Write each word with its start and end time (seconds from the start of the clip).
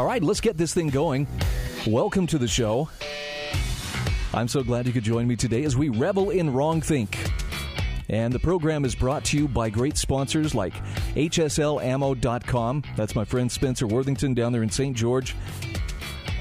All 0.00 0.06
right, 0.06 0.22
let's 0.22 0.40
get 0.40 0.56
this 0.56 0.72
thing 0.72 0.88
going. 0.88 1.26
Welcome 1.86 2.26
to 2.28 2.38
the 2.38 2.48
show. 2.48 2.88
I'm 4.32 4.48
so 4.48 4.62
glad 4.62 4.86
you 4.86 4.94
could 4.94 5.04
join 5.04 5.26
me 5.26 5.36
today 5.36 5.62
as 5.64 5.76
we 5.76 5.90
revel 5.90 6.30
in 6.30 6.54
wrong 6.54 6.80
think. 6.80 7.18
And 8.08 8.32
the 8.32 8.38
program 8.38 8.86
is 8.86 8.94
brought 8.94 9.26
to 9.26 9.36
you 9.36 9.46
by 9.46 9.68
great 9.68 9.98
sponsors 9.98 10.54
like 10.54 10.72
HSLAmmo.com. 11.16 12.82
That's 12.96 13.14
my 13.14 13.26
friend 13.26 13.52
Spencer 13.52 13.86
Worthington 13.86 14.32
down 14.32 14.52
there 14.52 14.62
in 14.62 14.70
St. 14.70 14.96
George. 14.96 15.36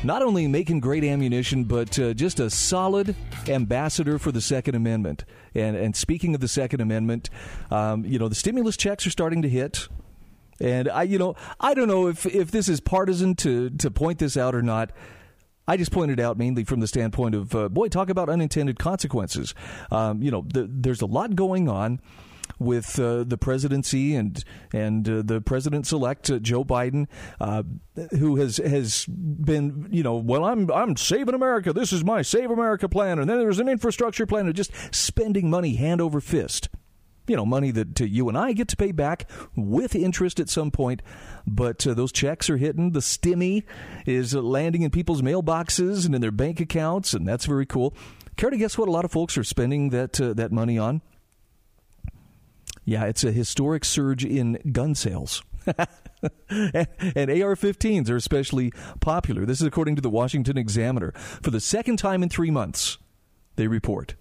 Not 0.05 0.21
only 0.21 0.47
making 0.47 0.79
great 0.79 1.03
ammunition, 1.03 1.65
but 1.65 1.99
uh, 1.99 2.13
just 2.13 2.39
a 2.39 2.49
solid 2.49 3.13
ambassador 3.49 4.17
for 4.17 4.31
the 4.31 4.39
Second 4.39 4.75
Amendment. 4.75 5.25
And, 5.53 5.75
and 5.75 5.93
speaking 5.97 6.33
of 6.33 6.39
the 6.39 6.47
Second 6.47 6.79
Amendment, 6.79 7.29
um, 7.71 8.05
you 8.05 8.19
know, 8.19 8.29
the 8.29 8.35
stimulus 8.35 8.77
checks 8.77 9.05
are 9.05 9.11
starting 9.11 9.41
to 9.41 9.49
hit. 9.49 9.89
And 10.61 10.89
I, 10.89 11.03
you 11.03 11.17
know, 11.17 11.35
I 11.59 11.73
don't 11.73 11.87
know 11.87 12.07
if, 12.07 12.25
if 12.25 12.51
this 12.51 12.67
is 12.67 12.79
partisan 12.79 13.35
to, 13.35 13.69
to 13.69 13.91
point 13.91 14.19
this 14.19 14.37
out 14.37 14.55
or 14.55 14.61
not. 14.61 14.91
I 15.67 15.77
just 15.77 15.91
pointed 15.91 16.19
out 16.19 16.37
mainly 16.37 16.63
from 16.63 16.79
the 16.79 16.87
standpoint 16.87 17.35
of, 17.35 17.53
uh, 17.55 17.69
boy, 17.69 17.89
talk 17.89 18.09
about 18.09 18.27
unintended 18.27 18.79
consequences. 18.79 19.53
Um, 19.91 20.23
you 20.23 20.31
know, 20.31 20.43
the, 20.51 20.67
there's 20.67 21.01
a 21.01 21.05
lot 21.05 21.35
going 21.35 21.69
on 21.69 22.01
with 22.57 22.99
uh, 22.99 23.23
the 23.23 23.37
presidency 23.37 24.15
and 24.15 24.43
and 24.73 25.07
uh, 25.07 25.21
the 25.23 25.41
president 25.41 25.89
elect 25.91 26.29
uh, 26.29 26.39
Joe 26.39 26.63
Biden, 26.65 27.07
uh, 27.39 27.63
who 28.17 28.37
has 28.37 28.57
has 28.57 29.05
been 29.05 29.87
you 29.91 30.03
know 30.03 30.15
well 30.15 30.43
I'm 30.43 30.71
I'm 30.71 30.97
saving 30.97 31.35
America. 31.35 31.73
This 31.73 31.93
is 31.93 32.03
my 32.03 32.21
Save 32.21 32.51
America 32.51 32.89
plan, 32.89 33.19
and 33.19 33.29
then 33.29 33.39
there's 33.39 33.59
an 33.59 33.69
infrastructure 33.69 34.25
plan, 34.25 34.47
and 34.47 34.55
just 34.55 34.71
spending 34.93 35.49
money 35.49 35.75
hand 35.75 36.01
over 36.01 36.19
fist 36.19 36.69
you 37.29 37.35
know, 37.35 37.45
money 37.45 37.71
that 37.71 37.99
you 37.99 38.27
and 38.27 38.37
I 38.37 38.53
get 38.53 38.67
to 38.69 38.75
pay 38.75 38.91
back 38.91 39.29
with 39.55 39.95
interest 39.95 40.39
at 40.39 40.49
some 40.49 40.71
point. 40.71 41.01
But 41.45 41.85
uh, 41.85 41.93
those 41.93 42.11
checks 42.11 42.49
are 42.49 42.57
hitting. 42.57 42.91
The 42.91 42.99
stimmy 42.99 43.63
is 44.05 44.35
uh, 44.35 44.41
landing 44.41 44.81
in 44.81 44.91
people's 44.91 45.21
mailboxes 45.21 46.05
and 46.05 46.15
in 46.15 46.21
their 46.21 46.31
bank 46.31 46.59
accounts, 46.59 47.13
and 47.13 47.27
that's 47.27 47.45
very 47.45 47.65
cool. 47.65 47.93
Care 48.35 48.49
to 48.49 48.57
guess 48.57 48.77
what 48.77 48.87
a 48.87 48.91
lot 48.91 49.05
of 49.05 49.11
folks 49.11 49.37
are 49.37 49.43
spending 49.43 49.89
that 49.89 50.19
uh, 50.19 50.33
that 50.33 50.51
money 50.51 50.77
on? 50.77 51.01
Yeah, 52.85 53.05
it's 53.05 53.23
a 53.23 53.31
historic 53.31 53.85
surge 53.85 54.25
in 54.25 54.59
gun 54.71 54.95
sales. 54.95 55.43
and 55.67 55.77
AR 57.29 57.55
15s 57.55 58.09
are 58.09 58.15
especially 58.15 58.71
popular. 58.99 59.45
This 59.45 59.61
is 59.61 59.67
according 59.67 59.95
to 59.97 60.01
the 60.01 60.09
Washington 60.09 60.57
Examiner. 60.57 61.11
For 61.11 61.51
the 61.51 61.59
second 61.59 61.97
time 61.97 62.23
in 62.23 62.29
three 62.29 62.49
months, 62.49 62.97
they 63.57 63.67
report 63.67 64.15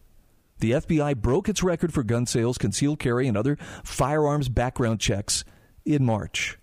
the 0.59 0.73
FBI 0.73 1.17
broke 1.17 1.49
its 1.49 1.63
record 1.63 1.93
for 1.93 2.03
gun 2.03 2.27
sales, 2.27 2.59
concealed 2.59 2.99
carry, 2.99 3.27
and 3.27 3.37
other 3.37 3.57
firearms 3.85 4.49
background 4.49 5.01
checks 5.01 5.45
in 5.85 6.05
March. 6.05 6.59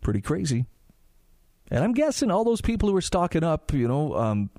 Pretty 0.00 0.20
crazy. 0.20 0.66
And 1.70 1.82
I'm 1.82 1.92
guessing 1.92 2.30
all 2.30 2.44
those 2.44 2.60
people 2.60 2.88
who 2.88 2.96
are 2.96 3.02
stocking 3.02 3.42
up, 3.42 3.72
you 3.72 3.88
know, 3.88 4.14
um, 4.14 4.50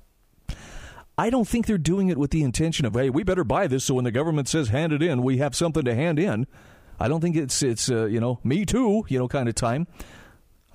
I 1.16 1.30
don't 1.30 1.48
think 1.48 1.66
they're 1.66 1.78
doing 1.78 2.08
it 2.08 2.18
with 2.18 2.30
the 2.30 2.42
intention 2.42 2.86
of, 2.86 2.94
hey, 2.94 3.10
we 3.10 3.24
better 3.24 3.44
buy 3.44 3.66
this 3.66 3.84
so 3.84 3.94
when 3.94 4.04
the 4.04 4.12
government 4.12 4.46
says 4.48 4.68
hand 4.68 4.92
it 4.92 5.02
in, 5.02 5.22
we 5.22 5.38
have 5.38 5.56
something 5.56 5.84
to 5.84 5.94
hand 5.94 6.18
in. 6.18 6.46
I 7.00 7.08
don't 7.08 7.20
think 7.20 7.36
it's 7.36 7.62
it's 7.62 7.90
uh, 7.90 8.06
you 8.06 8.20
know 8.20 8.40
me 8.42 8.64
too 8.64 9.04
you 9.08 9.18
know 9.18 9.28
kind 9.28 9.48
of 9.48 9.54
time. 9.54 9.86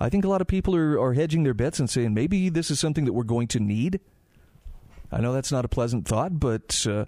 I 0.00 0.08
think 0.08 0.24
a 0.24 0.28
lot 0.28 0.40
of 0.40 0.46
people 0.46 0.74
are, 0.74 0.98
are 1.00 1.12
hedging 1.12 1.44
their 1.44 1.54
bets 1.54 1.78
and 1.78 1.88
saying 1.88 2.14
maybe 2.14 2.48
this 2.48 2.70
is 2.70 2.80
something 2.80 3.04
that 3.04 3.12
we're 3.12 3.24
going 3.24 3.46
to 3.48 3.60
need. 3.60 4.00
I 5.14 5.20
know 5.20 5.32
that's 5.32 5.52
not 5.52 5.64
a 5.64 5.68
pleasant 5.68 6.08
thought, 6.08 6.40
but 6.40 6.84
uh, 6.90 7.04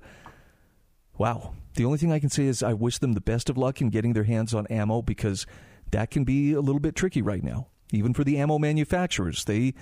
wow. 1.18 1.54
The 1.74 1.84
only 1.84 1.98
thing 1.98 2.12
I 2.12 2.20
can 2.20 2.30
say 2.30 2.44
is 2.44 2.62
I 2.62 2.72
wish 2.72 2.98
them 2.98 3.14
the 3.14 3.20
best 3.20 3.50
of 3.50 3.58
luck 3.58 3.80
in 3.80 3.90
getting 3.90 4.12
their 4.12 4.24
hands 4.24 4.54
on 4.54 4.66
ammo 4.68 5.02
because 5.02 5.44
that 5.90 6.12
can 6.12 6.22
be 6.22 6.52
a 6.52 6.60
little 6.60 6.78
bit 6.78 6.94
tricky 6.94 7.20
right 7.20 7.42
now, 7.42 7.66
even 7.92 8.14
for 8.14 8.22
the 8.22 8.38
ammo 8.38 8.60
manufacturers. 8.60 9.44
They 9.44 9.74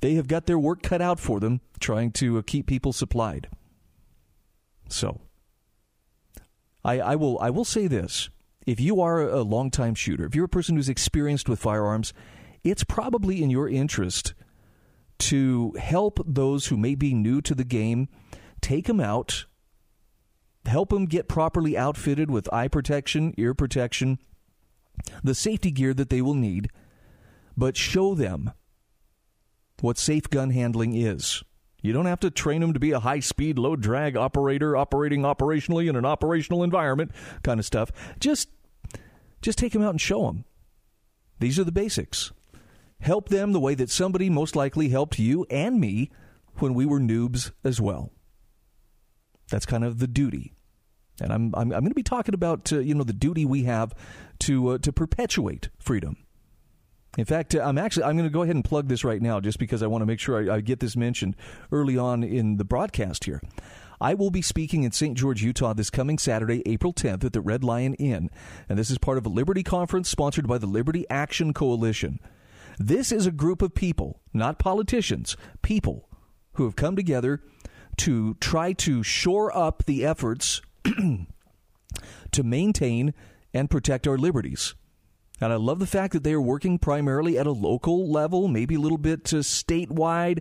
they 0.00 0.14
have 0.14 0.28
got 0.28 0.44
their 0.44 0.58
work 0.58 0.82
cut 0.82 1.00
out 1.00 1.18
for 1.18 1.40
them 1.40 1.62
trying 1.80 2.12
to 2.12 2.38
uh, 2.38 2.42
keep 2.46 2.66
people 2.66 2.92
supplied. 2.92 3.48
So, 4.88 5.22
I, 6.84 7.00
I 7.00 7.16
will 7.16 7.38
I 7.40 7.48
will 7.48 7.64
say 7.64 7.86
this: 7.86 8.28
if 8.66 8.78
you 8.78 9.00
are 9.00 9.22
a 9.22 9.40
longtime 9.40 9.94
shooter, 9.94 10.26
if 10.26 10.34
you're 10.34 10.44
a 10.44 10.50
person 10.50 10.76
who's 10.76 10.90
experienced 10.90 11.48
with 11.48 11.58
firearms, 11.58 12.12
it's 12.62 12.84
probably 12.84 13.42
in 13.42 13.48
your 13.48 13.70
interest 13.70 14.34
to 15.20 15.72
help 15.78 16.20
those 16.26 16.66
who 16.66 16.76
may 16.76 16.94
be 16.94 17.14
new 17.14 17.40
to 17.42 17.54
the 17.54 17.64
game, 17.64 18.08
take 18.60 18.86
them 18.86 19.00
out, 19.00 19.46
help 20.66 20.90
them 20.90 21.06
get 21.06 21.28
properly 21.28 21.76
outfitted 21.76 22.30
with 22.30 22.52
eye 22.52 22.68
protection, 22.68 23.34
ear 23.36 23.54
protection, 23.54 24.18
the 25.22 25.34
safety 25.34 25.70
gear 25.70 25.94
that 25.94 26.10
they 26.10 26.20
will 26.22 26.34
need, 26.34 26.70
but 27.56 27.76
show 27.76 28.14
them 28.14 28.52
what 29.80 29.98
safe 29.98 30.28
gun 30.28 30.50
handling 30.50 30.94
is. 30.94 31.42
You 31.82 31.92
don't 31.92 32.06
have 32.06 32.20
to 32.20 32.30
train 32.30 32.60
them 32.60 32.74
to 32.74 32.80
be 32.80 32.92
a 32.92 33.00
high 33.00 33.20
speed, 33.20 33.58
low 33.58 33.76
drag 33.76 34.16
operator 34.16 34.76
operating 34.76 35.22
operationally 35.22 35.88
in 35.88 35.96
an 35.96 36.04
operational 36.04 36.62
environment 36.62 37.10
kind 37.42 37.58
of 37.58 37.66
stuff. 37.66 37.90
Just 38.18 38.48
just 39.40 39.58
take 39.58 39.72
them 39.72 39.82
out 39.82 39.90
and 39.90 40.00
show 40.00 40.26
them. 40.26 40.44
These 41.38 41.58
are 41.58 41.64
the 41.64 41.72
basics. 41.72 42.32
Help 43.00 43.28
them 43.28 43.52
the 43.52 43.60
way 43.60 43.74
that 43.74 43.90
somebody 43.90 44.30
most 44.30 44.54
likely 44.54 44.88
helped 44.88 45.18
you 45.18 45.46
and 45.50 45.80
me 45.80 46.10
when 46.56 46.74
we 46.74 46.86
were 46.86 47.00
noobs 47.00 47.50
as 47.64 47.80
well. 47.80 48.12
That's 49.50 49.66
kind 49.66 49.84
of 49.84 49.98
the 49.98 50.06
duty. 50.06 50.52
And 51.20 51.32
I'm, 51.32 51.54
I'm, 51.54 51.72
I'm 51.72 51.80
going 51.80 51.88
to 51.88 51.94
be 51.94 52.02
talking 52.02 52.34
about, 52.34 52.72
uh, 52.72 52.78
you 52.78 52.94
know, 52.94 53.04
the 53.04 53.12
duty 53.12 53.44
we 53.44 53.64
have 53.64 53.94
to, 54.40 54.70
uh, 54.70 54.78
to 54.78 54.92
perpetuate 54.92 55.68
freedom. 55.78 56.16
In 57.18 57.24
fact, 57.24 57.54
uh, 57.54 57.60
I'm 57.60 57.78
actually 57.78 58.04
I'm 58.04 58.16
going 58.16 58.28
to 58.28 58.32
go 58.32 58.42
ahead 58.42 58.54
and 58.54 58.64
plug 58.64 58.88
this 58.88 59.04
right 59.04 59.20
now, 59.20 59.40
just 59.40 59.58
because 59.58 59.82
I 59.82 59.86
want 59.86 60.02
to 60.02 60.06
make 60.06 60.20
sure 60.20 60.50
I, 60.50 60.56
I, 60.56 60.60
get 60.60 60.80
this 60.80 60.96
mentioned 60.96 61.34
early 61.72 61.98
on 61.98 62.22
in 62.22 62.56
the 62.56 62.64
broadcast 62.64 63.24
here. 63.24 63.42
I 64.00 64.14
will 64.14 64.30
be 64.30 64.42
speaking 64.42 64.84
in 64.84 64.92
St. 64.92 65.18
George, 65.18 65.42
Utah, 65.42 65.74
this 65.74 65.90
coming 65.90 66.18
Saturday, 66.18 66.62
April 66.64 66.94
10th, 66.94 67.24
at 67.24 67.32
the 67.32 67.40
Red 67.40 67.64
Lion 67.64 67.94
Inn, 67.94 68.30
and 68.68 68.78
this 68.78 68.90
is 68.90 68.96
part 68.96 69.18
of 69.18 69.26
a 69.26 69.28
Liberty 69.28 69.62
conference 69.62 70.08
sponsored 70.08 70.46
by 70.46 70.56
the 70.56 70.66
Liberty 70.66 71.04
Action 71.10 71.52
Coalition. 71.52 72.20
This 72.82 73.12
is 73.12 73.26
a 73.26 73.30
group 73.30 73.60
of 73.60 73.74
people, 73.74 74.22
not 74.32 74.58
politicians, 74.58 75.36
people 75.60 76.08
who 76.54 76.64
have 76.64 76.76
come 76.76 76.96
together 76.96 77.42
to 77.98 78.32
try 78.40 78.72
to 78.72 79.02
shore 79.02 79.54
up 79.54 79.84
the 79.84 80.06
efforts 80.06 80.62
to 82.32 82.42
maintain 82.42 83.12
and 83.52 83.68
protect 83.68 84.08
our 84.08 84.16
liberties. 84.16 84.74
And 85.42 85.52
I 85.52 85.56
love 85.56 85.78
the 85.78 85.86
fact 85.86 86.14
that 86.14 86.24
they 86.24 86.32
are 86.32 86.40
working 86.40 86.78
primarily 86.78 87.38
at 87.38 87.46
a 87.46 87.52
local 87.52 88.10
level, 88.10 88.48
maybe 88.48 88.76
a 88.76 88.80
little 88.80 88.96
bit 88.96 89.26
to 89.26 89.40
statewide, 89.40 90.40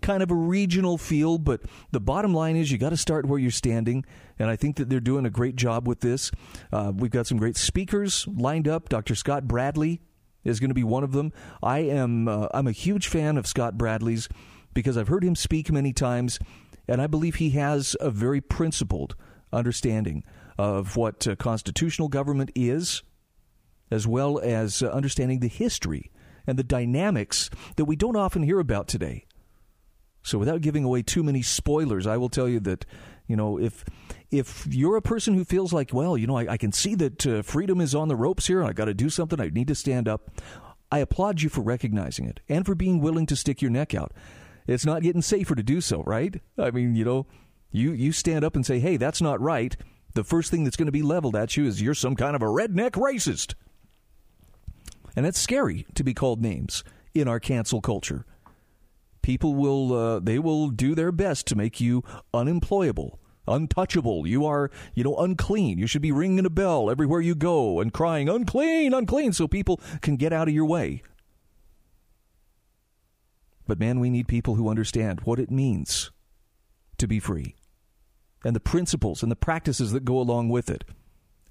kind 0.00 0.22
of 0.22 0.30
a 0.30 0.36
regional 0.36 0.96
feel. 0.96 1.38
But 1.38 1.62
the 1.90 1.98
bottom 1.98 2.32
line 2.32 2.54
is 2.54 2.70
you 2.70 2.78
got 2.78 2.90
to 2.90 2.96
start 2.96 3.26
where 3.26 3.40
you're 3.40 3.50
standing. 3.50 4.04
And 4.38 4.48
I 4.48 4.54
think 4.54 4.76
that 4.76 4.88
they're 4.88 5.00
doing 5.00 5.26
a 5.26 5.30
great 5.30 5.56
job 5.56 5.88
with 5.88 6.02
this. 6.02 6.30
Uh, 6.72 6.92
we've 6.94 7.10
got 7.10 7.26
some 7.26 7.38
great 7.38 7.56
speakers 7.56 8.28
lined 8.28 8.68
up. 8.68 8.88
Dr. 8.88 9.16
Scott 9.16 9.48
Bradley 9.48 10.00
is 10.44 10.60
going 10.60 10.70
to 10.70 10.74
be 10.74 10.84
one 10.84 11.04
of 11.04 11.12
them. 11.12 11.32
I 11.62 11.80
am 11.80 12.28
uh, 12.28 12.48
I'm 12.52 12.66
a 12.66 12.72
huge 12.72 13.08
fan 13.08 13.36
of 13.36 13.46
Scott 13.46 13.76
Bradley's 13.76 14.28
because 14.72 14.96
I've 14.96 15.08
heard 15.08 15.24
him 15.24 15.36
speak 15.36 15.70
many 15.70 15.92
times, 15.92 16.38
and 16.86 17.00
I 17.00 17.06
believe 17.06 17.36
he 17.36 17.50
has 17.50 17.96
a 18.00 18.10
very 18.10 18.40
principled 18.40 19.14
understanding 19.52 20.24
of 20.58 20.96
what 20.96 21.26
uh, 21.26 21.36
constitutional 21.36 22.08
government 22.08 22.50
is, 22.54 23.02
as 23.90 24.06
well 24.06 24.38
as 24.40 24.82
uh, 24.82 24.88
understanding 24.88 25.40
the 25.40 25.48
history 25.48 26.10
and 26.46 26.58
the 26.58 26.64
dynamics 26.64 27.50
that 27.76 27.84
we 27.86 27.96
don't 27.96 28.16
often 28.16 28.42
hear 28.42 28.58
about 28.58 28.88
today. 28.88 29.26
So, 30.22 30.38
without 30.38 30.62
giving 30.62 30.84
away 30.84 31.02
too 31.02 31.22
many 31.22 31.42
spoilers, 31.42 32.06
I 32.06 32.16
will 32.16 32.30
tell 32.30 32.48
you 32.48 32.60
that 32.60 32.84
you 33.26 33.36
know 33.36 33.58
if 33.58 33.84
if 34.34 34.66
you're 34.70 34.96
a 34.96 35.02
person 35.02 35.34
who 35.34 35.44
feels 35.44 35.72
like, 35.72 35.92
well, 35.92 36.16
you 36.16 36.26
know, 36.26 36.36
I, 36.36 36.52
I 36.52 36.56
can 36.56 36.72
see 36.72 36.94
that 36.96 37.26
uh, 37.26 37.42
freedom 37.42 37.80
is 37.80 37.94
on 37.94 38.08
the 38.08 38.16
ropes 38.16 38.46
here, 38.46 38.60
and 38.60 38.68
I 38.68 38.72
got 38.72 38.86
to 38.86 38.94
do 38.94 39.08
something, 39.10 39.40
I 39.40 39.48
need 39.48 39.68
to 39.68 39.74
stand 39.74 40.08
up. 40.08 40.30
I 40.90 40.98
applaud 40.98 41.42
you 41.42 41.48
for 41.48 41.60
recognizing 41.62 42.26
it 42.26 42.40
and 42.48 42.64
for 42.64 42.74
being 42.74 43.00
willing 43.00 43.26
to 43.26 43.36
stick 43.36 43.60
your 43.60 43.70
neck 43.70 43.94
out. 43.94 44.12
It's 44.66 44.86
not 44.86 45.02
getting 45.02 45.22
safer 45.22 45.54
to 45.54 45.62
do 45.62 45.80
so, 45.80 46.02
right? 46.04 46.40
I 46.58 46.70
mean, 46.70 46.94
you 46.94 47.04
know, 47.04 47.26
you 47.70 47.92
you 47.92 48.12
stand 48.12 48.44
up 48.44 48.54
and 48.54 48.64
say, 48.64 48.78
"Hey, 48.78 48.96
that's 48.96 49.20
not 49.20 49.40
right." 49.40 49.76
The 50.14 50.24
first 50.24 50.50
thing 50.50 50.62
that's 50.62 50.76
going 50.76 50.86
to 50.86 50.92
be 50.92 51.02
leveled 51.02 51.34
at 51.34 51.56
you 51.56 51.66
is 51.66 51.82
you're 51.82 51.94
some 51.94 52.14
kind 52.14 52.36
of 52.36 52.42
a 52.42 52.46
redneck 52.46 52.92
racist. 52.92 53.54
And 55.16 55.26
it's 55.26 55.40
scary 55.40 55.86
to 55.94 56.04
be 56.04 56.14
called 56.14 56.40
names 56.40 56.84
in 57.14 57.28
our 57.28 57.40
cancel 57.40 57.80
culture. 57.80 58.24
People 59.22 59.54
will 59.54 59.92
uh, 59.92 60.20
they 60.20 60.38
will 60.38 60.70
do 60.70 60.94
their 60.94 61.12
best 61.12 61.46
to 61.48 61.56
make 61.56 61.80
you 61.80 62.04
unemployable, 62.32 63.18
untouchable. 63.46 64.26
You 64.26 64.46
are, 64.46 64.70
you 64.94 65.04
know, 65.04 65.16
unclean. 65.16 65.78
You 65.78 65.86
should 65.86 66.02
be 66.02 66.12
ringing 66.12 66.46
a 66.46 66.50
bell 66.50 66.90
everywhere 66.90 67.20
you 67.20 67.34
go 67.34 67.80
and 67.80 67.92
crying 67.92 68.28
unclean, 68.28 68.94
unclean 68.94 69.32
so 69.32 69.48
people 69.48 69.80
can 70.00 70.16
get 70.16 70.32
out 70.32 70.48
of 70.48 70.54
your 70.54 70.66
way. 70.66 71.02
But 73.66 73.78
man, 73.78 74.00
we 74.00 74.10
need 74.10 74.28
people 74.28 74.56
who 74.56 74.68
understand 74.68 75.20
what 75.20 75.38
it 75.38 75.50
means 75.50 76.10
to 76.98 77.06
be 77.06 77.18
free 77.18 77.54
and 78.44 78.54
the 78.54 78.60
principles 78.60 79.22
and 79.22 79.32
the 79.32 79.36
practices 79.36 79.92
that 79.92 80.04
go 80.04 80.18
along 80.18 80.50
with 80.50 80.68
it. 80.68 80.84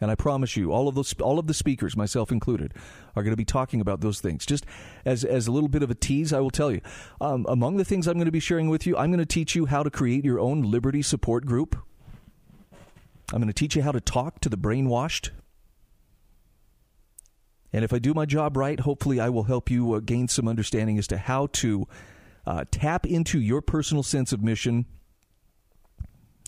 And 0.04 0.12
I 0.12 0.16
promise 0.16 0.58
you, 0.58 0.74
all 0.74 0.90
of 0.90 0.96
those, 0.96 1.14
all 1.22 1.40
of 1.40 1.48
the 1.48 1.54
speakers, 1.54 1.96
myself 1.96 2.30
included, 2.30 2.74
are 3.16 3.24
going 3.24 3.32
to 3.32 3.38
be 3.38 3.46
talking 3.46 3.80
about 3.80 4.02
those 4.02 4.20
things. 4.20 4.46
Just 4.46 4.66
as 5.06 5.24
as 5.24 5.48
a 5.48 5.52
little 5.54 5.70
bit 5.70 5.82
of 5.82 5.90
a 5.90 5.96
tease, 5.96 6.34
I 6.34 6.42
will 6.42 6.50
tell 6.50 6.70
you. 6.74 6.82
Um, 7.22 7.46
among 7.48 7.78
the 7.78 7.86
things 7.86 8.06
I'm 8.06 8.16
going 8.16 8.26
to 8.26 8.32
be 8.32 8.42
sharing 8.42 8.68
with 8.68 8.86
you, 8.86 8.98
I'm 8.98 9.12
going 9.12 9.20
to 9.20 9.26
teach 9.26 9.56
you 9.56 9.66
how 9.66 9.82
to 9.82 9.90
create 9.90 10.26
your 10.26 10.42
own 10.42 10.62
liberty 10.62 11.02
support 11.04 11.46
group. 11.46 11.78
I'm 13.32 13.40
going 13.40 13.48
to 13.48 13.54
teach 13.54 13.78
you 13.78 13.82
how 13.82 13.94
to 13.94 14.02
talk 14.02 14.42
to 14.42 14.50
the 14.50 14.58
brainwashed. 14.58 15.30
And 17.72 17.86
if 17.86 17.94
I 17.94 18.00
do 18.00 18.14
my 18.14 18.26
job 18.26 18.58
right, 18.58 18.82
hopefully 18.82 19.22
I 19.22 19.30
will 19.30 19.44
help 19.44 19.72
you 19.72 19.94
uh, 19.94 20.02
gain 20.02 20.28
some 20.28 20.50
understanding 20.50 20.98
as 20.98 21.08
to 21.08 21.18
how 21.18 21.48
to 21.54 21.88
uh, 22.46 22.66
tap 22.72 23.06
into 23.06 23.40
your 23.40 23.62
personal 23.62 24.04
sense 24.04 24.34
of 24.34 24.44
mission 24.44 24.86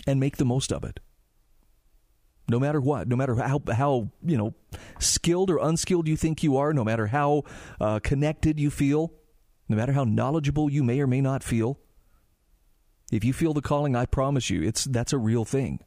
and 0.05 0.19
make 0.19 0.35
the 0.35 0.43
most 0.43 0.73
of 0.73 0.83
it 0.83 0.99
no 2.47 2.59
matter 2.59 2.79
what, 2.79 3.07
no 3.07 3.15
matter 3.15 3.35
how 3.35 3.61
how 3.71 4.09
you 4.23 4.37
know 4.37 4.53
skilled 4.99 5.49
or 5.49 5.57
unskilled 5.57 6.07
you 6.07 6.15
think 6.15 6.43
you 6.43 6.57
are, 6.57 6.73
no 6.73 6.83
matter 6.83 7.07
how 7.07 7.43
uh, 7.79 7.99
connected 7.99 8.59
you 8.59 8.69
feel, 8.69 9.13
no 9.67 9.75
matter 9.75 9.93
how 9.93 10.03
knowledgeable 10.03 10.69
you 10.69 10.83
may 10.83 10.99
or 10.99 11.07
may 11.07 11.21
not 11.21 11.43
feel. 11.43 11.79
If 13.11 13.23
you 13.23 13.33
feel 13.33 13.53
the 13.53 13.61
calling, 13.61 13.95
I 13.95 14.05
promise 14.05 14.49
you, 14.49 14.63
it's 14.63 14.85
that's 14.85 15.13
a 15.13 15.17
real 15.17 15.45
thing. 15.45 15.79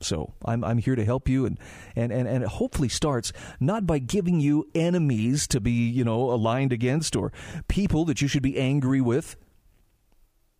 So 0.00 0.34
I'm 0.44 0.62
I'm 0.62 0.78
here 0.78 0.94
to 0.94 1.04
help 1.04 1.28
you 1.28 1.44
and, 1.44 1.58
and, 1.96 2.12
and, 2.12 2.28
and 2.28 2.44
it 2.44 2.48
hopefully 2.48 2.88
starts 2.88 3.32
not 3.58 3.86
by 3.86 3.98
giving 3.98 4.40
you 4.40 4.68
enemies 4.74 5.48
to 5.48 5.60
be, 5.60 5.72
you 5.72 6.04
know, 6.04 6.30
aligned 6.30 6.72
against 6.72 7.16
or 7.16 7.32
people 7.66 8.04
that 8.04 8.22
you 8.22 8.28
should 8.28 8.42
be 8.42 8.58
angry 8.58 9.00
with, 9.00 9.36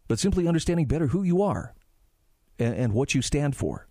but 0.09 0.19
simply 0.19 0.49
understanding 0.49 0.87
better 0.87 1.09
who 1.09 1.23
you 1.23 1.41
are 1.41 1.75
and, 2.59 2.75
and 2.75 2.93
what 2.93 3.15
you 3.15 3.23
stand 3.23 3.57
for 3.57 3.88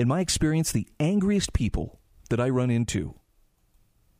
in 0.00 0.08
my 0.08 0.20
experience, 0.20 0.72
the 0.72 0.88
angriest 0.98 1.52
people 1.52 2.00
that 2.30 2.40
I 2.40 2.48
run 2.48 2.70
into, 2.70 3.16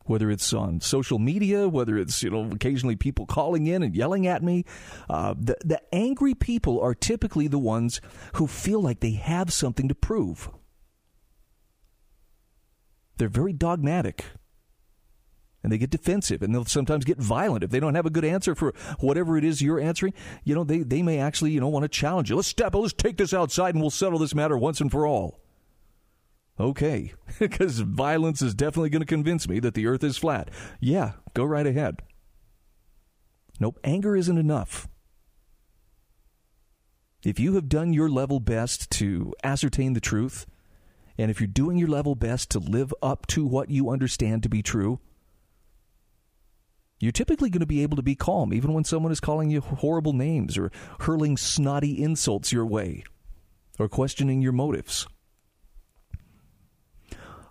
whether 0.05 0.29
it's 0.29 0.53
on 0.53 0.79
social 0.79 1.17
media, 1.17 1.67
whether 1.67 1.97
it's 1.97 2.21
you 2.21 2.29
know 2.29 2.51
occasionally 2.51 2.95
people 2.95 3.25
calling 3.25 3.65
in 3.65 3.81
and 3.81 3.95
yelling 3.95 4.27
at 4.27 4.43
me, 4.43 4.63
uh, 5.09 5.33
the 5.35 5.57
the 5.65 5.81
angry 5.91 6.35
people 6.35 6.79
are 6.79 6.93
typically 6.93 7.47
the 7.47 7.57
ones 7.57 7.99
who 8.35 8.45
feel 8.45 8.79
like 8.79 8.99
they 8.99 9.13
have 9.13 9.51
something 9.51 9.87
to 9.87 9.95
prove. 9.95 10.51
They're 13.17 13.27
very 13.27 13.53
dogmatic. 13.53 14.25
And 15.63 15.71
they 15.71 15.77
get 15.77 15.91
defensive 15.91 16.41
and 16.41 16.55
they'll 16.55 16.65
sometimes 16.65 17.05
get 17.05 17.19
violent 17.19 17.63
if 17.63 17.69
they 17.69 17.79
don't 17.79 17.93
have 17.93 18.07
a 18.07 18.09
good 18.09 18.25
answer 18.25 18.55
for 18.55 18.73
whatever 18.99 19.37
it 19.37 19.43
is 19.43 19.61
you're 19.61 19.79
answering. 19.79 20.15
You 20.43 20.55
know, 20.55 20.63
they, 20.63 20.79
they 20.79 21.03
may 21.03 21.19
actually, 21.19 21.51
you 21.51 21.59
know, 21.59 21.67
want 21.67 21.83
to 21.83 21.87
challenge 21.87 22.31
you. 22.31 22.35
Let's 22.35 22.47
step, 22.47 22.73
let's 22.73 22.93
take 22.93 23.17
this 23.17 23.31
outside 23.31 23.75
and 23.75 23.81
we'll 23.81 23.91
settle 23.91 24.17
this 24.17 24.33
matter 24.33 24.57
once 24.57 24.81
and 24.81 24.89
for 24.89 25.05
all. 25.05 25.39
Okay, 26.59 27.13
because 27.39 27.79
violence 27.79 28.41
is 28.41 28.53
definitely 28.53 28.89
going 28.89 29.01
to 29.01 29.05
convince 29.05 29.47
me 29.47 29.59
that 29.59 29.73
the 29.73 29.87
earth 29.87 30.03
is 30.03 30.17
flat. 30.17 30.49
Yeah, 30.79 31.13
go 31.33 31.43
right 31.43 31.65
ahead. 31.65 32.01
Nope, 33.59 33.79
anger 33.83 34.15
isn't 34.15 34.37
enough. 34.37 34.87
If 37.23 37.39
you 37.39 37.53
have 37.53 37.69
done 37.69 37.93
your 37.93 38.09
level 38.09 38.39
best 38.39 38.89
to 38.91 39.33
ascertain 39.43 39.93
the 39.93 40.01
truth, 40.01 40.47
and 41.17 41.29
if 41.29 41.39
you're 41.39 41.47
doing 41.47 41.77
your 41.77 41.87
level 41.87 42.15
best 42.15 42.49
to 42.51 42.59
live 42.59 42.91
up 43.03 43.27
to 43.27 43.45
what 43.45 43.69
you 43.69 43.91
understand 43.91 44.41
to 44.43 44.49
be 44.49 44.63
true, 44.63 44.99
you're 46.99 47.11
typically 47.11 47.49
going 47.49 47.61
to 47.61 47.67
be 47.67 47.83
able 47.83 47.97
to 47.97 48.03
be 48.03 48.15
calm 48.15 48.53
even 48.53 48.73
when 48.73 48.83
someone 48.83 49.11
is 49.11 49.19
calling 49.19 49.49
you 49.49 49.61
horrible 49.61 50.13
names 50.13 50.57
or 50.57 50.71
hurling 51.01 51.37
snotty 51.37 52.01
insults 52.01 52.51
your 52.51 52.65
way 52.65 53.03
or 53.79 53.87
questioning 53.87 54.41
your 54.41 54.51
motives. 54.51 55.07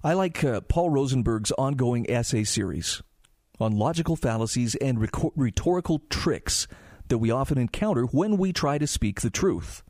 I 0.03 0.15
like 0.15 0.43
uh, 0.43 0.63
Paul 0.63 0.89
Rosenberg's 0.91 1.53
ongoing 1.53 2.11
essay 2.11 2.45
series 2.45 3.03
on 3.59 3.77
logical 3.77 4.17
fallacies 4.17 4.75
and 4.77 4.99
rhetorical 5.37 6.01
tricks 6.09 6.67
that 7.09 7.19
we 7.19 7.31
often 7.31 7.59
encounter 7.59 8.05
when 8.05 8.39
we 8.39 8.53
try 8.53 8.79
to 8.79 8.87
speak 8.87 9.21
the 9.21 9.29
truth. 9.29 9.83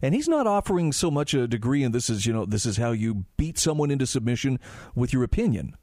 And 0.00 0.14
he's 0.14 0.28
not 0.28 0.46
offering 0.46 0.92
so 0.92 1.10
much 1.10 1.34
a 1.34 1.48
degree 1.48 1.82
in 1.82 1.90
this 1.90 2.08
is, 2.08 2.24
you 2.24 2.32
know, 2.32 2.46
this 2.46 2.64
is 2.64 2.76
how 2.76 2.92
you 2.92 3.24
beat 3.36 3.58
someone 3.58 3.90
into 3.90 4.06
submission 4.06 4.60
with 4.94 5.12
your 5.12 5.24
opinion. 5.24 5.74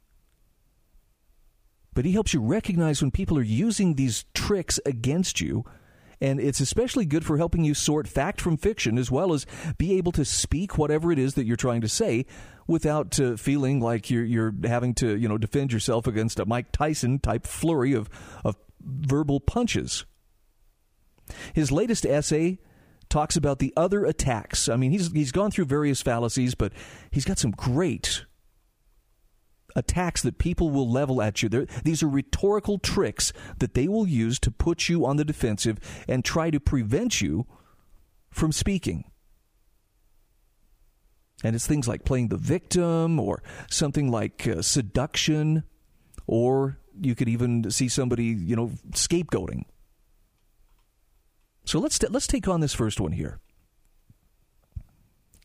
But 1.92 2.06
he 2.06 2.12
helps 2.12 2.32
you 2.32 2.40
recognize 2.40 3.02
when 3.02 3.10
people 3.10 3.36
are 3.36 3.42
using 3.42 3.94
these 3.94 4.24
tricks 4.32 4.80
against 4.86 5.42
you 5.42 5.66
and 6.20 6.40
it's 6.40 6.60
especially 6.60 7.04
good 7.04 7.24
for 7.24 7.36
helping 7.36 7.64
you 7.64 7.74
sort 7.74 8.08
fact 8.08 8.40
from 8.40 8.56
fiction 8.56 8.98
as 8.98 9.10
well 9.10 9.32
as 9.32 9.46
be 9.78 9.96
able 9.96 10.12
to 10.12 10.24
speak 10.24 10.78
whatever 10.78 11.12
it 11.12 11.18
is 11.18 11.34
that 11.34 11.46
you're 11.46 11.56
trying 11.56 11.80
to 11.80 11.88
say 11.88 12.24
without 12.66 13.18
uh, 13.20 13.36
feeling 13.36 13.80
like 13.80 14.10
you're, 14.10 14.24
you're 14.24 14.54
having 14.64 14.94
to 14.94 15.16
you 15.16 15.28
know 15.28 15.38
defend 15.38 15.72
yourself 15.72 16.06
against 16.06 16.40
a 16.40 16.46
Mike 16.46 16.72
Tyson 16.72 17.18
type 17.18 17.46
flurry 17.46 17.92
of, 17.92 18.08
of 18.44 18.56
verbal 18.80 19.40
punches. 19.40 20.04
His 21.54 21.72
latest 21.72 22.06
essay 22.06 22.58
talks 23.08 23.36
about 23.36 23.58
the 23.58 23.72
other 23.76 24.04
attacks. 24.04 24.68
I 24.68 24.76
mean, 24.76 24.92
he's 24.92 25.12
he's 25.12 25.32
gone 25.32 25.50
through 25.50 25.66
various 25.66 26.02
fallacies, 26.02 26.54
but 26.54 26.72
he's 27.10 27.24
got 27.24 27.38
some 27.38 27.50
great 27.52 28.24
attacks 29.76 30.22
that 30.22 30.38
people 30.38 30.70
will 30.70 30.90
level 30.90 31.22
at 31.22 31.42
you. 31.42 31.48
They're, 31.48 31.66
these 31.84 32.02
are 32.02 32.08
rhetorical 32.08 32.78
tricks 32.78 33.32
that 33.58 33.74
they 33.74 33.86
will 33.86 34.08
use 34.08 34.40
to 34.40 34.50
put 34.50 34.88
you 34.88 35.06
on 35.06 35.16
the 35.16 35.24
defensive 35.24 35.78
and 36.08 36.24
try 36.24 36.50
to 36.50 36.58
prevent 36.58 37.20
you 37.20 37.46
from 38.30 38.50
speaking. 38.50 39.04
And 41.44 41.54
it's 41.54 41.66
things 41.66 41.86
like 41.86 42.04
playing 42.04 42.28
the 42.28 42.38
victim 42.38 43.20
or 43.20 43.42
something 43.70 44.10
like 44.10 44.48
uh, 44.48 44.62
seduction, 44.62 45.64
or 46.26 46.78
you 47.00 47.14
could 47.14 47.28
even 47.28 47.70
see 47.70 47.88
somebody, 47.88 48.24
you 48.24 48.56
know, 48.56 48.72
scapegoating. 48.90 49.64
So 51.64 51.78
let's, 51.78 52.02
let's 52.10 52.26
take 52.26 52.48
on 52.48 52.60
this 52.60 52.74
first 52.74 53.00
one 53.00 53.12
here. 53.12 53.38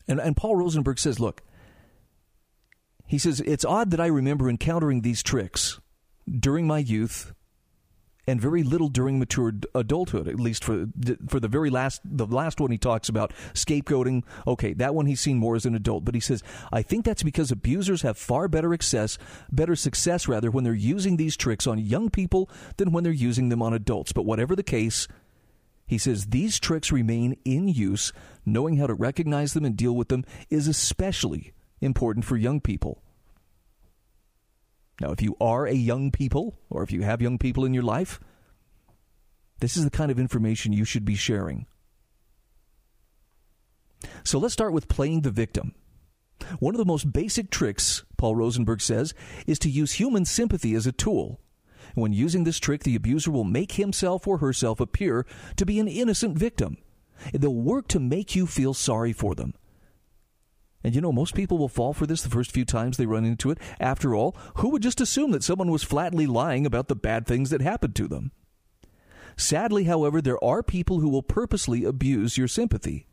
And, 0.07 0.19
and 0.19 0.37
Paul 0.37 0.55
Rosenberg 0.55 0.97
says, 0.97 1.19
look, 1.19 1.41
he 3.11 3.17
says, 3.17 3.41
It's 3.41 3.65
odd 3.65 3.91
that 3.91 3.99
I 3.99 4.05
remember 4.07 4.49
encountering 4.49 5.01
these 5.01 5.21
tricks 5.21 5.81
during 6.25 6.65
my 6.65 6.77
youth 6.77 7.33
and 8.25 8.39
very 8.39 8.63
little 8.63 8.87
during 8.87 9.19
matured 9.19 9.65
adulthood 9.75 10.29
at 10.29 10.39
least 10.39 10.63
for 10.63 10.85
for 11.27 11.41
the 11.41 11.49
very 11.49 11.69
last 11.69 11.99
the 12.05 12.25
last 12.25 12.61
one 12.61 12.71
he 12.71 12.77
talks 12.77 13.09
about 13.09 13.33
scapegoating. 13.53 14.23
Okay 14.47 14.71
that 14.75 14.95
one 14.95 15.07
he's 15.07 15.19
seen 15.19 15.37
more 15.37 15.57
as 15.57 15.65
an 15.65 15.75
adult 15.75 16.05
but 16.05 16.15
he 16.15 16.21
says 16.21 16.41
i 16.71 16.81
think 16.81 17.03
that's 17.03 17.23
because 17.23 17.51
abusers 17.51 18.03
have 18.03 18.17
far 18.17 18.47
better 18.47 18.73
access 18.73 19.17
better 19.51 19.75
success 19.75 20.29
rather 20.29 20.49
when 20.49 20.63
they're 20.63 20.73
using 20.73 21.17
these 21.17 21.35
tricks 21.35 21.67
on 21.67 21.79
young 21.79 22.09
people 22.09 22.49
than 22.77 22.93
when 22.93 23.03
they're 23.03 23.11
using 23.11 23.49
them 23.49 23.61
on 23.61 23.73
adults. 23.73 24.13
But 24.13 24.23
whatever 24.23 24.55
the 24.55 24.63
case 24.63 25.09
he 25.85 25.97
says 25.97 26.27
these 26.27 26.61
tricks 26.61 26.93
remain 26.93 27.35
in 27.43 27.67
use. 27.67 28.13
Knowing 28.45 28.77
how 28.77 28.87
to 28.87 28.93
recognize 28.93 29.53
them 29.53 29.65
and 29.65 29.75
deal 29.75 29.97
with 29.97 30.07
them 30.07 30.23
is 30.49 30.69
especially 30.69 31.51
important 31.81 32.25
for 32.25 32.37
young 32.37 32.61
people. 32.61 33.01
Now, 34.99 35.11
if 35.11 35.21
you 35.21 35.35
are 35.41 35.65
a 35.65 35.73
young 35.73 36.11
people, 36.11 36.59
or 36.69 36.83
if 36.83 36.91
you 36.91 37.01
have 37.01 37.21
young 37.21 37.37
people 37.37 37.65
in 37.65 37.73
your 37.73 37.83
life, 37.83 38.19
this 39.59 39.75
is 39.75 39.83
the 39.83 39.89
kind 39.89 40.11
of 40.11 40.19
information 40.19 40.73
you 40.73 40.85
should 40.85 41.05
be 41.05 41.15
sharing. 41.15 41.65
So 44.23 44.39
let's 44.39 44.53
start 44.53 44.73
with 44.73 44.87
playing 44.87 45.21
the 45.21 45.31
victim. 45.31 45.73
One 46.59 46.73
of 46.75 46.79
the 46.79 46.85
most 46.85 47.11
basic 47.11 47.49
tricks, 47.49 48.03
Paul 48.17 48.35
Rosenberg 48.35 48.81
says, 48.81 49.13
is 49.47 49.59
to 49.59 49.69
use 49.69 49.93
human 49.93 50.25
sympathy 50.25 50.75
as 50.75 50.87
a 50.87 50.91
tool. 50.91 51.39
When 51.95 52.13
using 52.13 52.43
this 52.43 52.59
trick, 52.59 52.83
the 52.83 52.95
abuser 52.95 53.31
will 53.31 53.43
make 53.43 53.73
himself 53.73 54.27
or 54.27 54.37
herself 54.37 54.79
appear 54.79 55.25
to 55.57 55.65
be 55.65 55.79
an 55.79 55.87
innocent 55.87 56.37
victim. 56.37 56.77
They'll 57.33 57.53
work 57.53 57.87
to 57.89 57.99
make 57.99 58.35
you 58.35 58.47
feel 58.47 58.73
sorry 58.73 59.13
for 59.13 59.35
them. 59.35 59.53
And 60.83 60.95
you 60.95 61.01
know, 61.01 61.11
most 61.11 61.35
people 61.35 61.57
will 61.57 61.69
fall 61.69 61.93
for 61.93 62.07
this 62.07 62.21
the 62.21 62.29
first 62.29 62.51
few 62.51 62.65
times 62.65 62.97
they 62.97 63.05
run 63.05 63.25
into 63.25 63.51
it. 63.51 63.59
After 63.79 64.15
all, 64.15 64.35
who 64.55 64.69
would 64.69 64.81
just 64.81 65.01
assume 65.01 65.31
that 65.31 65.43
someone 65.43 65.71
was 65.71 65.83
flatly 65.83 66.25
lying 66.25 66.65
about 66.65 66.87
the 66.87 66.95
bad 66.95 67.27
things 67.27 67.49
that 67.49 67.61
happened 67.61 67.95
to 67.95 68.07
them? 68.07 68.31
Sadly, 69.37 69.85
however, 69.85 70.21
there 70.21 70.43
are 70.43 70.63
people 70.63 70.99
who 70.99 71.09
will 71.09 71.23
purposely 71.23 71.83
abuse 71.83 72.37
your 72.37 72.47
sympathy 72.47 73.07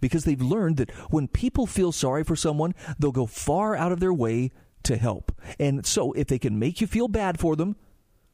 because 0.00 0.24
they've 0.24 0.40
learned 0.40 0.76
that 0.78 0.90
when 1.10 1.28
people 1.28 1.66
feel 1.66 1.92
sorry 1.92 2.24
for 2.24 2.36
someone, 2.36 2.74
they'll 2.98 3.12
go 3.12 3.26
far 3.26 3.76
out 3.76 3.92
of 3.92 4.00
their 4.00 4.12
way 4.12 4.50
to 4.82 4.96
help. 4.96 5.32
And 5.58 5.86
so 5.86 6.12
if 6.12 6.26
they 6.26 6.38
can 6.38 6.58
make 6.58 6.80
you 6.80 6.86
feel 6.86 7.08
bad 7.08 7.38
for 7.38 7.56
them, 7.56 7.76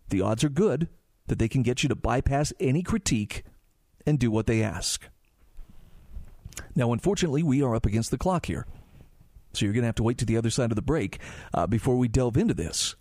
the 0.08 0.20
odds 0.20 0.44
are 0.44 0.48
good 0.48 0.88
that 1.26 1.38
they 1.38 1.48
can 1.48 1.62
get 1.62 1.82
you 1.82 1.88
to 1.88 1.94
bypass 1.94 2.52
any 2.58 2.82
critique 2.82 3.44
and 4.06 4.18
do 4.18 4.30
what 4.30 4.46
they 4.46 4.62
ask. 4.62 5.08
Now, 6.74 6.92
unfortunately, 6.92 7.42
we 7.42 7.62
are 7.62 7.74
up 7.74 7.86
against 7.86 8.10
the 8.10 8.18
clock 8.18 8.46
here. 8.46 8.66
So 9.52 9.64
you're 9.64 9.72
going 9.72 9.82
to 9.82 9.88
have 9.88 9.96
to 9.96 10.02
wait 10.02 10.18
to 10.18 10.24
the 10.24 10.36
other 10.36 10.50
side 10.50 10.70
of 10.70 10.76
the 10.76 10.82
break 10.82 11.18
uh, 11.52 11.66
before 11.66 11.96
we 11.96 12.08
delve 12.08 12.36
into 12.36 12.54
this. 12.54 12.94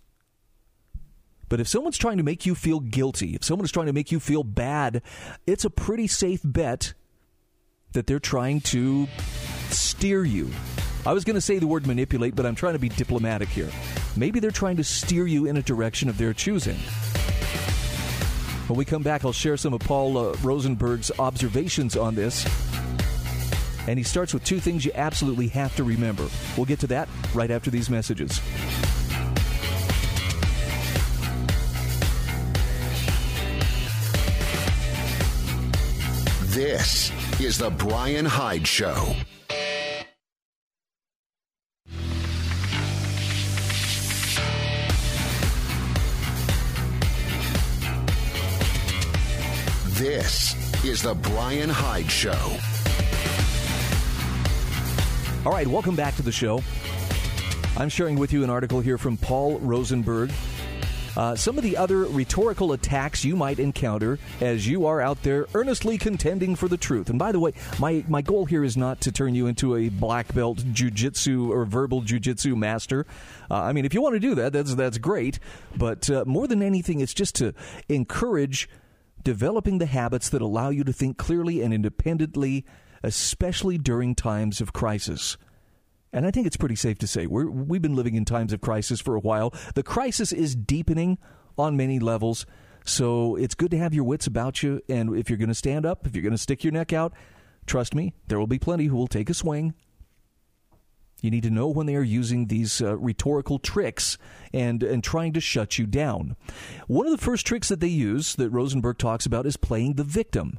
But 1.48 1.60
if 1.60 1.68
someone's 1.68 1.98
trying 1.98 2.18
to 2.18 2.22
make 2.22 2.46
you 2.46 2.54
feel 2.54 2.80
guilty, 2.80 3.34
if 3.34 3.44
someone 3.44 3.64
is 3.64 3.72
trying 3.72 3.86
to 3.86 3.92
make 3.92 4.12
you 4.12 4.20
feel 4.20 4.44
bad, 4.44 5.02
it's 5.46 5.64
a 5.64 5.70
pretty 5.70 6.06
safe 6.06 6.40
bet 6.44 6.94
that 7.92 8.06
they're 8.06 8.20
trying 8.20 8.60
to 8.60 9.08
steer 9.68 10.24
you. 10.24 10.50
I 11.04 11.12
was 11.12 11.24
going 11.24 11.34
to 11.34 11.40
say 11.40 11.58
the 11.58 11.66
word 11.66 11.86
manipulate, 11.86 12.36
but 12.36 12.46
I'm 12.46 12.54
trying 12.54 12.74
to 12.74 12.78
be 12.78 12.88
diplomatic 12.88 13.48
here. 13.48 13.70
Maybe 14.16 14.38
they're 14.38 14.50
trying 14.50 14.76
to 14.76 14.84
steer 14.84 15.26
you 15.26 15.46
in 15.46 15.56
a 15.56 15.62
direction 15.62 16.08
of 16.08 16.18
their 16.18 16.32
choosing. 16.32 16.76
When 18.68 18.76
we 18.76 18.84
come 18.84 19.02
back, 19.02 19.24
I'll 19.24 19.32
share 19.32 19.56
some 19.56 19.72
of 19.72 19.80
Paul 19.80 20.16
uh, 20.18 20.36
Rosenberg's 20.42 21.10
observations 21.18 21.96
on 21.96 22.14
this. 22.14 22.46
And 23.86 23.98
he 23.98 24.04
starts 24.04 24.34
with 24.34 24.44
two 24.44 24.60
things 24.60 24.84
you 24.84 24.92
absolutely 24.94 25.48
have 25.48 25.74
to 25.76 25.84
remember. 25.84 26.28
We'll 26.56 26.66
get 26.66 26.80
to 26.80 26.86
that 26.88 27.08
right 27.34 27.50
after 27.50 27.70
these 27.70 27.90
messages. 27.90 28.40
This 36.54 37.10
is 37.40 37.58
The 37.58 37.70
Bryan 37.70 38.26
Hyde 38.26 38.66
Show. 38.66 39.14
This 49.94 50.84
is 50.84 51.02
The 51.02 51.14
Bryan 51.14 51.70
Hyde 51.70 52.10
Show. 52.10 52.79
All 55.46 55.52
right, 55.52 55.66
welcome 55.66 55.96
back 55.96 56.16
to 56.16 56.22
the 56.22 56.30
show. 56.30 56.62
I'm 57.78 57.88
sharing 57.88 58.18
with 58.18 58.30
you 58.30 58.44
an 58.44 58.50
article 58.50 58.80
here 58.80 58.98
from 58.98 59.16
Paul 59.16 59.58
Rosenberg. 59.60 60.30
Uh, 61.16 61.34
some 61.34 61.56
of 61.56 61.64
the 61.64 61.78
other 61.78 62.00
rhetorical 62.04 62.74
attacks 62.74 63.24
you 63.24 63.36
might 63.36 63.58
encounter 63.58 64.18
as 64.42 64.68
you 64.68 64.84
are 64.84 65.00
out 65.00 65.22
there 65.22 65.46
earnestly 65.54 65.96
contending 65.96 66.56
for 66.56 66.68
the 66.68 66.76
truth. 66.76 67.08
And 67.08 67.18
by 67.18 67.32
the 67.32 67.40
way, 67.40 67.54
my, 67.78 68.04
my 68.06 68.20
goal 68.20 68.44
here 68.44 68.62
is 68.62 68.76
not 68.76 69.00
to 69.00 69.12
turn 69.12 69.34
you 69.34 69.46
into 69.46 69.76
a 69.76 69.88
black 69.88 70.34
belt 70.34 70.58
jujitsu 70.58 71.48
or 71.48 71.64
verbal 71.64 72.02
jujitsu 72.02 72.54
master. 72.54 73.06
Uh, 73.50 73.62
I 73.62 73.72
mean, 73.72 73.86
if 73.86 73.94
you 73.94 74.02
want 74.02 74.16
to 74.16 74.20
do 74.20 74.34
that, 74.34 74.52
that's 74.52 74.74
that's 74.74 74.98
great. 74.98 75.38
But 75.74 76.10
uh, 76.10 76.24
more 76.26 76.48
than 76.48 76.62
anything, 76.62 77.00
it's 77.00 77.14
just 77.14 77.34
to 77.36 77.54
encourage 77.88 78.68
developing 79.24 79.78
the 79.78 79.86
habits 79.86 80.28
that 80.28 80.42
allow 80.42 80.68
you 80.68 80.84
to 80.84 80.92
think 80.92 81.16
clearly 81.16 81.62
and 81.62 81.72
independently, 81.72 82.66
especially 83.02 83.78
during 83.78 84.14
times 84.14 84.60
of 84.60 84.72
crisis. 84.72 85.36
And 86.12 86.26
I 86.26 86.30
think 86.30 86.46
it's 86.46 86.56
pretty 86.56 86.76
safe 86.76 86.98
to 86.98 87.06
say 87.06 87.26
we 87.26 87.76
have 87.76 87.82
been 87.82 87.94
living 87.94 88.14
in 88.14 88.24
times 88.24 88.52
of 88.52 88.60
crisis 88.60 89.00
for 89.00 89.14
a 89.14 89.20
while. 89.20 89.54
The 89.74 89.82
crisis 89.82 90.32
is 90.32 90.56
deepening 90.56 91.18
on 91.56 91.76
many 91.76 91.98
levels. 91.98 92.46
So 92.84 93.36
it's 93.36 93.54
good 93.54 93.70
to 93.70 93.78
have 93.78 93.94
your 93.94 94.04
wits 94.04 94.26
about 94.26 94.62
you. 94.62 94.80
And 94.88 95.16
if 95.16 95.30
you're 95.30 95.38
going 95.38 95.48
to 95.48 95.54
stand 95.54 95.86
up, 95.86 96.06
if 96.06 96.14
you're 96.14 96.22
going 96.22 96.32
to 96.32 96.38
stick 96.38 96.64
your 96.64 96.72
neck 96.72 96.92
out, 96.92 97.12
trust 97.66 97.94
me, 97.94 98.14
there 98.26 98.38
will 98.38 98.46
be 98.46 98.58
plenty 98.58 98.86
who 98.86 98.96
will 98.96 99.06
take 99.06 99.30
a 99.30 99.34
swing. 99.34 99.74
You 101.22 101.30
need 101.30 101.42
to 101.42 101.50
know 101.50 101.68
when 101.68 101.86
they 101.86 101.96
are 101.96 102.02
using 102.02 102.46
these 102.46 102.80
uh, 102.80 102.96
rhetorical 102.96 103.58
tricks 103.58 104.16
and, 104.54 104.82
and 104.82 105.04
trying 105.04 105.34
to 105.34 105.40
shut 105.40 105.78
you 105.78 105.86
down. 105.86 106.34
One 106.86 107.06
of 107.06 107.12
the 107.12 107.22
first 107.22 107.46
tricks 107.46 107.68
that 107.68 107.80
they 107.80 107.88
use 107.88 108.34
that 108.36 108.50
Rosenberg 108.50 108.98
talks 108.98 109.26
about 109.26 109.46
is 109.46 109.58
playing 109.58 109.94
the 109.94 110.04
victim, 110.04 110.58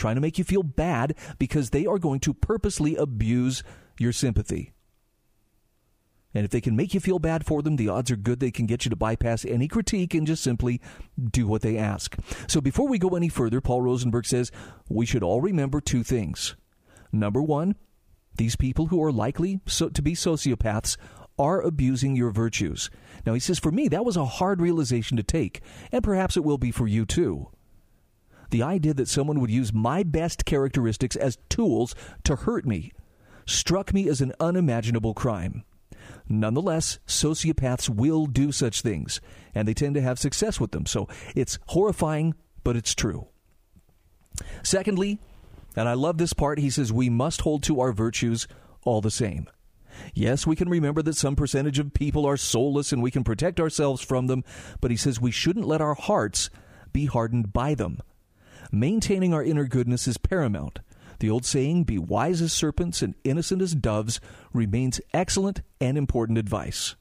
trying 0.00 0.16
to 0.16 0.20
make 0.20 0.38
you 0.38 0.44
feel 0.44 0.62
bad 0.62 1.14
because 1.38 1.70
they 1.70 1.86
are 1.86 1.98
going 1.98 2.20
to 2.20 2.34
purposely 2.34 2.96
abuse 2.96 3.62
your 3.98 4.12
sympathy. 4.12 4.72
And 6.32 6.44
if 6.44 6.50
they 6.50 6.60
can 6.60 6.76
make 6.76 6.94
you 6.94 7.00
feel 7.00 7.18
bad 7.18 7.44
for 7.44 7.60
them, 7.60 7.76
the 7.76 7.88
odds 7.88 8.10
are 8.10 8.16
good 8.16 8.40
they 8.40 8.52
can 8.52 8.66
get 8.66 8.84
you 8.84 8.90
to 8.90 8.96
bypass 8.96 9.44
any 9.44 9.68
critique 9.68 10.14
and 10.14 10.26
just 10.26 10.42
simply 10.42 10.80
do 11.30 11.46
what 11.46 11.62
they 11.62 11.76
ask. 11.76 12.16
So 12.46 12.60
before 12.60 12.88
we 12.88 12.98
go 12.98 13.10
any 13.10 13.28
further, 13.28 13.60
Paul 13.60 13.82
Rosenberg 13.82 14.26
says 14.26 14.52
we 14.88 15.06
should 15.06 15.22
all 15.22 15.40
remember 15.40 15.80
two 15.80 16.02
things. 16.02 16.56
Number 17.12 17.42
one, 17.42 17.74
these 18.36 18.56
people 18.56 18.86
who 18.86 19.02
are 19.02 19.12
likely 19.12 19.60
so, 19.66 19.88
to 19.88 20.02
be 20.02 20.12
sociopaths 20.12 20.96
are 21.38 21.60
abusing 21.60 22.16
your 22.16 22.30
virtues. 22.30 22.90
Now, 23.26 23.34
he 23.34 23.40
says, 23.40 23.58
for 23.58 23.72
me, 23.72 23.88
that 23.88 24.04
was 24.04 24.16
a 24.16 24.24
hard 24.24 24.60
realization 24.60 25.16
to 25.16 25.22
take, 25.22 25.62
and 25.90 26.04
perhaps 26.04 26.36
it 26.36 26.44
will 26.44 26.58
be 26.58 26.70
for 26.70 26.86
you 26.86 27.04
too. 27.04 27.48
The 28.50 28.62
idea 28.62 28.94
that 28.94 29.08
someone 29.08 29.40
would 29.40 29.50
use 29.50 29.72
my 29.72 30.02
best 30.02 30.44
characteristics 30.44 31.16
as 31.16 31.38
tools 31.48 31.94
to 32.24 32.36
hurt 32.36 32.66
me 32.66 32.92
struck 33.46 33.92
me 33.92 34.08
as 34.08 34.20
an 34.20 34.32
unimaginable 34.40 35.14
crime. 35.14 35.64
Nonetheless, 36.28 36.98
sociopaths 37.06 37.88
will 37.88 38.26
do 38.26 38.52
such 38.52 38.82
things, 38.82 39.20
and 39.54 39.66
they 39.66 39.74
tend 39.74 39.94
to 39.94 40.00
have 40.00 40.18
success 40.18 40.60
with 40.60 40.70
them. 40.70 40.86
So 40.86 41.08
it's 41.34 41.58
horrifying, 41.66 42.34
but 42.62 42.76
it's 42.76 42.94
true. 42.94 43.28
Secondly, 44.62 45.18
and 45.76 45.88
I 45.88 45.94
love 45.94 46.18
this 46.18 46.32
part. 46.32 46.58
He 46.58 46.70
says, 46.70 46.92
We 46.92 47.10
must 47.10 47.42
hold 47.42 47.62
to 47.64 47.80
our 47.80 47.92
virtues 47.92 48.46
all 48.84 49.00
the 49.00 49.10
same. 49.10 49.48
Yes, 50.14 50.46
we 50.46 50.56
can 50.56 50.68
remember 50.68 51.02
that 51.02 51.16
some 51.16 51.36
percentage 51.36 51.78
of 51.78 51.92
people 51.92 52.24
are 52.24 52.36
soulless 52.36 52.92
and 52.92 53.02
we 53.02 53.10
can 53.10 53.24
protect 53.24 53.60
ourselves 53.60 54.00
from 54.00 54.28
them, 54.28 54.44
but 54.80 54.90
he 54.90 54.96
says 54.96 55.20
we 55.20 55.30
shouldn't 55.30 55.66
let 55.66 55.80
our 55.80 55.94
hearts 55.94 56.48
be 56.92 57.06
hardened 57.06 57.52
by 57.52 57.74
them. 57.74 58.00
Maintaining 58.72 59.34
our 59.34 59.42
inner 59.42 59.64
goodness 59.64 60.06
is 60.06 60.18
paramount. 60.18 60.80
The 61.18 61.30
old 61.30 61.44
saying, 61.44 61.84
be 61.84 61.98
wise 61.98 62.40
as 62.40 62.52
serpents 62.52 63.02
and 63.02 63.14
innocent 63.24 63.60
as 63.60 63.74
doves, 63.74 64.20
remains 64.52 65.00
excellent 65.12 65.60
and 65.80 65.98
important 65.98 66.38
advice. 66.38 66.96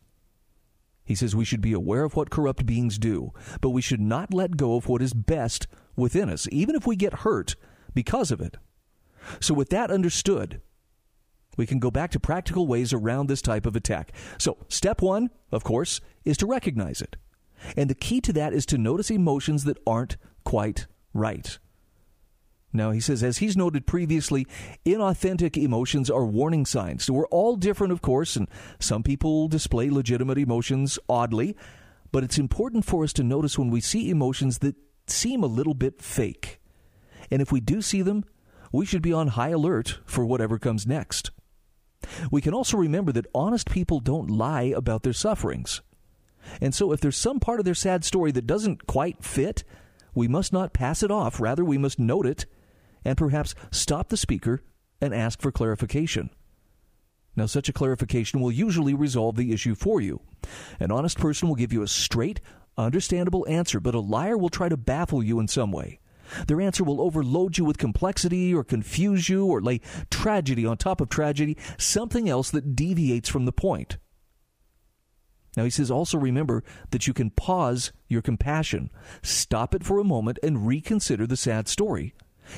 He 1.06 1.16
says 1.16 1.36
we 1.36 1.46
should 1.46 1.62
be 1.62 1.74
aware 1.74 2.04
of 2.04 2.16
what 2.16 2.30
corrupt 2.30 2.66
beings 2.66 3.00
do, 3.00 3.34
but 3.62 3.70
we 3.70 3.82
should 3.82 4.02
not 4.02 4.34
let 4.34 4.58
go 4.58 4.76
of 4.76 4.88
what 4.88 5.02
is 5.02 5.14
best 5.14 5.68
within 5.96 6.30
us, 6.30 6.48
even 6.52 6.76
if 6.76 6.86
we 6.86 6.96
get 6.96 7.20
hurt 7.20 7.56
because 7.94 8.30
of 8.30 8.42
it. 8.42 8.58
So, 9.40 9.54
with 9.54 9.70
that 9.70 9.90
understood, 9.90 10.62
we 11.58 11.66
can 11.66 11.80
go 11.80 11.92
back 11.92 12.12
to 12.12 12.20
practical 12.20 12.68
ways 12.68 12.94
around 12.94 13.28
this 13.28 13.42
type 13.42 13.66
of 13.66 13.76
attack. 13.76 14.12
So, 14.38 14.58
step 14.68 15.02
one, 15.02 15.30
of 15.52 15.64
course, 15.64 16.00
is 16.26 16.38
to 16.38 16.46
recognize 16.46 17.02
it. 17.02 17.16
And 17.76 17.90
the 17.90 17.96
key 17.96 18.22
to 18.22 18.34
that 18.34 18.54
is 18.54 18.66
to 18.68 18.78
notice 18.78 19.10
emotions 19.10 19.64
that 19.64 19.78
aren't 19.88 20.18
quite 20.44 20.88
right. 21.14 21.58
Now, 22.72 22.92
he 22.92 23.00
says, 23.00 23.24
as 23.24 23.40
he's 23.40 23.58
noted 23.58 23.88
previously, 23.88 24.46
inauthentic 24.86 25.58
emotions 25.58 26.10
are 26.10 26.26
warning 26.26 26.66
signs. 26.66 27.06
So 27.06 27.14
we're 27.14 27.28
all 27.28 27.56
different, 27.56 27.94
of 27.94 28.02
course, 28.02 28.36
and 28.36 28.48
some 28.80 29.02
people 29.02 29.48
display 29.48 29.90
legitimate 29.90 30.38
emotions 30.38 31.00
oddly, 31.10 31.56
but 32.12 32.24
it's 32.24 32.38
important 32.38 32.86
for 32.86 33.04
us 33.04 33.14
to 33.14 33.24
notice 33.24 33.58
when 33.58 33.72
we 33.72 33.82
see 33.82 34.10
emotions 34.12 34.60
that 34.60 34.76
seem 35.08 35.44
a 35.44 35.48
little 35.48 35.74
bit 35.74 36.02
fake. 36.02 36.60
And 37.32 37.42
if 37.42 37.52
we 37.52 37.60
do 37.60 37.82
see 37.82 38.04
them, 38.04 38.24
we 38.72 38.86
should 38.86 39.02
be 39.02 39.14
on 39.14 39.30
high 39.30 39.50
alert 39.50 40.00
for 40.06 40.24
whatever 40.26 40.60
comes 40.60 40.86
next. 40.86 41.32
We 42.32 42.42
can 42.42 42.54
also 42.54 42.78
remember 42.78 43.12
that 43.14 43.26
honest 43.34 43.70
people 43.70 44.00
don't 44.00 44.30
lie 44.30 44.74
about 44.76 45.04
their 45.04 45.14
sufferings. 45.14 45.82
And 46.62 46.74
so, 46.74 46.92
if 46.92 47.02
there's 47.02 47.18
some 47.18 47.40
part 47.40 47.60
of 47.60 47.66
their 47.66 47.76
sad 47.76 48.06
story 48.06 48.32
that 48.32 48.48
doesn't 48.48 48.88
quite 48.88 49.24
fit, 49.24 49.64
we 50.14 50.28
must 50.28 50.54
not 50.54 50.74
pass 50.74 51.04
it 51.04 51.12
off. 51.12 51.40
Rather, 51.40 51.64
we 51.64 51.78
must 51.78 52.00
note 52.00 52.26
it 52.26 52.46
and 53.06 53.18
perhaps 53.18 53.56
stop 53.72 54.10
the 54.10 54.18
speaker 54.18 54.62
and 55.02 55.14
ask 55.14 55.42
for 55.42 55.52
clarification. 55.52 56.30
Now, 57.36 57.46
such 57.46 57.70
a 57.70 57.74
clarification 57.74 58.42
will 58.42 58.52
usually 58.52 58.94
resolve 58.94 59.36
the 59.36 59.54
issue 59.54 59.76
for 59.76 60.02
you. 60.02 60.22
An 60.80 60.92
honest 60.92 61.18
person 61.18 61.48
will 61.48 61.56
give 61.56 61.72
you 61.72 61.82
a 61.82 61.88
straight, 61.88 62.42
understandable 62.78 63.48
answer, 63.48 63.80
but 63.80 63.96
a 63.96 64.00
liar 64.00 64.38
will 64.38 64.50
try 64.50 64.68
to 64.68 64.78
baffle 64.78 65.24
you 65.24 65.40
in 65.40 65.48
some 65.48 65.72
way. 65.72 66.00
Their 66.48 66.62
answer 66.62 66.84
will 66.84 67.02
overload 67.02 67.58
you 67.58 67.66
with 67.66 67.78
complexity 67.78 68.54
or 68.54 68.64
confuse 68.64 69.30
you 69.30 69.46
or 69.46 69.62
lay 69.62 69.82
tragedy 70.12 70.66
on 70.66 70.78
top 70.78 71.02
of 71.02 71.10
tragedy, 71.10 71.58
something 71.78 72.30
else 72.30 72.52
that 72.52 72.76
deviates 72.76 73.30
from 73.30 73.46
the 73.46 73.52
point. 73.52 73.98
Now, 75.58 75.64
he 75.64 75.70
says 75.70 75.90
also 75.90 76.18
remember 76.18 76.64
that 76.92 77.08
you 77.08 77.14
can 77.14 77.32
pause 77.32 77.92
your 78.08 78.22
compassion, 78.22 78.92
stop 79.22 79.74
it 79.74 79.84
for 79.84 80.00
a 80.00 80.04
moment, 80.04 80.40
and 80.44 80.68
reconsider 80.68 81.26
the 81.26 81.38
sad 81.38 81.68
story. 81.68 82.14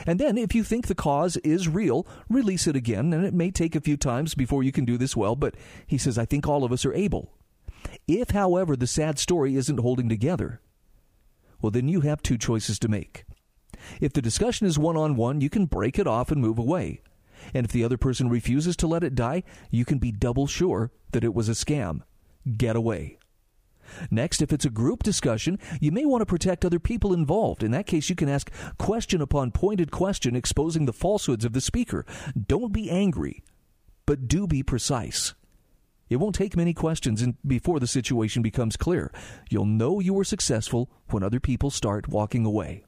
And 0.05 0.19
then, 0.19 0.37
if 0.37 0.55
you 0.55 0.63
think 0.63 0.87
the 0.87 0.95
cause 0.95 1.37
is 1.37 1.67
real, 1.67 2.07
release 2.29 2.67
it 2.67 2.75
again, 2.75 3.13
and 3.13 3.25
it 3.25 3.33
may 3.33 3.51
take 3.51 3.75
a 3.75 3.81
few 3.81 3.97
times 3.97 4.35
before 4.35 4.63
you 4.63 4.71
can 4.71 4.85
do 4.85 4.97
this 4.97 5.17
well, 5.17 5.35
but 5.35 5.55
he 5.85 5.97
says, 5.97 6.17
I 6.17 6.25
think 6.25 6.47
all 6.47 6.63
of 6.63 6.71
us 6.71 6.85
are 6.85 6.93
able. 6.93 7.33
If, 8.07 8.31
however, 8.31 8.75
the 8.75 8.87
sad 8.87 9.19
story 9.19 9.55
isn't 9.55 9.79
holding 9.79 10.07
together, 10.07 10.61
well, 11.61 11.71
then 11.71 11.87
you 11.87 12.01
have 12.01 12.21
two 12.21 12.37
choices 12.37 12.79
to 12.79 12.87
make. 12.87 13.25
If 13.99 14.13
the 14.13 14.21
discussion 14.21 14.67
is 14.67 14.79
one 14.79 14.97
on 14.97 15.15
one, 15.15 15.41
you 15.41 15.49
can 15.49 15.65
break 15.65 15.99
it 15.99 16.07
off 16.07 16.31
and 16.31 16.41
move 16.41 16.59
away. 16.59 17.01
And 17.53 17.65
if 17.65 17.71
the 17.71 17.83
other 17.83 17.97
person 17.97 18.29
refuses 18.29 18.75
to 18.77 18.87
let 18.87 19.03
it 19.03 19.15
die, 19.15 19.43
you 19.69 19.85
can 19.85 19.97
be 19.97 20.11
double 20.11 20.47
sure 20.47 20.91
that 21.11 21.23
it 21.23 21.33
was 21.33 21.49
a 21.49 21.53
scam. 21.53 22.01
Get 22.57 22.75
away. 22.75 23.17
Next, 24.09 24.41
if 24.41 24.53
it's 24.53 24.65
a 24.65 24.69
group 24.69 25.03
discussion, 25.03 25.59
you 25.79 25.91
may 25.91 26.05
want 26.05 26.21
to 26.21 26.25
protect 26.25 26.63
other 26.63 26.79
people 26.79 27.13
involved. 27.13 27.63
In 27.63 27.71
that 27.71 27.87
case, 27.87 28.09
you 28.09 28.15
can 28.15 28.29
ask 28.29 28.49
question 28.77 29.21
upon 29.21 29.51
pointed 29.51 29.91
question 29.91 30.35
exposing 30.35 30.85
the 30.85 30.93
falsehoods 30.93 31.45
of 31.45 31.53
the 31.53 31.61
speaker. 31.61 32.05
Don't 32.47 32.71
be 32.71 32.89
angry, 32.89 33.43
but 34.05 34.27
do 34.27 34.47
be 34.47 34.63
precise. 34.63 35.33
It 36.09 36.17
won't 36.17 36.35
take 36.35 36.57
many 36.57 36.73
questions 36.73 37.25
before 37.45 37.79
the 37.79 37.87
situation 37.87 38.41
becomes 38.41 38.75
clear. 38.75 39.13
You'll 39.49 39.65
know 39.65 39.99
you 39.99 40.13
were 40.13 40.25
successful 40.25 40.89
when 41.09 41.23
other 41.23 41.39
people 41.39 41.71
start 41.71 42.09
walking 42.09 42.45
away. 42.45 42.83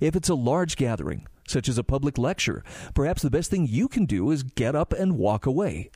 If 0.00 0.16
it's 0.16 0.28
a 0.28 0.34
large 0.34 0.76
gathering, 0.76 1.26
such 1.48 1.68
as 1.68 1.78
a 1.78 1.84
public 1.84 2.18
lecture, 2.18 2.62
perhaps 2.94 3.22
the 3.22 3.30
best 3.30 3.50
thing 3.50 3.66
you 3.66 3.88
can 3.88 4.04
do 4.04 4.30
is 4.30 4.42
get 4.42 4.74
up 4.74 4.92
and 4.92 5.16
walk 5.16 5.46
away. 5.46 5.90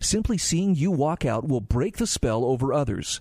Simply 0.00 0.38
seeing 0.38 0.74
you 0.74 0.90
walk 0.90 1.24
out 1.24 1.48
will 1.48 1.60
break 1.60 1.96
the 1.96 2.06
spell 2.06 2.44
over 2.44 2.72
others. 2.72 3.20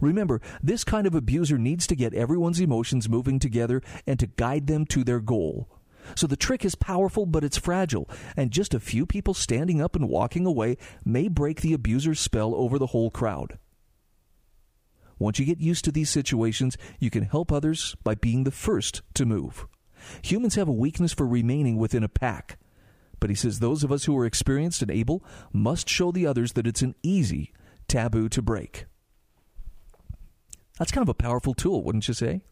Remember, 0.00 0.40
this 0.62 0.84
kind 0.84 1.06
of 1.06 1.14
abuser 1.14 1.58
needs 1.58 1.86
to 1.86 1.96
get 1.96 2.14
everyone's 2.14 2.60
emotions 2.60 3.08
moving 3.08 3.38
together 3.38 3.82
and 4.06 4.18
to 4.18 4.26
guide 4.26 4.66
them 4.66 4.84
to 4.86 5.04
their 5.04 5.20
goal. 5.20 5.68
So 6.14 6.26
the 6.26 6.36
trick 6.36 6.64
is 6.64 6.74
powerful, 6.74 7.26
but 7.26 7.42
it's 7.42 7.58
fragile, 7.58 8.08
and 8.36 8.50
just 8.50 8.74
a 8.74 8.80
few 8.80 9.06
people 9.06 9.34
standing 9.34 9.80
up 9.80 9.96
and 9.96 10.08
walking 10.08 10.46
away 10.46 10.76
may 11.04 11.28
break 11.28 11.60
the 11.60 11.72
abuser's 11.72 12.20
spell 12.20 12.54
over 12.54 12.78
the 12.78 12.86
whole 12.86 13.10
crowd. 13.10 13.58
Once 15.18 15.38
you 15.38 15.46
get 15.46 15.60
used 15.60 15.84
to 15.84 15.92
these 15.92 16.10
situations, 16.10 16.76
you 17.00 17.10
can 17.10 17.24
help 17.24 17.50
others 17.50 17.96
by 18.04 18.14
being 18.14 18.44
the 18.44 18.50
first 18.50 19.02
to 19.14 19.24
move. 19.24 19.66
Humans 20.22 20.54
have 20.56 20.68
a 20.68 20.72
weakness 20.72 21.12
for 21.12 21.26
remaining 21.26 21.76
within 21.78 22.04
a 22.04 22.08
pack. 22.08 22.58
But 23.20 23.30
he 23.30 23.36
says 23.36 23.58
those 23.58 23.82
of 23.82 23.92
us 23.92 24.04
who 24.04 24.16
are 24.16 24.26
experienced 24.26 24.82
and 24.82 24.90
able 24.90 25.24
must 25.52 25.88
show 25.88 26.12
the 26.12 26.26
others 26.26 26.52
that 26.52 26.66
it's 26.66 26.82
an 26.82 26.94
easy 27.02 27.52
taboo 27.88 28.28
to 28.30 28.42
break. 28.42 28.86
That's 30.78 30.92
kind 30.92 31.02
of 31.02 31.08
a 31.08 31.14
powerful 31.14 31.54
tool, 31.54 31.82
wouldn't 31.82 32.08
you 32.08 32.14
say? 32.14 32.42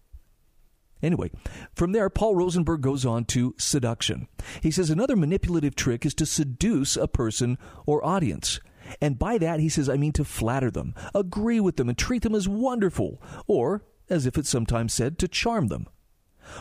Anyway, 1.02 1.30
from 1.74 1.92
there, 1.92 2.08
Paul 2.08 2.34
Rosenberg 2.34 2.80
goes 2.80 3.04
on 3.04 3.26
to 3.26 3.54
seduction. 3.58 4.26
He 4.62 4.70
says 4.70 4.88
another 4.88 5.16
manipulative 5.16 5.76
trick 5.76 6.06
is 6.06 6.14
to 6.14 6.24
seduce 6.24 6.96
a 6.96 7.06
person 7.06 7.58
or 7.84 8.04
audience. 8.04 8.58
And 9.00 9.18
by 9.18 9.36
that, 9.38 9.60
he 9.60 9.68
says, 9.68 9.88
I 9.88 9.96
mean 9.96 10.12
to 10.12 10.24
flatter 10.24 10.70
them, 10.70 10.94
agree 11.14 11.60
with 11.60 11.76
them, 11.76 11.90
and 11.90 11.98
treat 11.98 12.22
them 12.22 12.34
as 12.34 12.48
wonderful, 12.48 13.20
or, 13.46 13.84
as 14.08 14.24
if 14.24 14.38
it's 14.38 14.48
sometimes 14.48 14.94
said, 14.94 15.18
to 15.18 15.28
charm 15.28 15.68
them. 15.68 15.86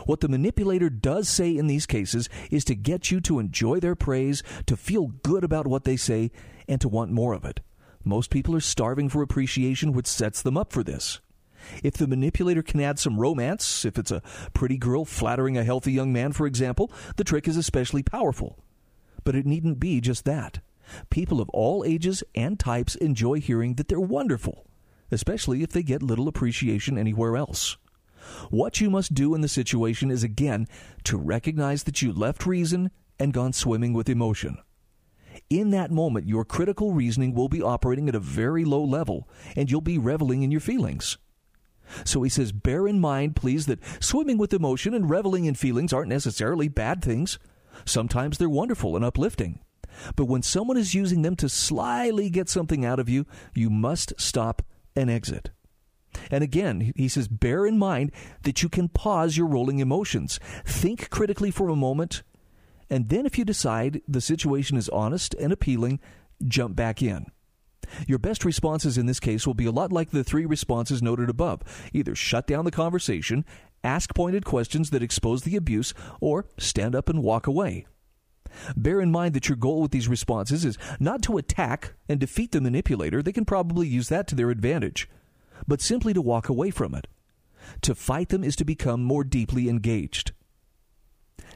What 0.05 0.21
the 0.21 0.27
manipulator 0.27 0.89
does 0.89 1.27
say 1.29 1.55
in 1.55 1.67
these 1.67 1.85
cases 1.85 2.29
is 2.51 2.63
to 2.65 2.75
get 2.75 3.11
you 3.11 3.21
to 3.21 3.39
enjoy 3.39 3.79
their 3.79 3.95
praise, 3.95 4.43
to 4.65 4.77
feel 4.77 5.07
good 5.07 5.43
about 5.43 5.67
what 5.67 5.83
they 5.83 5.97
say, 5.97 6.31
and 6.67 6.79
to 6.81 6.89
want 6.89 7.11
more 7.11 7.33
of 7.33 7.45
it. 7.45 7.59
Most 8.03 8.29
people 8.29 8.55
are 8.55 8.61
starving 8.61 9.09
for 9.09 9.21
appreciation, 9.21 9.93
which 9.93 10.07
sets 10.07 10.41
them 10.41 10.57
up 10.57 10.73
for 10.73 10.83
this. 10.83 11.21
If 11.83 11.93
the 11.93 12.07
manipulator 12.07 12.61
can 12.61 12.81
add 12.81 12.99
some 12.99 13.19
romance, 13.19 13.85
if 13.85 13.97
it's 13.97 14.11
a 14.11 14.21
pretty 14.53 14.77
girl 14.77 15.05
flattering 15.05 15.57
a 15.57 15.63
healthy 15.63 15.93
young 15.93 16.11
man, 16.11 16.33
for 16.33 16.45
example, 16.45 16.91
the 17.15 17.23
trick 17.23 17.47
is 17.47 17.55
especially 17.55 18.03
powerful. 18.03 18.59
But 19.23 19.35
it 19.35 19.45
needn't 19.45 19.79
be 19.79 20.01
just 20.01 20.25
that. 20.25 20.59
People 21.09 21.39
of 21.39 21.49
all 21.49 21.85
ages 21.85 22.23
and 22.35 22.59
types 22.59 22.95
enjoy 22.95 23.39
hearing 23.39 23.75
that 23.75 23.87
they're 23.87 23.99
wonderful, 23.99 24.65
especially 25.11 25.63
if 25.63 25.69
they 25.69 25.83
get 25.83 26.03
little 26.03 26.27
appreciation 26.27 26.97
anywhere 26.97 27.37
else. 27.37 27.77
What 28.49 28.81
you 28.81 28.89
must 28.89 29.13
do 29.13 29.35
in 29.35 29.41
the 29.41 29.47
situation 29.47 30.11
is 30.11 30.23
again 30.23 30.67
to 31.05 31.17
recognize 31.17 31.83
that 31.83 32.01
you 32.01 32.13
left 32.13 32.45
reason 32.45 32.91
and 33.19 33.33
gone 33.33 33.53
swimming 33.53 33.93
with 33.93 34.09
emotion. 34.09 34.57
In 35.49 35.71
that 35.71 35.91
moment, 35.91 36.27
your 36.27 36.45
critical 36.45 36.93
reasoning 36.93 37.33
will 37.33 37.49
be 37.49 37.61
operating 37.61 38.07
at 38.07 38.15
a 38.15 38.19
very 38.19 38.65
low 38.65 38.83
level, 38.83 39.27
and 39.55 39.69
you'll 39.69 39.81
be 39.81 39.97
reveling 39.97 40.43
in 40.43 40.51
your 40.51 40.61
feelings. 40.61 41.17
So 42.05 42.23
he 42.23 42.29
says, 42.29 42.51
bear 42.51 42.87
in 42.87 42.99
mind, 42.99 43.35
please, 43.35 43.65
that 43.65 43.79
swimming 43.99 44.37
with 44.37 44.53
emotion 44.53 44.93
and 44.93 45.09
reveling 45.09 45.45
in 45.45 45.55
feelings 45.55 45.93
aren't 45.93 46.09
necessarily 46.09 46.67
bad 46.67 47.03
things. 47.03 47.39
Sometimes 47.85 48.37
they're 48.37 48.49
wonderful 48.49 48.95
and 48.95 49.03
uplifting. 49.03 49.59
But 50.15 50.25
when 50.25 50.41
someone 50.41 50.77
is 50.77 50.95
using 50.95 51.21
them 51.21 51.35
to 51.37 51.49
slyly 51.49 52.29
get 52.29 52.49
something 52.49 52.85
out 52.85 52.99
of 52.99 53.09
you, 53.09 53.25
you 53.53 53.69
must 53.69 54.13
stop 54.17 54.61
and 54.95 55.09
exit. 55.09 55.51
And 56.31 56.43
again, 56.43 56.93
he 56.95 57.07
says, 57.07 57.27
bear 57.27 57.65
in 57.65 57.77
mind 57.77 58.11
that 58.43 58.63
you 58.63 58.69
can 58.69 58.89
pause 58.89 59.37
your 59.37 59.47
rolling 59.47 59.79
emotions. 59.79 60.39
Think 60.65 61.09
critically 61.09 61.51
for 61.51 61.69
a 61.69 61.75
moment, 61.75 62.23
and 62.89 63.09
then 63.09 63.25
if 63.25 63.37
you 63.37 63.45
decide 63.45 64.01
the 64.07 64.21
situation 64.21 64.77
is 64.77 64.89
honest 64.89 65.33
and 65.35 65.51
appealing, 65.51 65.99
jump 66.47 66.75
back 66.75 67.01
in. 67.01 67.25
Your 68.07 68.19
best 68.19 68.45
responses 68.45 68.97
in 68.97 69.05
this 69.05 69.19
case 69.19 69.45
will 69.45 69.53
be 69.53 69.65
a 69.65 69.71
lot 69.71 69.91
like 69.91 70.11
the 70.11 70.23
three 70.23 70.45
responses 70.45 71.01
noted 71.01 71.29
above. 71.29 71.61
Either 71.93 72.15
shut 72.15 72.47
down 72.47 72.65
the 72.65 72.71
conversation, 72.71 73.45
ask 73.83 74.13
pointed 74.15 74.45
questions 74.45 74.89
that 74.89 75.03
expose 75.03 75.43
the 75.43 75.55
abuse, 75.55 75.93
or 76.21 76.45
stand 76.57 76.95
up 76.95 77.09
and 77.09 77.23
walk 77.23 77.47
away. 77.47 77.85
Bear 78.77 79.01
in 79.01 79.11
mind 79.11 79.33
that 79.33 79.49
your 79.49 79.55
goal 79.55 79.81
with 79.81 79.91
these 79.91 80.07
responses 80.07 80.63
is 80.63 80.77
not 80.99 81.21
to 81.23 81.37
attack 81.37 81.93
and 82.07 82.19
defeat 82.19 82.51
the 82.51 82.61
manipulator, 82.61 83.21
they 83.21 83.31
can 83.31 83.45
probably 83.45 83.87
use 83.87 84.09
that 84.09 84.27
to 84.27 84.35
their 84.35 84.51
advantage, 84.51 85.09
but 85.67 85.81
simply 85.81 86.13
to 86.13 86.21
walk 86.21 86.49
away 86.49 86.69
from 86.69 86.95
it. 86.95 87.07
To 87.81 87.95
fight 87.95 88.29
them 88.29 88.43
is 88.43 88.55
to 88.57 88.65
become 88.65 89.03
more 89.03 89.23
deeply 89.23 89.69
engaged. 89.69 90.33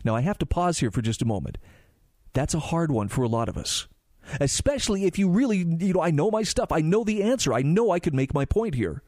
Now, 0.04 0.16
I 0.16 0.22
have 0.22 0.38
to 0.40 0.46
pause 0.46 0.80
here 0.80 0.92
for 0.92 1.02
just 1.02 1.22
a 1.22 1.26
moment. 1.26 1.58
That's 2.34 2.54
a 2.54 2.60
hard 2.60 2.92
one 2.92 3.08
for 3.08 3.24
a 3.24 3.28
lot 3.28 3.50
of 3.50 3.58
us 3.58 3.88
especially 4.40 5.06
if 5.06 5.18
you 5.18 5.30
really, 5.30 5.58
you 5.58 5.94
know, 5.94 6.02
I 6.02 6.12
know 6.12 6.32
my 6.32 6.44
stuff. 6.44 6.72
I 6.72 6.82
know 6.82 7.04
the 7.04 7.24
answer. 7.24 7.54
I 7.54 7.62
know 7.62 7.92
I 7.92 8.00
could 8.00 8.14
make 8.14 8.34
my 8.34 8.46
point 8.46 8.76
here. 8.76 9.02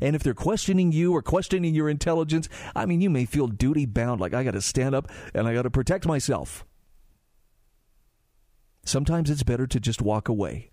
And 0.00 0.16
if 0.16 0.22
they're 0.22 0.34
questioning 0.34 0.92
you 0.92 1.12
or 1.12 1.22
questioning 1.22 1.74
your 1.74 1.88
intelligence, 1.88 2.48
I 2.74 2.86
mean, 2.86 3.00
you 3.00 3.10
may 3.10 3.26
feel 3.26 3.46
duty 3.46 3.84
bound, 3.84 4.20
like 4.20 4.32
I 4.32 4.44
got 4.44 4.52
to 4.52 4.62
stand 4.62 4.94
up 4.94 5.10
and 5.34 5.46
I 5.46 5.54
got 5.54 5.62
to 5.62 5.70
protect 5.70 6.06
myself. 6.06 6.64
Sometimes 8.84 9.30
it's 9.30 9.42
better 9.42 9.66
to 9.66 9.78
just 9.78 10.00
walk 10.00 10.28
away. 10.28 10.70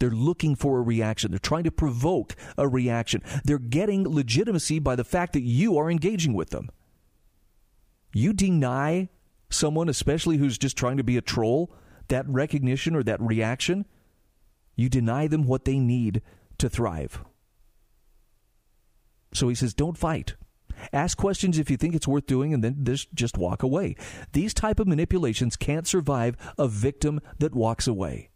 They're 0.00 0.10
looking 0.10 0.54
for 0.54 0.78
a 0.78 0.82
reaction. 0.82 1.30
They're 1.30 1.38
trying 1.38 1.64
to 1.64 1.70
provoke 1.70 2.34
a 2.58 2.66
reaction. 2.68 3.22
They're 3.44 3.58
getting 3.58 4.08
legitimacy 4.08 4.80
by 4.80 4.96
the 4.96 5.04
fact 5.04 5.32
that 5.34 5.42
you 5.42 5.78
are 5.78 5.90
engaging 5.90 6.34
with 6.34 6.50
them. 6.50 6.70
You 8.12 8.32
deny 8.32 9.08
someone, 9.50 9.88
especially 9.88 10.36
who's 10.36 10.58
just 10.58 10.76
trying 10.76 10.96
to 10.96 11.04
be 11.04 11.16
a 11.16 11.22
troll, 11.22 11.72
that 12.08 12.28
recognition 12.28 12.94
or 12.94 13.02
that 13.04 13.20
reaction, 13.20 13.86
you 14.76 14.88
deny 14.88 15.26
them 15.26 15.46
what 15.46 15.64
they 15.64 15.78
need 15.78 16.22
to 16.58 16.68
thrive. 16.68 17.24
So 19.32 19.48
he 19.48 19.54
says, 19.54 19.74
don't 19.74 19.98
fight. 19.98 20.34
Ask 20.92 21.16
questions 21.16 21.58
if 21.58 21.70
you 21.70 21.76
think 21.76 21.94
it's 21.94 22.08
worth 22.08 22.26
doing, 22.26 22.52
and 22.52 22.62
then 22.62 22.84
just 22.84 23.38
walk 23.38 23.62
away. 23.62 23.94
These 24.32 24.54
type 24.54 24.80
of 24.80 24.88
manipulations 24.88 25.56
can't 25.56 25.86
survive 25.86 26.36
a 26.58 26.66
victim 26.66 27.20
that 27.38 27.54
walks 27.54 27.86
away. 27.86 28.30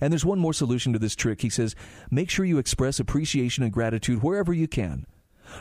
And 0.00 0.12
there's 0.12 0.24
one 0.24 0.38
more 0.38 0.52
solution 0.52 0.92
to 0.92 0.98
this 0.98 1.16
trick. 1.16 1.42
He 1.42 1.50
says, 1.50 1.74
make 2.10 2.30
sure 2.30 2.44
you 2.44 2.58
express 2.58 3.00
appreciation 3.00 3.62
and 3.64 3.72
gratitude 3.72 4.22
wherever 4.22 4.52
you 4.52 4.68
can. 4.68 5.06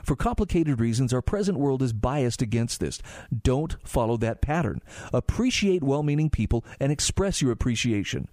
For 0.04 0.16
complicated 0.16 0.80
reasons, 0.80 1.14
our 1.14 1.22
present 1.22 1.58
world 1.58 1.82
is 1.82 1.94
biased 1.94 2.42
against 2.42 2.80
this. 2.80 3.02
Don't 3.44 3.78
follow 3.84 4.18
that 4.18 4.42
pattern. 4.42 4.82
Appreciate 5.14 5.84
well 5.84 6.04
meaning 6.04 6.30
people 6.30 6.66
and 6.80 6.92
express 6.92 7.42
your 7.42 7.52
appreciation. 7.52 8.28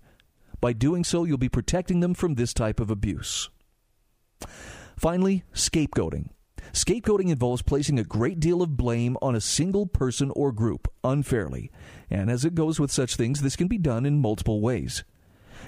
By 0.60 0.72
doing 0.72 1.04
so, 1.04 1.24
you'll 1.24 1.38
be 1.38 1.48
protecting 1.48 2.00
them 2.00 2.14
from 2.14 2.34
this 2.34 2.54
type 2.54 2.80
of 2.80 2.90
abuse. 2.90 3.50
Finally, 4.96 5.44
scapegoating. 5.54 6.30
Scapegoating 6.72 7.30
involves 7.30 7.62
placing 7.62 7.98
a 7.98 8.04
great 8.04 8.40
deal 8.40 8.62
of 8.62 8.76
blame 8.76 9.16
on 9.22 9.36
a 9.36 9.40
single 9.40 9.86
person 9.86 10.32
or 10.34 10.50
group 10.50 10.90
unfairly. 11.04 11.70
And 12.10 12.30
as 12.30 12.44
it 12.44 12.54
goes 12.54 12.80
with 12.80 12.90
such 12.90 13.14
things, 13.14 13.42
this 13.42 13.56
can 13.56 13.68
be 13.68 13.78
done 13.78 14.06
in 14.06 14.20
multiple 14.20 14.60
ways. 14.60 15.04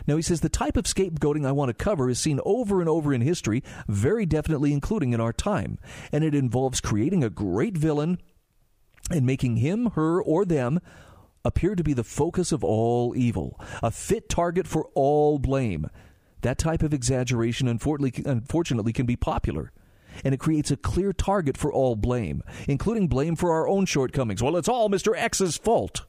Now, 0.07 0.17
he 0.17 0.23
says 0.23 0.41
the 0.41 0.49
type 0.49 0.77
of 0.77 0.85
scapegoating 0.85 1.47
I 1.47 1.53
want 1.53 1.69
to 1.69 1.85
cover 1.85 2.09
is 2.09 2.19
seen 2.19 2.41
over 2.45 2.81
and 2.81 2.89
over 2.89 3.13
in 3.13 3.21
history, 3.21 3.63
very 3.89 4.27
definitely 4.27 4.73
including 4.73 5.13
in 5.13 5.21
our 5.21 5.33
time. 5.33 5.79
And 6.13 6.23
it 6.23 6.35
involves 6.35 6.81
creating 6.81 7.25
a 7.25 7.31
great 7.31 7.77
villain 7.77 8.19
and 9.11 9.27
making 9.27 9.57
him, 9.57 9.91
her, 9.91 10.23
or 10.23 10.45
them 10.45 10.81
appear 11.45 11.75
to 11.77 11.85
be 11.85 11.93
the 11.93 12.05
focus 12.05 12.51
of 12.53 12.65
all 12.65 13.17
evil, 13.17 13.61
a 13.83 13.91
fit 13.91 14.29
target 14.29 14.67
for 14.67 14.89
all 14.95 15.39
blame. 15.39 15.89
That 16.43 16.59
type 16.59 16.83
of 16.83 16.93
exaggeration, 16.93 17.69
unfortunately, 17.69 18.93
can 18.93 19.07
be 19.07 19.17
popular 19.17 19.73
and 20.25 20.33
it 20.33 20.41
creates 20.41 20.71
a 20.71 20.77
clear 20.77 21.13
target 21.13 21.57
for 21.57 21.73
all 21.73 21.95
blame, 21.95 22.43
including 22.67 23.07
blame 23.07 23.37
for 23.37 23.53
our 23.53 23.69
own 23.69 23.85
shortcomings. 23.85 24.43
Well, 24.43 24.57
it's 24.57 24.69
all 24.69 24.89
Mr. 24.89 25.15
X's 25.15 25.57
fault. 25.57 26.07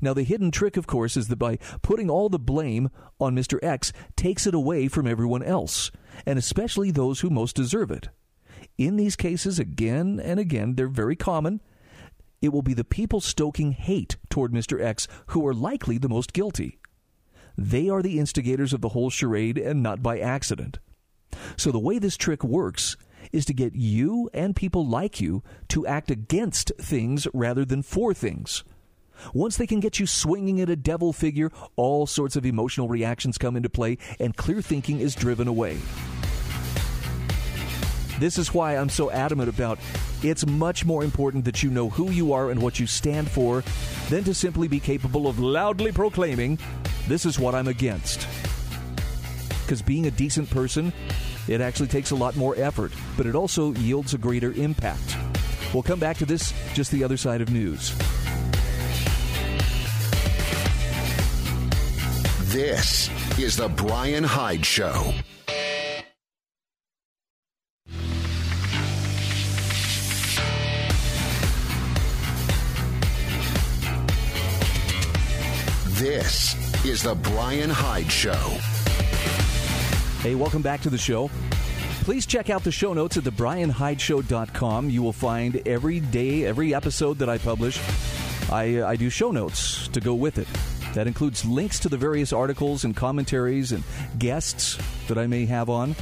Now, 0.00 0.14
the 0.14 0.22
hidden 0.22 0.50
trick, 0.50 0.76
of 0.76 0.86
course, 0.86 1.16
is 1.16 1.28
that 1.28 1.36
by 1.36 1.56
putting 1.82 2.08
all 2.08 2.28
the 2.28 2.38
blame 2.38 2.90
on 3.18 3.34
Mr. 3.34 3.58
X 3.62 3.92
takes 4.16 4.46
it 4.46 4.54
away 4.54 4.88
from 4.88 5.06
everyone 5.06 5.42
else, 5.42 5.90
and 6.24 6.38
especially 6.38 6.90
those 6.90 7.20
who 7.20 7.30
most 7.30 7.56
deserve 7.56 7.90
it. 7.90 8.08
In 8.76 8.96
these 8.96 9.16
cases, 9.16 9.58
again 9.58 10.20
and 10.22 10.38
again, 10.38 10.74
they're 10.74 10.88
very 10.88 11.16
common. 11.16 11.60
It 12.40 12.52
will 12.52 12.62
be 12.62 12.74
the 12.74 12.84
people 12.84 13.20
stoking 13.20 13.72
hate 13.72 14.16
toward 14.30 14.52
Mr. 14.52 14.80
X 14.80 15.08
who 15.28 15.44
are 15.46 15.54
likely 15.54 15.98
the 15.98 16.08
most 16.08 16.32
guilty. 16.32 16.78
they 17.58 17.88
are 17.88 18.02
the 18.02 18.20
instigators 18.20 18.72
of 18.72 18.80
the 18.80 18.90
whole 18.90 19.10
charade 19.10 19.58
and 19.58 19.82
not 19.82 20.00
by 20.00 20.20
accident. 20.20 20.78
So 21.56 21.72
the 21.72 21.78
way 21.80 21.98
this 21.98 22.16
trick 22.16 22.44
works 22.44 22.96
is 23.32 23.44
to 23.46 23.52
get 23.52 23.74
you 23.74 24.30
and 24.32 24.54
people 24.54 24.86
like 24.86 25.20
you 25.20 25.42
to 25.68 25.84
act 25.86 26.10
against 26.10 26.70
things 26.80 27.26
rather 27.34 27.64
than 27.64 27.82
for 27.82 28.14
things. 28.14 28.62
Once 29.34 29.56
they 29.56 29.66
can 29.66 29.80
get 29.80 29.98
you 29.98 30.06
swinging 30.06 30.60
at 30.60 30.70
a 30.70 30.76
devil 30.76 31.12
figure, 31.12 31.50
all 31.76 32.06
sorts 32.06 32.36
of 32.36 32.46
emotional 32.46 32.88
reactions 32.88 33.38
come 33.38 33.56
into 33.56 33.68
play 33.68 33.98
and 34.18 34.36
clear 34.36 34.62
thinking 34.62 35.00
is 35.00 35.14
driven 35.14 35.48
away. 35.48 35.78
This 38.18 38.36
is 38.36 38.52
why 38.52 38.76
I'm 38.76 38.88
so 38.88 39.10
adamant 39.10 39.48
about 39.48 39.78
it's 40.22 40.44
much 40.44 40.84
more 40.84 41.04
important 41.04 41.44
that 41.44 41.62
you 41.62 41.70
know 41.70 41.88
who 41.88 42.10
you 42.10 42.32
are 42.32 42.50
and 42.50 42.60
what 42.60 42.80
you 42.80 42.86
stand 42.86 43.30
for 43.30 43.62
than 44.08 44.24
to 44.24 44.34
simply 44.34 44.66
be 44.66 44.80
capable 44.80 45.28
of 45.28 45.38
loudly 45.38 45.92
proclaiming, 45.92 46.58
this 47.06 47.24
is 47.24 47.38
what 47.38 47.54
I'm 47.54 47.68
against. 47.68 48.26
Because 49.62 49.82
being 49.82 50.06
a 50.06 50.10
decent 50.10 50.50
person, 50.50 50.92
it 51.46 51.60
actually 51.60 51.88
takes 51.88 52.10
a 52.10 52.16
lot 52.16 52.34
more 52.34 52.56
effort, 52.56 52.92
but 53.16 53.26
it 53.26 53.36
also 53.36 53.72
yields 53.74 54.14
a 54.14 54.18
greater 54.18 54.52
impact. 54.52 55.16
We'll 55.72 55.82
come 55.82 56.00
back 56.00 56.16
to 56.18 56.26
this 56.26 56.52
just 56.74 56.90
the 56.90 57.04
other 57.04 57.16
side 57.16 57.40
of 57.40 57.50
news. 57.50 57.96
This 62.48 63.10
is 63.38 63.58
The 63.58 63.68
Bryan 63.68 64.24
Hyde 64.24 64.64
Show. 64.64 65.12
This 75.88 76.86
is 76.86 77.02
The 77.02 77.14
Bryan 77.16 77.68
Hyde 77.68 78.10
Show. 78.10 78.32
Hey, 80.22 80.34
welcome 80.34 80.62
back 80.62 80.80
to 80.80 80.88
the 80.88 80.96
show. 80.96 81.28
Please 82.04 82.24
check 82.24 82.48
out 82.48 82.64
the 82.64 82.72
show 82.72 82.94
notes 82.94 83.18
at 83.18 83.24
thebryanhydeshow.com. 83.24 84.88
You 84.88 85.02
will 85.02 85.12
find 85.12 85.68
every 85.68 86.00
day, 86.00 86.46
every 86.46 86.74
episode 86.74 87.18
that 87.18 87.28
I 87.28 87.36
publish, 87.36 87.78
I, 88.50 88.76
uh, 88.76 88.88
I 88.88 88.96
do 88.96 89.10
show 89.10 89.32
notes 89.32 89.88
to 89.88 90.00
go 90.00 90.14
with 90.14 90.38
it. 90.38 90.48
That 90.98 91.06
includes 91.06 91.44
links 91.44 91.78
to 91.78 91.88
the 91.88 91.96
various 91.96 92.32
articles 92.32 92.82
and 92.82 92.96
commentaries 92.96 93.70
and 93.70 93.84
guests 94.18 94.76
that 95.06 95.16
I 95.16 95.28
may 95.28 95.46
have 95.46 95.70
on. 95.70 95.94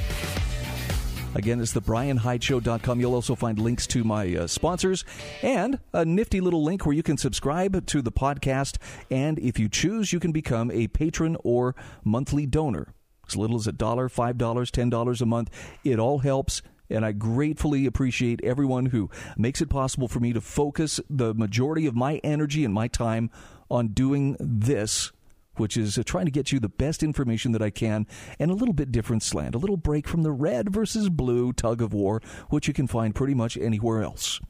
Again, 1.35 1.61
it's 1.61 1.75
thebryanhydeshow.com. 1.75 2.99
You'll 2.99 3.13
also 3.13 3.35
find 3.35 3.59
links 3.59 3.87
to 3.89 4.05
my 4.05 4.35
uh, 4.35 4.47
sponsors 4.47 5.05
and 5.43 5.79
a 5.93 6.07
nifty 6.07 6.41
little 6.41 6.65
link 6.65 6.87
where 6.87 6.95
you 6.95 7.03
can 7.03 7.19
subscribe 7.19 7.85
to 7.85 8.01
the 8.01 8.11
podcast. 8.11 8.79
And 9.11 9.39
if 9.39 9.59
you 9.59 9.69
choose, 9.69 10.15
you 10.15 10.19
can 10.19 10.33
become 10.33 10.71
a 10.71 10.89
patron 10.89 11.37
or 11.45 11.77
monthly 12.03 12.47
donor. 12.47 12.95
As 13.29 13.37
little 13.37 13.57
as 13.57 13.67
a 13.67 13.73
dollar, 13.73 14.09
five 14.09 14.39
dollars, 14.39 14.71
ten 14.71 14.89
dollars 14.89 15.21
a 15.21 15.27
month. 15.27 15.51
It 15.85 15.99
all 15.99 16.21
helps. 16.21 16.63
And 16.89 17.05
I 17.05 17.13
gratefully 17.13 17.85
appreciate 17.85 18.41
everyone 18.43 18.87
who 18.87 19.11
makes 19.37 19.61
it 19.61 19.69
possible 19.69 20.09
for 20.09 20.21
me 20.21 20.33
to 20.33 20.41
focus 20.41 21.01
the 21.11 21.35
majority 21.35 21.85
of 21.85 21.95
my 21.95 22.17
energy 22.25 22.65
and 22.65 22.73
my 22.73 22.89
time 22.89 23.29
on 23.71 23.89
doing 23.89 24.37
this 24.39 25.13
which 25.57 25.77
is 25.77 25.99
uh, 25.99 26.03
trying 26.05 26.27
to 26.27 26.31
get 26.31 26.53
you 26.53 26.61
the 26.61 26.69
best 26.69 27.03
information 27.03 27.53
that 27.53 27.63
I 27.63 27.71
can 27.71 28.07
and 28.39 28.51
a 28.51 28.55
little 28.55 28.75
bit 28.75 28.93
different 28.93 29.23
slant, 29.23 29.55
a 29.55 29.59
little 29.59 29.77
break 29.77 30.07
from 30.07 30.23
the 30.23 30.33
red 30.33 30.71
versus 30.71 31.09
blue 31.09 31.53
tug 31.53 31.83
of 31.83 31.93
war, 31.93 32.21
which 32.51 32.69
you 32.69 32.75
can 32.75 32.87
find 32.87 33.15
pretty 33.15 33.35
much 33.35 33.57
anywhere 33.57 34.03
else. 34.03 34.41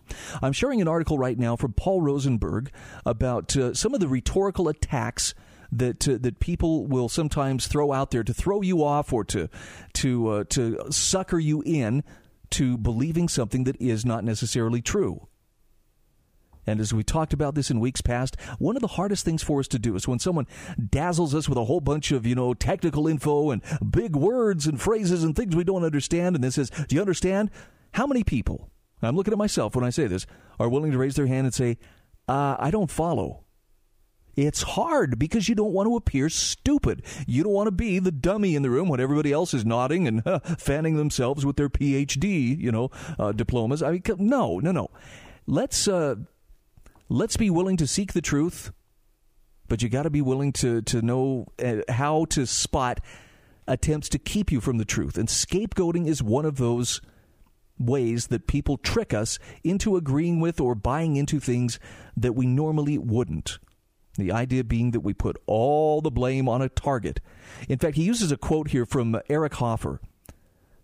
I'm 0.42 0.52
sharing 0.52 0.80
an 0.80 0.88
article 0.88 1.18
right 1.18 1.38
now 1.38 1.56
from 1.56 1.72
Paul 1.72 2.02
Rosenberg 2.02 2.70
about 3.04 3.56
uh, 3.56 3.74
some 3.74 3.94
of 3.94 4.00
the 4.00 4.08
rhetorical 4.08 4.68
attacks 4.68 5.34
that 5.72 6.08
uh, 6.08 6.18
that 6.20 6.38
people 6.38 6.86
will 6.86 7.08
sometimes 7.08 7.66
throw 7.66 7.92
out 7.92 8.12
there 8.12 8.22
to 8.22 8.32
throw 8.32 8.62
you 8.62 8.84
off 8.84 9.12
or 9.12 9.24
to 9.24 9.48
to 9.94 10.28
uh, 10.28 10.44
to 10.50 10.80
sucker 10.90 11.38
you 11.40 11.62
in 11.66 12.04
to 12.50 12.78
believing 12.78 13.28
something 13.28 13.64
that 13.64 13.80
is 13.80 14.04
not 14.04 14.22
necessarily 14.22 14.80
true. 14.80 15.26
And 16.66 16.80
as 16.80 16.92
we 16.92 17.04
talked 17.04 17.32
about 17.32 17.54
this 17.54 17.70
in 17.70 17.80
weeks 17.80 18.00
past, 18.00 18.36
one 18.58 18.76
of 18.76 18.82
the 18.82 18.88
hardest 18.88 19.24
things 19.24 19.42
for 19.42 19.60
us 19.60 19.68
to 19.68 19.78
do 19.78 19.94
is 19.94 20.08
when 20.08 20.18
someone 20.18 20.46
dazzles 20.90 21.34
us 21.34 21.48
with 21.48 21.58
a 21.58 21.64
whole 21.64 21.80
bunch 21.80 22.12
of, 22.12 22.26
you 22.26 22.34
know, 22.34 22.54
technical 22.54 23.06
info 23.06 23.50
and 23.50 23.62
big 23.88 24.16
words 24.16 24.66
and 24.66 24.80
phrases 24.80 25.22
and 25.22 25.36
things 25.36 25.54
we 25.54 25.64
don't 25.64 25.84
understand, 25.84 26.34
and 26.34 26.42
then 26.42 26.50
says, 26.50 26.70
Do 26.70 26.94
you 26.94 27.00
understand? 27.00 27.50
How 27.92 28.06
many 28.06 28.24
people, 28.24 28.70
I'm 29.00 29.16
looking 29.16 29.32
at 29.32 29.38
myself 29.38 29.74
when 29.74 29.84
I 29.84 29.90
say 29.90 30.06
this, 30.06 30.26
are 30.58 30.68
willing 30.68 30.92
to 30.92 30.98
raise 30.98 31.14
their 31.14 31.26
hand 31.26 31.46
and 31.46 31.54
say, 31.54 31.78
uh, 32.28 32.56
I 32.58 32.70
don't 32.70 32.90
follow? 32.90 33.44
It's 34.36 34.62
hard 34.62 35.18
because 35.18 35.48
you 35.48 35.54
don't 35.54 35.72
want 35.72 35.88
to 35.88 35.96
appear 35.96 36.28
stupid. 36.28 37.02
You 37.26 37.42
don't 37.42 37.54
want 37.54 37.68
to 37.68 37.72
be 37.72 37.98
the 37.98 38.12
dummy 38.12 38.54
in 38.54 38.60
the 38.60 38.68
room 38.68 38.88
when 38.88 39.00
everybody 39.00 39.32
else 39.32 39.54
is 39.54 39.64
nodding 39.64 40.06
and 40.06 40.26
uh, 40.26 40.40
fanning 40.58 40.96
themselves 40.96 41.46
with 41.46 41.56
their 41.56 41.70
PhD, 41.70 42.58
you 42.58 42.70
know, 42.70 42.90
uh, 43.18 43.32
diplomas. 43.32 43.82
I 43.82 43.92
mean, 43.92 44.02
no, 44.18 44.58
no, 44.58 44.72
no. 44.72 44.90
Let's 45.46 45.88
uh, 45.88 46.16
let's 47.08 47.36
be 47.36 47.50
willing 47.50 47.76
to 47.76 47.86
seek 47.86 48.12
the 48.12 48.20
truth, 48.20 48.72
but 49.68 49.82
you 49.82 49.88
got 49.88 50.04
to 50.04 50.10
be 50.10 50.22
willing 50.22 50.52
to 50.54 50.82
to 50.82 51.02
know 51.02 51.46
uh, 51.62 51.78
how 51.88 52.24
to 52.26 52.46
spot 52.46 53.00
attempts 53.66 54.08
to 54.10 54.18
keep 54.18 54.52
you 54.52 54.60
from 54.60 54.78
the 54.78 54.84
truth. 54.84 55.18
And 55.18 55.28
scapegoating 55.28 56.06
is 56.06 56.22
one 56.22 56.44
of 56.44 56.56
those 56.56 57.00
ways 57.78 58.28
that 58.28 58.46
people 58.46 58.78
trick 58.78 59.12
us 59.12 59.38
into 59.62 59.96
agreeing 59.96 60.40
with 60.40 60.60
or 60.60 60.74
buying 60.74 61.16
into 61.16 61.40
things 61.40 61.78
that 62.16 62.34
we 62.34 62.46
normally 62.46 62.96
wouldn't. 62.96 63.58
The 64.16 64.32
idea 64.32 64.64
being 64.64 64.92
that 64.92 65.00
we 65.00 65.12
put 65.12 65.36
all 65.46 66.00
the 66.00 66.10
blame 66.10 66.48
on 66.48 66.62
a 66.62 66.70
target. 66.70 67.20
In 67.68 67.78
fact, 67.78 67.96
he 67.96 68.04
uses 68.04 68.32
a 68.32 68.38
quote 68.38 68.68
here 68.68 68.86
from 68.86 69.20
Eric 69.28 69.54
Hoffer. 69.54 70.00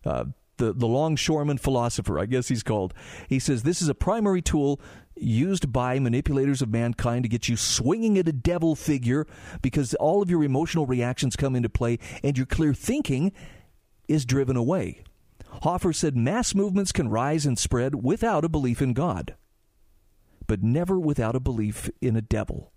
Uh, 0.05 0.25
the, 0.59 0.73
the 0.73 0.87
longshoreman 0.87 1.59
philosopher, 1.59 2.19
I 2.19 2.27
guess 2.27 2.49
he's 2.49 2.63
called. 2.63 2.93
He 3.29 3.39
says 3.39 3.63
this 3.63 3.81
is 3.81 3.89
a 3.89 3.95
primary 3.95 4.43
tool 4.43 4.81
used 5.17 5.73
by 5.73 5.99
manipulators 5.99 6.63
of 6.63 6.71
mankind 6.71 7.23
to 7.25 7.29
get 7.29 7.49
you 7.49 7.57
swinging 7.57 8.19
at 8.19 8.29
a 8.29 8.33
devil 8.33 8.75
figure 8.75 9.27
because 9.61 9.95
all 9.95 10.23
of 10.23 10.31
your 10.31 10.43
emotional 10.43 10.87
reactions 10.87 11.37
come 11.37 11.55
into 11.55 11.69
play 11.69 11.99
and 12.23 12.37
your 12.37 12.47
clear 12.47 12.75
thinking 12.75 13.33
is 14.09 14.25
driven 14.25 14.57
away. 14.57 15.03
Hoffer 15.63 15.93
said 15.93 16.17
mass 16.17 16.55
movements 16.55 16.93
can 16.93 17.09
rise 17.09 17.47
and 17.47 17.59
spread 17.59 18.03
without 18.03 18.45
a 18.45 18.49
belief 18.49 18.81
in 18.81 18.95
God, 18.95 19.37
but 20.47 20.63
never 20.63 20.99
without 20.99 21.37
a 21.37 21.41
belief 21.41 21.91
in 22.01 22.17
a 22.17 22.23
devil. 22.23 22.73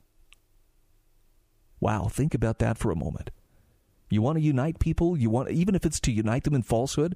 Wow, 1.79 2.07
think 2.09 2.33
about 2.33 2.59
that 2.59 2.77
for 2.77 2.91
a 2.91 2.95
moment. 2.95 3.31
You 4.09 4.21
want 4.21 4.37
to 4.37 4.43
unite 4.43 4.79
people, 4.79 5.17
you 5.17 5.29
want 5.29 5.49
even 5.49 5.73
if 5.73 5.85
it's 5.85 5.99
to 6.01 6.11
unite 6.11 6.43
them 6.43 6.53
in 6.53 6.63
falsehood, 6.63 7.15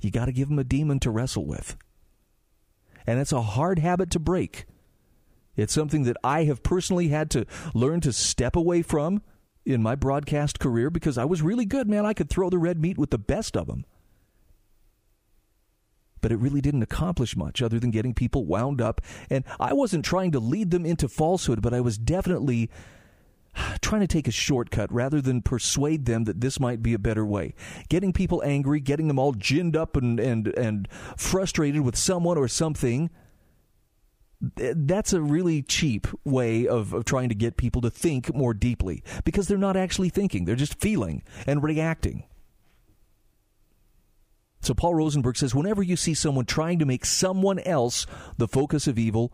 you 0.00 0.10
got 0.10 0.26
to 0.26 0.32
give 0.32 0.48
them 0.48 0.58
a 0.58 0.64
demon 0.64 1.00
to 1.00 1.10
wrestle 1.10 1.44
with 1.44 1.76
and 3.10 3.18
it's 3.18 3.32
a 3.32 3.42
hard 3.42 3.80
habit 3.80 4.08
to 4.12 4.20
break. 4.20 4.66
It's 5.56 5.72
something 5.72 6.04
that 6.04 6.16
I 6.22 6.44
have 6.44 6.62
personally 6.62 7.08
had 7.08 7.28
to 7.30 7.44
learn 7.74 8.00
to 8.02 8.12
step 8.12 8.54
away 8.54 8.82
from 8.82 9.22
in 9.66 9.82
my 9.82 9.96
broadcast 9.96 10.60
career 10.60 10.90
because 10.90 11.18
I 11.18 11.24
was 11.24 11.42
really 11.42 11.64
good, 11.64 11.88
man. 11.88 12.06
I 12.06 12.12
could 12.12 12.30
throw 12.30 12.50
the 12.50 12.58
red 12.58 12.80
meat 12.80 12.96
with 12.96 13.10
the 13.10 13.18
best 13.18 13.56
of 13.56 13.66
them. 13.66 13.84
But 16.20 16.30
it 16.30 16.36
really 16.36 16.60
didn't 16.60 16.84
accomplish 16.84 17.36
much 17.36 17.60
other 17.60 17.80
than 17.80 17.90
getting 17.90 18.14
people 18.14 18.44
wound 18.44 18.80
up. 18.80 19.00
And 19.28 19.44
I 19.58 19.72
wasn't 19.72 20.04
trying 20.04 20.30
to 20.30 20.38
lead 20.38 20.70
them 20.70 20.86
into 20.86 21.08
falsehood, 21.08 21.62
but 21.62 21.74
I 21.74 21.80
was 21.80 21.98
definitely 21.98 22.70
trying 23.80 24.00
to 24.00 24.06
take 24.06 24.28
a 24.28 24.32
shortcut 24.32 24.92
rather 24.92 25.20
than 25.20 25.42
persuade 25.42 26.06
them 26.06 26.24
that 26.24 26.40
this 26.40 26.60
might 26.60 26.82
be 26.82 26.94
a 26.94 26.98
better 26.98 27.24
way. 27.24 27.54
Getting 27.88 28.12
people 28.12 28.42
angry, 28.44 28.80
getting 28.80 29.08
them 29.08 29.18
all 29.18 29.32
ginned 29.32 29.76
up 29.76 29.96
and, 29.96 30.18
and, 30.20 30.48
and 30.48 30.88
frustrated 31.16 31.82
with 31.82 31.96
someone 31.96 32.38
or 32.38 32.48
something, 32.48 33.10
that's 34.40 35.12
a 35.12 35.20
really 35.20 35.62
cheap 35.62 36.06
way 36.24 36.66
of, 36.66 36.94
of 36.94 37.04
trying 37.04 37.28
to 37.28 37.34
get 37.34 37.56
people 37.56 37.82
to 37.82 37.90
think 37.90 38.34
more 38.34 38.54
deeply 38.54 39.02
because 39.24 39.48
they're 39.48 39.58
not 39.58 39.76
actually 39.76 40.08
thinking, 40.08 40.44
they're 40.44 40.56
just 40.56 40.80
feeling 40.80 41.22
and 41.46 41.62
reacting. 41.62 42.24
So 44.62 44.74
Paul 44.74 44.94
Rosenberg 44.94 45.36
says 45.36 45.54
whenever 45.54 45.82
you 45.82 45.96
see 45.96 46.14
someone 46.14 46.44
trying 46.44 46.78
to 46.78 46.86
make 46.86 47.04
someone 47.04 47.58
else 47.60 48.06
the 48.36 48.48
focus 48.48 48.86
of 48.86 48.98
evil, 48.98 49.32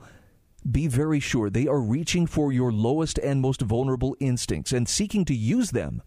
be 0.71 0.87
very 0.87 1.21
sure 1.21 1.49
they 1.49 1.67
are 1.67 1.81
reaching 1.81 2.27
for 2.27 2.53
your 2.53 2.73
lowest 2.73 3.19
and 3.19 3.41
most 3.41 3.61
vulnerable 3.61 4.17
instincts 4.21 4.73
and 4.73 4.89
seeking 4.89 5.25
to 5.25 5.35
use 5.35 5.71
them. 5.71 6.03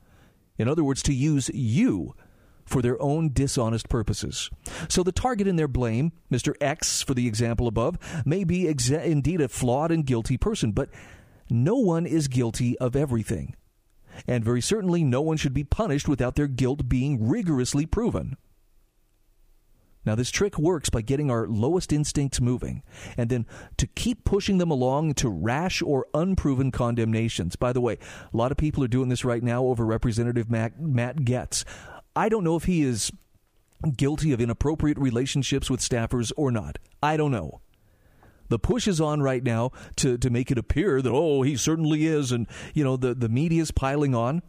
In 0.57 0.67
other 0.67 0.83
words, 0.83 1.01
to 1.03 1.13
use 1.13 1.49
you 1.53 2.13
for 2.65 2.81
their 2.81 3.01
own 3.01 3.31
dishonest 3.33 3.89
purposes. 3.89 4.49
So 4.87 5.01
the 5.01 5.11
target 5.11 5.47
in 5.47 5.55
their 5.55 5.67
blame, 5.67 6.11
Mr. 6.31 6.53
X 6.61 7.01
for 7.01 7.13
the 7.13 7.27
example 7.27 7.67
above, 7.67 7.97
may 8.25 8.43
be 8.43 8.65
exa- 8.65 9.03
indeed 9.03 9.41
a 9.41 9.47
flawed 9.47 9.91
and 9.91 10.05
guilty 10.05 10.37
person, 10.37 10.71
but 10.71 10.89
no 11.49 11.75
one 11.75 12.05
is 12.05 12.27
guilty 12.27 12.77
of 12.77 12.95
everything. 12.95 13.55
And 14.27 14.43
very 14.43 14.61
certainly 14.61 15.03
no 15.03 15.21
one 15.21 15.37
should 15.37 15.53
be 15.53 15.63
punished 15.63 16.07
without 16.07 16.35
their 16.35 16.47
guilt 16.47 16.87
being 16.87 17.27
rigorously 17.27 17.85
proven. 17.85 18.37
Now, 20.05 20.15
this 20.15 20.31
trick 20.31 20.57
works 20.57 20.89
by 20.89 21.01
getting 21.01 21.29
our 21.29 21.47
lowest 21.47 21.91
instincts 21.91 22.39
moving 22.39 22.83
and 23.17 23.29
then 23.29 23.45
to 23.77 23.85
keep 23.85 24.23
pushing 24.23 24.57
them 24.57 24.71
along 24.71 25.15
to 25.15 25.29
rash 25.29 25.81
or 25.81 26.07
unproven 26.13 26.71
condemnations. 26.71 27.55
By 27.55 27.73
the 27.73 27.81
way, 27.81 27.97
a 28.33 28.37
lot 28.37 28.51
of 28.51 28.57
people 28.57 28.83
are 28.83 28.87
doing 28.87 29.09
this 29.09 29.25
right 29.25 29.43
now 29.43 29.65
over 29.65 29.85
Representative 29.85 30.49
Matt, 30.49 30.79
Matt 30.79 31.17
Gaetz. 31.17 31.65
I 32.15 32.29
don't 32.29 32.43
know 32.43 32.55
if 32.55 32.63
he 32.63 32.81
is 32.81 33.11
guilty 33.95 34.31
of 34.31 34.41
inappropriate 34.41 34.97
relationships 34.97 35.69
with 35.69 35.79
staffers 35.79 36.31
or 36.35 36.51
not. 36.51 36.77
I 37.03 37.17
don't 37.17 37.31
know. 37.31 37.61
The 38.49 38.59
push 38.59 38.87
is 38.87 38.99
on 38.99 39.21
right 39.21 39.43
now 39.43 39.71
to, 39.97 40.17
to 40.17 40.29
make 40.29 40.49
it 40.49 40.57
appear 40.57 41.01
that, 41.01 41.11
oh, 41.11 41.43
he 41.43 41.55
certainly 41.55 42.07
is. 42.07 42.31
And, 42.31 42.47
you 42.73 42.83
know, 42.83 42.97
the, 42.97 43.13
the 43.13 43.29
media 43.29 43.61
is 43.61 43.71
piling 43.71 44.15
on. 44.15 44.41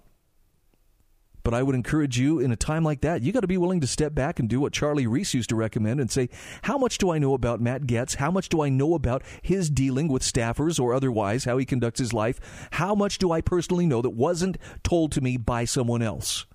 But 1.42 1.54
I 1.54 1.62
would 1.62 1.74
encourage 1.74 2.18
you 2.18 2.38
in 2.38 2.52
a 2.52 2.56
time 2.56 2.84
like 2.84 3.00
that, 3.00 3.22
you 3.22 3.32
got 3.32 3.40
to 3.40 3.46
be 3.46 3.56
willing 3.56 3.80
to 3.80 3.86
step 3.86 4.14
back 4.14 4.38
and 4.38 4.48
do 4.48 4.60
what 4.60 4.72
Charlie 4.72 5.06
Reese 5.06 5.32
used 5.32 5.48
to 5.50 5.56
recommend 5.56 6.00
and 6.00 6.10
say, 6.10 6.28
how 6.62 6.76
much 6.76 6.98
do 6.98 7.10
I 7.10 7.18
know 7.18 7.34
about 7.34 7.60
Matt 7.60 7.82
Gaetz? 7.82 8.16
How 8.16 8.30
much 8.30 8.48
do 8.48 8.62
I 8.62 8.68
know 8.68 8.94
about 8.94 9.22
his 9.42 9.70
dealing 9.70 10.08
with 10.08 10.22
staffers 10.22 10.78
or 10.78 10.92
otherwise, 10.92 11.44
how 11.44 11.56
he 11.56 11.64
conducts 11.64 12.00
his 12.00 12.12
life? 12.12 12.68
How 12.72 12.94
much 12.94 13.18
do 13.18 13.32
I 13.32 13.40
personally 13.40 13.86
know 13.86 14.02
that 14.02 14.10
wasn't 14.10 14.58
told 14.82 15.12
to 15.12 15.20
me 15.20 15.36
by 15.36 15.64
someone 15.64 16.02
else? 16.02 16.46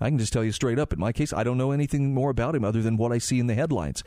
I 0.00 0.08
can 0.08 0.18
just 0.18 0.32
tell 0.32 0.44
you 0.44 0.52
straight 0.52 0.78
up, 0.78 0.92
in 0.92 0.98
my 0.98 1.12
case, 1.12 1.32
I 1.32 1.44
don't 1.44 1.58
know 1.58 1.70
anything 1.70 2.14
more 2.14 2.30
about 2.30 2.54
him 2.54 2.64
other 2.64 2.82
than 2.82 2.96
what 2.96 3.12
I 3.12 3.18
see 3.18 3.38
in 3.38 3.46
the 3.46 3.54
headlines. 3.54 4.02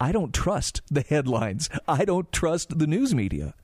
I 0.00 0.12
don't 0.12 0.34
trust 0.34 0.82
the 0.90 1.02
headlines. 1.02 1.70
I 1.88 2.04
don't 2.04 2.30
trust 2.32 2.78
the 2.78 2.86
news 2.86 3.14
media. 3.14 3.54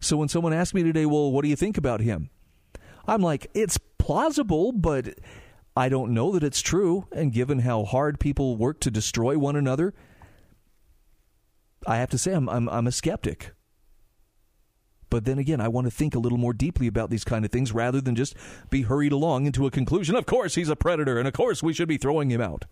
So 0.00 0.16
when 0.16 0.28
someone 0.28 0.52
asks 0.52 0.74
me 0.74 0.82
today, 0.82 1.06
well, 1.06 1.30
what 1.30 1.42
do 1.42 1.48
you 1.48 1.56
think 1.56 1.76
about 1.76 2.00
him? 2.00 2.30
I'm 3.08 3.22
like, 3.22 3.50
it's 3.54 3.78
plausible, 3.96 4.70
but 4.70 5.18
I 5.74 5.88
don't 5.88 6.12
know 6.12 6.32
that 6.32 6.44
it's 6.44 6.60
true. 6.60 7.06
And 7.10 7.32
given 7.32 7.60
how 7.60 7.84
hard 7.84 8.20
people 8.20 8.56
work 8.56 8.80
to 8.80 8.90
destroy 8.90 9.38
one 9.38 9.56
another, 9.56 9.94
I 11.86 11.96
have 11.96 12.10
to 12.10 12.18
say 12.18 12.34
I'm, 12.34 12.48
I'm, 12.48 12.68
I'm 12.68 12.86
a 12.86 12.92
skeptic. 12.92 13.52
But 15.10 15.24
then 15.24 15.38
again, 15.38 15.58
I 15.58 15.68
want 15.68 15.86
to 15.86 15.90
think 15.90 16.14
a 16.14 16.18
little 16.18 16.36
more 16.36 16.52
deeply 16.52 16.86
about 16.86 17.08
these 17.08 17.24
kind 17.24 17.46
of 17.46 17.50
things 17.50 17.72
rather 17.72 18.02
than 18.02 18.14
just 18.14 18.36
be 18.68 18.82
hurried 18.82 19.12
along 19.12 19.46
into 19.46 19.66
a 19.66 19.70
conclusion. 19.70 20.14
Of 20.14 20.26
course, 20.26 20.54
he's 20.54 20.68
a 20.68 20.76
predator, 20.76 21.18
and 21.18 21.26
of 21.26 21.32
course, 21.32 21.62
we 21.62 21.72
should 21.72 21.88
be 21.88 21.96
throwing 21.96 22.30
him 22.30 22.42
out. 22.42 22.66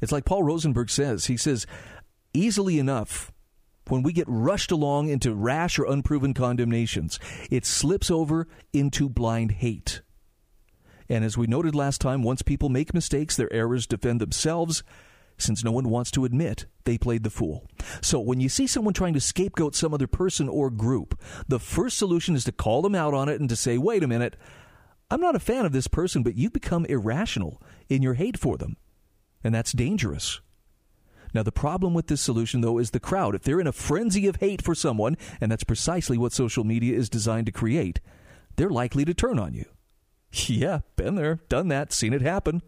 It's 0.00 0.12
like 0.12 0.24
Paul 0.24 0.42
Rosenberg 0.42 0.88
says. 0.88 1.26
He 1.26 1.36
says, 1.36 1.66
easily 2.32 2.78
enough, 2.78 3.33
when 3.88 4.02
we 4.02 4.12
get 4.12 4.26
rushed 4.28 4.70
along 4.70 5.08
into 5.08 5.34
rash 5.34 5.78
or 5.78 5.84
unproven 5.84 6.34
condemnations, 6.34 7.18
it 7.50 7.66
slips 7.66 8.10
over 8.10 8.48
into 8.72 9.08
blind 9.08 9.52
hate. 9.52 10.00
And 11.08 11.24
as 11.24 11.36
we 11.36 11.46
noted 11.46 11.74
last 11.74 12.00
time, 12.00 12.22
once 12.22 12.42
people 12.42 12.70
make 12.70 12.94
mistakes, 12.94 13.36
their 13.36 13.52
errors 13.52 13.86
defend 13.86 14.20
themselves 14.20 14.82
since 15.36 15.64
no 15.64 15.72
one 15.72 15.90
wants 15.90 16.10
to 16.12 16.24
admit 16.24 16.66
they 16.84 16.96
played 16.96 17.24
the 17.24 17.30
fool. 17.30 17.68
So 18.00 18.20
when 18.20 18.40
you 18.40 18.48
see 18.48 18.66
someone 18.66 18.94
trying 18.94 19.14
to 19.14 19.20
scapegoat 19.20 19.74
some 19.74 19.92
other 19.92 20.06
person 20.06 20.48
or 20.48 20.70
group, 20.70 21.20
the 21.48 21.58
first 21.58 21.98
solution 21.98 22.34
is 22.34 22.44
to 22.44 22.52
call 22.52 22.82
them 22.82 22.94
out 22.94 23.14
on 23.14 23.28
it 23.28 23.40
and 23.40 23.48
to 23.48 23.56
say, 23.56 23.76
wait 23.76 24.02
a 24.02 24.08
minute, 24.08 24.36
I'm 25.10 25.20
not 25.20 25.36
a 25.36 25.40
fan 25.40 25.66
of 25.66 25.72
this 25.72 25.88
person, 25.88 26.22
but 26.22 26.36
you've 26.36 26.52
become 26.52 26.86
irrational 26.86 27.60
in 27.88 28.02
your 28.02 28.14
hate 28.14 28.38
for 28.38 28.56
them. 28.56 28.76
And 29.42 29.54
that's 29.54 29.72
dangerous. 29.72 30.40
Now, 31.34 31.42
the 31.42 31.52
problem 31.52 31.92
with 31.92 32.06
this 32.06 32.20
solution, 32.20 32.60
though, 32.60 32.78
is 32.78 32.92
the 32.92 33.00
crowd. 33.00 33.34
If 33.34 33.42
they're 33.42 33.60
in 33.60 33.66
a 33.66 33.72
frenzy 33.72 34.26
of 34.28 34.36
hate 34.36 34.62
for 34.62 34.74
someone, 34.74 35.16
and 35.40 35.50
that's 35.50 35.64
precisely 35.64 36.16
what 36.16 36.32
social 36.32 36.64
media 36.64 36.96
is 36.96 37.10
designed 37.10 37.46
to 37.46 37.52
create, 37.52 38.00
they're 38.56 38.70
likely 38.70 39.04
to 39.04 39.14
turn 39.14 39.38
on 39.38 39.52
you. 39.52 39.66
Yeah, 40.46 40.80
been 40.96 41.14
there, 41.14 41.40
done 41.48 41.68
that, 41.68 41.92
seen 41.92 42.12
it 42.12 42.20
happen. 42.20 42.62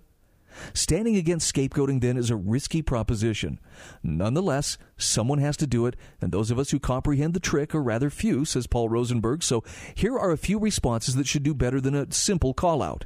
Standing 0.73 1.17
against 1.17 1.53
scapegoating 1.53 2.01
then 2.01 2.17
is 2.17 2.31
a 2.31 2.37
risky 2.37 2.81
proposition. 2.81 3.59
Nonetheless, 4.03 4.79
someone 4.97 5.39
has 5.39 5.57
to 5.59 5.67
do 5.67 5.85
it, 5.87 5.97
and 6.21 6.33
those 6.33 6.51
of 6.51 6.59
us 6.59 6.71
who 6.71 6.79
comprehend 6.79 7.35
the 7.35 7.41
trick 7.41 7.75
are 7.75 7.83
rather 7.83 8.09
few, 8.09 8.45
says 8.45 8.67
Paul 8.67 8.89
Rosenberg. 8.89 9.43
So 9.43 9.65
here 9.95 10.19
are 10.19 10.31
a 10.31 10.39
few 10.39 10.59
responses 10.59 11.17
that 11.17 11.27
should 11.27 11.43
do 11.43 11.55
better 11.55 11.81
than 11.81 11.95
a 11.95 12.13
simple 12.13 12.55
call 12.55 12.83
out. 12.83 13.05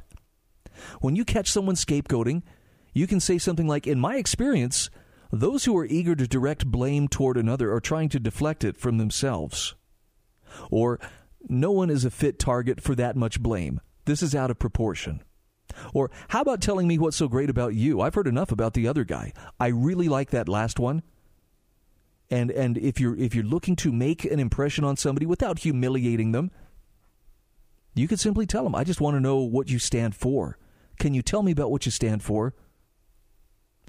When 1.01 1.15
you 1.15 1.25
catch 1.25 1.49
someone 1.49 1.75
scapegoating, 1.75 2.43
you 2.93 3.07
can 3.07 3.19
say 3.19 3.37
something 3.37 3.67
like, 3.67 3.87
In 3.87 3.99
my 3.99 4.15
experience, 4.15 4.89
those 5.31 5.65
who 5.65 5.77
are 5.77 5.85
eager 5.85 6.15
to 6.15 6.27
direct 6.27 6.65
blame 6.65 7.07
toward 7.07 7.37
another 7.37 7.71
are 7.73 7.81
trying 7.81 8.09
to 8.09 8.19
deflect 8.19 8.63
it 8.63 8.77
from 8.77 8.97
themselves. 8.97 9.75
Or, 10.69 10.99
no 11.47 11.71
one 11.71 11.89
is 11.89 12.05
a 12.05 12.11
fit 12.11 12.37
target 12.37 12.81
for 12.81 12.93
that 12.95 13.15
much 13.15 13.41
blame. 13.41 13.81
This 14.05 14.21
is 14.21 14.35
out 14.35 14.51
of 14.51 14.59
proportion. 14.59 15.23
Or, 15.93 16.11
how 16.29 16.41
about 16.41 16.61
telling 16.61 16.87
me 16.87 16.97
what's 16.97 17.17
so 17.17 17.27
great 17.27 17.49
about 17.49 17.73
you? 17.73 18.01
I've 18.01 18.15
heard 18.15 18.27
enough 18.27 18.51
about 18.51 18.73
the 18.73 18.87
other 18.87 19.03
guy. 19.03 19.31
I 19.59 19.67
really 19.67 20.09
like 20.09 20.31
that 20.31 20.49
last 20.49 20.79
one. 20.79 21.01
And 22.29 22.49
and 22.51 22.77
if 22.77 22.99
you're 22.99 23.15
if 23.17 23.35
you're 23.35 23.43
looking 23.43 23.75
to 23.77 23.91
make 23.91 24.23
an 24.23 24.39
impression 24.39 24.83
on 24.83 24.95
somebody 24.95 25.25
without 25.25 25.59
humiliating 25.59 26.31
them, 26.31 26.51
you 27.93 28.07
could 28.07 28.21
simply 28.21 28.45
tell 28.45 28.63
them, 28.63 28.75
"I 28.75 28.85
just 28.85 29.01
want 29.01 29.15
to 29.15 29.21
know 29.21 29.37
what 29.39 29.69
you 29.69 29.79
stand 29.79 30.15
for. 30.15 30.57
Can 30.97 31.13
you 31.13 31.21
tell 31.21 31.43
me 31.43 31.51
about 31.51 31.71
what 31.71 31.85
you 31.85 31.91
stand 31.91 32.23
for?" 32.23 32.53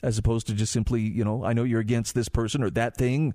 As 0.02 0.18
opposed 0.18 0.46
to 0.48 0.54
just 0.54 0.72
simply, 0.72 1.00
you 1.00 1.24
know, 1.24 1.44
I 1.44 1.52
know 1.52 1.64
you're 1.64 1.80
against 1.80 2.14
this 2.14 2.28
person 2.28 2.62
or 2.62 2.70
that 2.70 2.96
thing, 2.96 3.34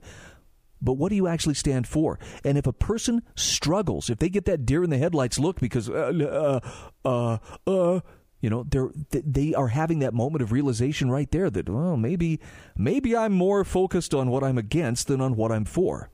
but 0.81 0.93
what 0.93 1.09
do 1.09 1.15
you 1.15 1.27
actually 1.27 1.55
stand 1.55 1.87
for? 1.87 2.19
And 2.43 2.57
if 2.57 2.67
a 2.67 2.73
person 2.73 3.23
struggles, 3.35 4.09
if 4.09 4.19
they 4.19 4.29
get 4.29 4.45
that 4.45 4.65
deer 4.65 4.83
in 4.83 4.89
the 4.89 4.97
headlights 4.97 5.39
look 5.39 5.59
because, 5.59 5.89
uh, 5.89 6.59
uh, 7.05 7.39
uh, 7.65 7.69
uh 7.69 7.99
you 8.39 8.51
know, 8.51 8.63
they're 8.69 8.91
they 9.11 9.55
are 9.55 9.69
having 9.69 9.99
that 9.99 10.13
moment 10.13 10.43
of 10.43 10.51
realization 10.51 11.09
right 11.09 11.29
there 11.31 11.49
that, 11.49 11.67
well, 11.67 11.97
maybe 11.97 12.39
maybe 12.75 13.17
I'm 13.17 13.33
more 13.33 13.63
focused 13.63 14.13
on 14.13 14.29
what 14.29 14.43
I'm 14.43 14.59
against 14.59 15.07
than 15.07 15.21
on 15.21 15.35
what 15.35 15.51
I'm 15.51 15.65
for. 15.65 16.11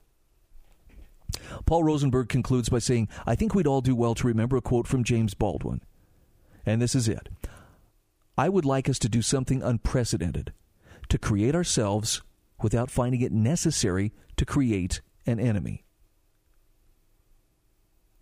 Paul 1.65 1.83
Rosenberg 1.83 2.29
concludes 2.29 2.69
by 2.69 2.79
saying, 2.79 3.09
I 3.25 3.35
think 3.35 3.53
we'd 3.53 3.67
all 3.67 3.81
do 3.81 3.95
well 3.95 4.15
to 4.15 4.27
remember 4.27 4.55
a 4.55 4.61
quote 4.61 4.87
from 4.87 5.03
James 5.03 5.33
Baldwin. 5.33 5.81
And 6.65 6.81
this 6.81 6.95
is 6.95 7.09
it 7.09 7.27
I 8.37 8.49
would 8.49 8.65
like 8.65 8.89
us 8.89 8.99
to 8.99 9.09
do 9.09 9.21
something 9.21 9.61
unprecedented 9.61 10.53
to 11.09 11.17
create 11.17 11.55
ourselves 11.55 12.21
without 12.61 12.89
finding 12.89 13.21
it 13.21 13.31
necessary 13.31 14.13
to 14.37 14.45
create 14.45 15.01
an 15.25 15.39
enemy. 15.39 15.83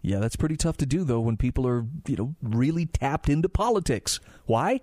Yeah, 0.01 0.19
that's 0.19 0.35
pretty 0.35 0.57
tough 0.57 0.77
to 0.77 0.85
do 0.85 1.03
though 1.03 1.19
when 1.19 1.37
people 1.37 1.67
are, 1.67 1.85
you 2.07 2.15
know, 2.15 2.35
really 2.41 2.87
tapped 2.87 3.29
into 3.29 3.47
politics. 3.47 4.19
Why? 4.45 4.81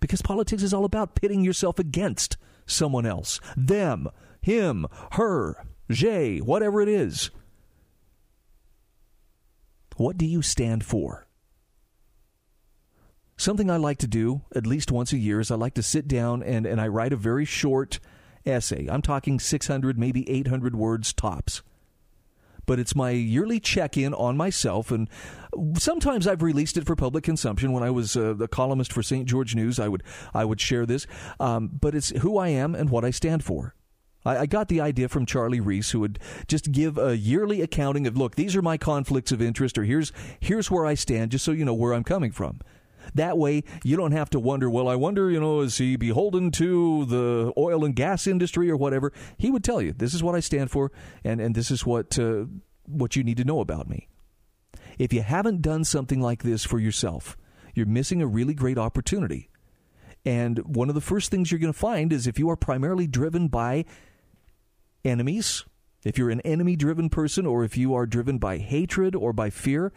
Because 0.00 0.22
politics 0.22 0.62
is 0.62 0.74
all 0.74 0.84
about 0.84 1.14
pitting 1.14 1.44
yourself 1.44 1.78
against 1.78 2.36
someone 2.66 3.06
else. 3.06 3.40
Them, 3.56 4.08
him, 4.40 4.86
her, 5.12 5.64
Jay, 5.90 6.38
whatever 6.38 6.80
it 6.80 6.88
is. 6.88 7.30
What 9.96 10.18
do 10.18 10.26
you 10.26 10.42
stand 10.42 10.84
for? 10.84 11.23
Something 13.36 13.70
I 13.70 13.76
like 13.76 13.98
to 13.98 14.06
do 14.06 14.42
at 14.54 14.66
least 14.66 14.92
once 14.92 15.12
a 15.12 15.18
year 15.18 15.40
is 15.40 15.50
I 15.50 15.56
like 15.56 15.74
to 15.74 15.82
sit 15.82 16.06
down 16.06 16.42
and, 16.42 16.66
and 16.66 16.80
I 16.80 16.88
write 16.88 17.12
a 17.12 17.16
very 17.16 17.44
short 17.44 17.98
essay. 18.46 18.86
I'm 18.88 19.02
talking 19.02 19.40
600, 19.40 19.98
maybe 19.98 20.28
800 20.30 20.76
words 20.76 21.12
tops. 21.12 21.62
But 22.66 22.78
it's 22.78 22.96
my 22.96 23.10
yearly 23.10 23.60
check 23.60 23.98
in 23.98 24.14
on 24.14 24.38
myself, 24.38 24.90
and 24.90 25.10
sometimes 25.76 26.26
I've 26.26 26.42
released 26.42 26.78
it 26.78 26.86
for 26.86 26.96
public 26.96 27.22
consumption. 27.22 27.72
When 27.72 27.82
I 27.82 27.90
was 27.90 28.16
uh, 28.16 28.34
columnist 28.50 28.90
for 28.90 29.02
St. 29.02 29.26
George 29.26 29.54
News, 29.54 29.78
I 29.78 29.88
would 29.88 30.02
I 30.32 30.46
would 30.46 30.62
share 30.62 30.86
this. 30.86 31.06
Um, 31.38 31.68
but 31.78 31.94
it's 31.94 32.08
who 32.20 32.38
I 32.38 32.48
am 32.48 32.74
and 32.74 32.88
what 32.88 33.04
I 33.04 33.10
stand 33.10 33.44
for. 33.44 33.74
I, 34.24 34.38
I 34.38 34.46
got 34.46 34.68
the 34.68 34.80
idea 34.80 35.08
from 35.08 35.26
Charlie 35.26 35.60
Reese, 35.60 35.90
who 35.90 36.00
would 36.00 36.18
just 36.48 36.72
give 36.72 36.96
a 36.96 37.16
yearly 37.16 37.60
accounting 37.60 38.06
of, 38.06 38.16
look, 38.16 38.34
these 38.36 38.56
are 38.56 38.62
my 38.62 38.78
conflicts 38.78 39.30
of 39.30 39.42
interest, 39.42 39.76
or 39.76 39.84
here's 39.84 40.10
here's 40.40 40.70
where 40.70 40.86
I 40.86 40.94
stand, 40.94 41.32
just 41.32 41.44
so 41.44 41.52
you 41.52 41.66
know 41.66 41.74
where 41.74 41.92
I'm 41.92 42.04
coming 42.04 42.32
from. 42.32 42.60
That 43.14 43.36
way, 43.36 43.64
you 43.82 43.96
don't 43.96 44.12
have 44.12 44.30
to 44.30 44.40
wonder, 44.40 44.70
well, 44.70 44.88
I 44.88 44.96
wonder, 44.96 45.30
you 45.30 45.40
know, 45.40 45.60
is 45.60 45.78
he 45.78 45.96
beholden 45.96 46.50
to 46.52 47.04
the 47.04 47.52
oil 47.56 47.84
and 47.84 47.94
gas 47.94 48.26
industry 48.26 48.70
or 48.70 48.76
whatever? 48.76 49.12
He 49.36 49.50
would 49.50 49.64
tell 49.64 49.82
you, 49.82 49.92
this 49.92 50.14
is 50.14 50.22
what 50.22 50.34
I 50.34 50.40
stand 50.40 50.70
for, 50.70 50.90
and, 51.22 51.40
and 51.40 51.54
this 51.54 51.70
is 51.70 51.84
what, 51.84 52.18
uh, 52.18 52.44
what 52.86 53.16
you 53.16 53.24
need 53.24 53.36
to 53.38 53.44
know 53.44 53.60
about 53.60 53.88
me. 53.88 54.08
If 54.98 55.12
you 55.12 55.22
haven't 55.22 55.62
done 55.62 55.84
something 55.84 56.20
like 56.20 56.42
this 56.42 56.64
for 56.64 56.78
yourself, 56.78 57.36
you're 57.74 57.86
missing 57.86 58.22
a 58.22 58.26
really 58.26 58.54
great 58.54 58.78
opportunity. 58.78 59.50
And 60.24 60.58
one 60.60 60.88
of 60.88 60.94
the 60.94 61.00
first 61.00 61.30
things 61.30 61.50
you're 61.50 61.58
going 61.60 61.72
to 61.72 61.78
find 61.78 62.12
is 62.12 62.26
if 62.26 62.38
you 62.38 62.48
are 62.48 62.56
primarily 62.56 63.06
driven 63.06 63.48
by 63.48 63.84
enemies, 65.04 65.64
if 66.04 66.16
you're 66.16 66.30
an 66.30 66.40
enemy 66.42 66.76
driven 66.76 67.10
person, 67.10 67.46
or 67.46 67.64
if 67.64 67.76
you 67.76 67.94
are 67.94 68.06
driven 68.06 68.38
by 68.38 68.58
hatred 68.58 69.14
or 69.14 69.32
by 69.32 69.50
fear, 69.50 69.92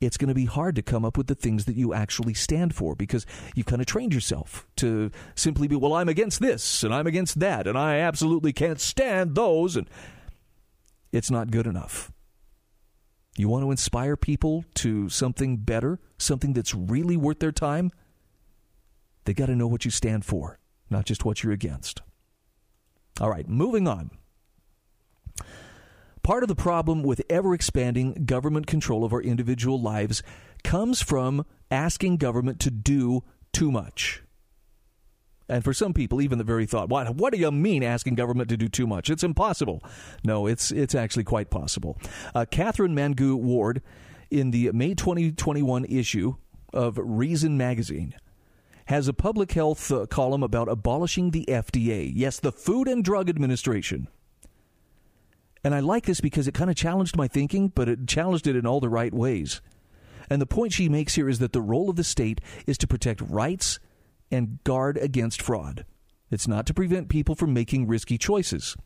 it's 0.00 0.16
going 0.16 0.28
to 0.28 0.34
be 0.34 0.44
hard 0.44 0.76
to 0.76 0.82
come 0.82 1.04
up 1.04 1.16
with 1.16 1.26
the 1.26 1.34
things 1.34 1.64
that 1.64 1.76
you 1.76 1.92
actually 1.92 2.34
stand 2.34 2.74
for 2.74 2.94
because 2.94 3.26
you've 3.54 3.66
kind 3.66 3.80
of 3.82 3.86
trained 3.86 4.14
yourself 4.14 4.66
to 4.76 5.10
simply 5.34 5.66
be, 5.66 5.76
well, 5.76 5.94
I'm 5.94 6.08
against 6.08 6.40
this 6.40 6.82
and 6.84 6.94
I'm 6.94 7.06
against 7.06 7.40
that 7.40 7.66
and 7.66 7.76
I 7.76 7.98
absolutely 7.98 8.52
can't 8.52 8.80
stand 8.80 9.34
those. 9.34 9.76
And 9.76 9.88
it's 11.12 11.30
not 11.30 11.50
good 11.50 11.66
enough. 11.66 12.12
You 13.36 13.48
want 13.48 13.64
to 13.64 13.70
inspire 13.70 14.16
people 14.16 14.64
to 14.76 15.08
something 15.08 15.58
better, 15.58 16.00
something 16.18 16.52
that's 16.52 16.74
really 16.74 17.16
worth 17.16 17.38
their 17.38 17.52
time? 17.52 17.90
They 19.24 19.34
got 19.34 19.46
to 19.46 19.56
know 19.56 19.68
what 19.68 19.84
you 19.84 19.90
stand 19.90 20.24
for, 20.24 20.58
not 20.90 21.04
just 21.04 21.24
what 21.24 21.42
you're 21.42 21.52
against. 21.52 22.02
All 23.20 23.30
right, 23.30 23.48
moving 23.48 23.86
on. 23.86 24.10
Part 26.28 26.44
of 26.44 26.48
the 26.48 26.54
problem 26.54 27.02
with 27.02 27.22
ever 27.30 27.54
expanding 27.54 28.26
government 28.26 28.66
control 28.66 29.02
of 29.02 29.14
our 29.14 29.22
individual 29.22 29.80
lives 29.80 30.22
comes 30.62 31.00
from 31.00 31.46
asking 31.70 32.18
government 32.18 32.60
to 32.60 32.70
do 32.70 33.24
too 33.54 33.72
much. 33.72 34.22
And 35.48 35.64
for 35.64 35.72
some 35.72 35.94
people, 35.94 36.20
even 36.20 36.36
the 36.36 36.44
very 36.44 36.66
thought, 36.66 36.90
what, 36.90 37.14
what 37.14 37.32
do 37.32 37.38
you 37.38 37.50
mean 37.50 37.82
asking 37.82 38.16
government 38.16 38.50
to 38.50 38.58
do 38.58 38.68
too 38.68 38.86
much? 38.86 39.08
It's 39.08 39.24
impossible. 39.24 39.82
No, 40.22 40.46
it's, 40.46 40.70
it's 40.70 40.94
actually 40.94 41.24
quite 41.24 41.48
possible. 41.48 41.98
Uh, 42.34 42.44
Katherine 42.44 42.94
Mangu 42.94 43.34
Ward, 43.34 43.80
in 44.30 44.50
the 44.50 44.70
May 44.72 44.92
2021 44.92 45.86
issue 45.86 46.34
of 46.74 47.00
Reason 47.02 47.56
magazine, 47.56 48.14
has 48.84 49.08
a 49.08 49.14
public 49.14 49.52
health 49.52 49.90
uh, 49.90 50.04
column 50.04 50.42
about 50.42 50.68
abolishing 50.68 51.30
the 51.30 51.46
FDA. 51.48 52.12
Yes, 52.14 52.38
the 52.38 52.52
Food 52.52 52.86
and 52.86 53.02
Drug 53.02 53.30
Administration. 53.30 54.08
And 55.64 55.74
I 55.74 55.80
like 55.80 56.06
this 56.06 56.20
because 56.20 56.46
it 56.46 56.54
kind 56.54 56.70
of 56.70 56.76
challenged 56.76 57.16
my 57.16 57.28
thinking, 57.28 57.68
but 57.68 57.88
it 57.88 58.06
challenged 58.06 58.46
it 58.46 58.56
in 58.56 58.66
all 58.66 58.80
the 58.80 58.88
right 58.88 59.12
ways. 59.12 59.60
And 60.30 60.40
the 60.40 60.46
point 60.46 60.72
she 60.72 60.88
makes 60.88 61.14
here 61.14 61.28
is 61.28 61.38
that 61.38 61.52
the 61.52 61.60
role 61.60 61.90
of 61.90 61.96
the 61.96 62.04
state 62.04 62.40
is 62.66 62.78
to 62.78 62.86
protect 62.86 63.20
rights 63.20 63.80
and 64.30 64.62
guard 64.64 64.96
against 64.98 65.42
fraud. 65.42 65.84
It's 66.30 66.46
not 66.46 66.66
to 66.66 66.74
prevent 66.74 67.08
people 67.08 67.34
from 67.34 67.54
making 67.54 67.86
risky 67.86 68.18
choices. 68.18 68.76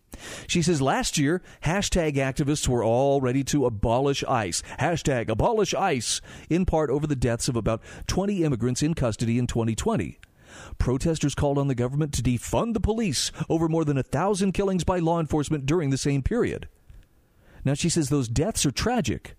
She 0.46 0.62
says 0.62 0.80
last 0.80 1.18
year, 1.18 1.42
hashtag 1.64 2.14
activists 2.14 2.68
were 2.68 2.85
all 2.85 3.20
ready 3.20 3.42
to 3.44 3.66
abolish 3.66 4.22
ICE. 4.24 4.62
Hashtag 4.78 5.28
abolish 5.28 5.74
ICE, 5.74 6.20
in 6.48 6.64
part 6.64 6.90
over 6.90 7.06
the 7.06 7.16
deaths 7.16 7.48
of 7.48 7.56
about 7.56 7.82
20 8.06 8.44
immigrants 8.44 8.82
in 8.82 8.94
custody 8.94 9.38
in 9.38 9.48
2020. 9.48 10.20
Protesters 10.79 11.35
called 11.35 11.59
on 11.59 11.69
the 11.69 11.75
government 11.75 12.12
to 12.15 12.23
defund 12.23 12.75
the 12.75 12.81
police 12.81 13.33
over 13.49 13.69
more 13.69 13.85
than 13.85 13.99
a 13.99 14.03
thousand 14.03 14.53
killings 14.53 14.85
by 14.85 14.99
law 14.99 15.21
enforcement 15.21 15.67
during 15.67 15.91
the 15.91 15.99
same 15.99 16.23
period. 16.23 16.69
Now, 17.65 17.75
she 17.75 17.88
says 17.88 18.09
those 18.09 18.29
deaths 18.29 18.67
are 18.67 18.73
tragic, 18.73 19.37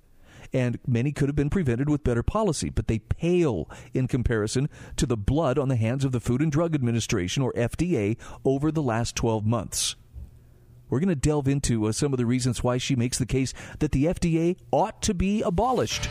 and 0.54 0.80
many 0.88 1.12
could 1.12 1.30
have 1.30 1.36
been 1.36 1.50
prevented 1.50 1.90
with 1.90 2.04
better 2.04 2.24
policy, 2.24 2.70
but 2.70 2.88
they 2.88 3.00
pale 3.00 3.70
in 3.94 4.08
comparison 4.08 4.70
to 4.98 5.06
the 5.06 5.18
blood 5.18 5.58
on 5.58 5.68
the 5.68 5.76
hands 5.76 6.06
of 6.06 6.12
the 6.12 6.20
Food 6.20 6.42
and 6.42 6.52
Drug 6.52 6.74
Administration, 6.76 7.44
or 7.44 7.52
FDA, 7.54 8.18
over 8.46 8.72
the 8.72 8.84
last 8.84 9.16
12 9.16 9.46
months. 9.46 9.96
We're 10.90 11.00
going 11.00 11.10
to 11.10 11.16
delve 11.16 11.48
into 11.48 11.88
uh, 11.88 11.92
some 11.92 12.14
of 12.14 12.18
the 12.18 12.26
reasons 12.26 12.64
why 12.64 12.78
she 12.78 12.96
makes 12.96 13.18
the 13.18 13.26
case 13.26 13.54
that 13.80 13.94
the 13.94 14.06
FDA 14.06 14.58
ought 14.72 15.02
to 15.02 15.14
be 15.16 15.42
abolished. 15.42 16.08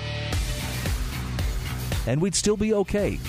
And 2.05 2.21
we'd 2.21 2.35
still 2.35 2.57
be 2.57 2.75
okay. 2.75 3.21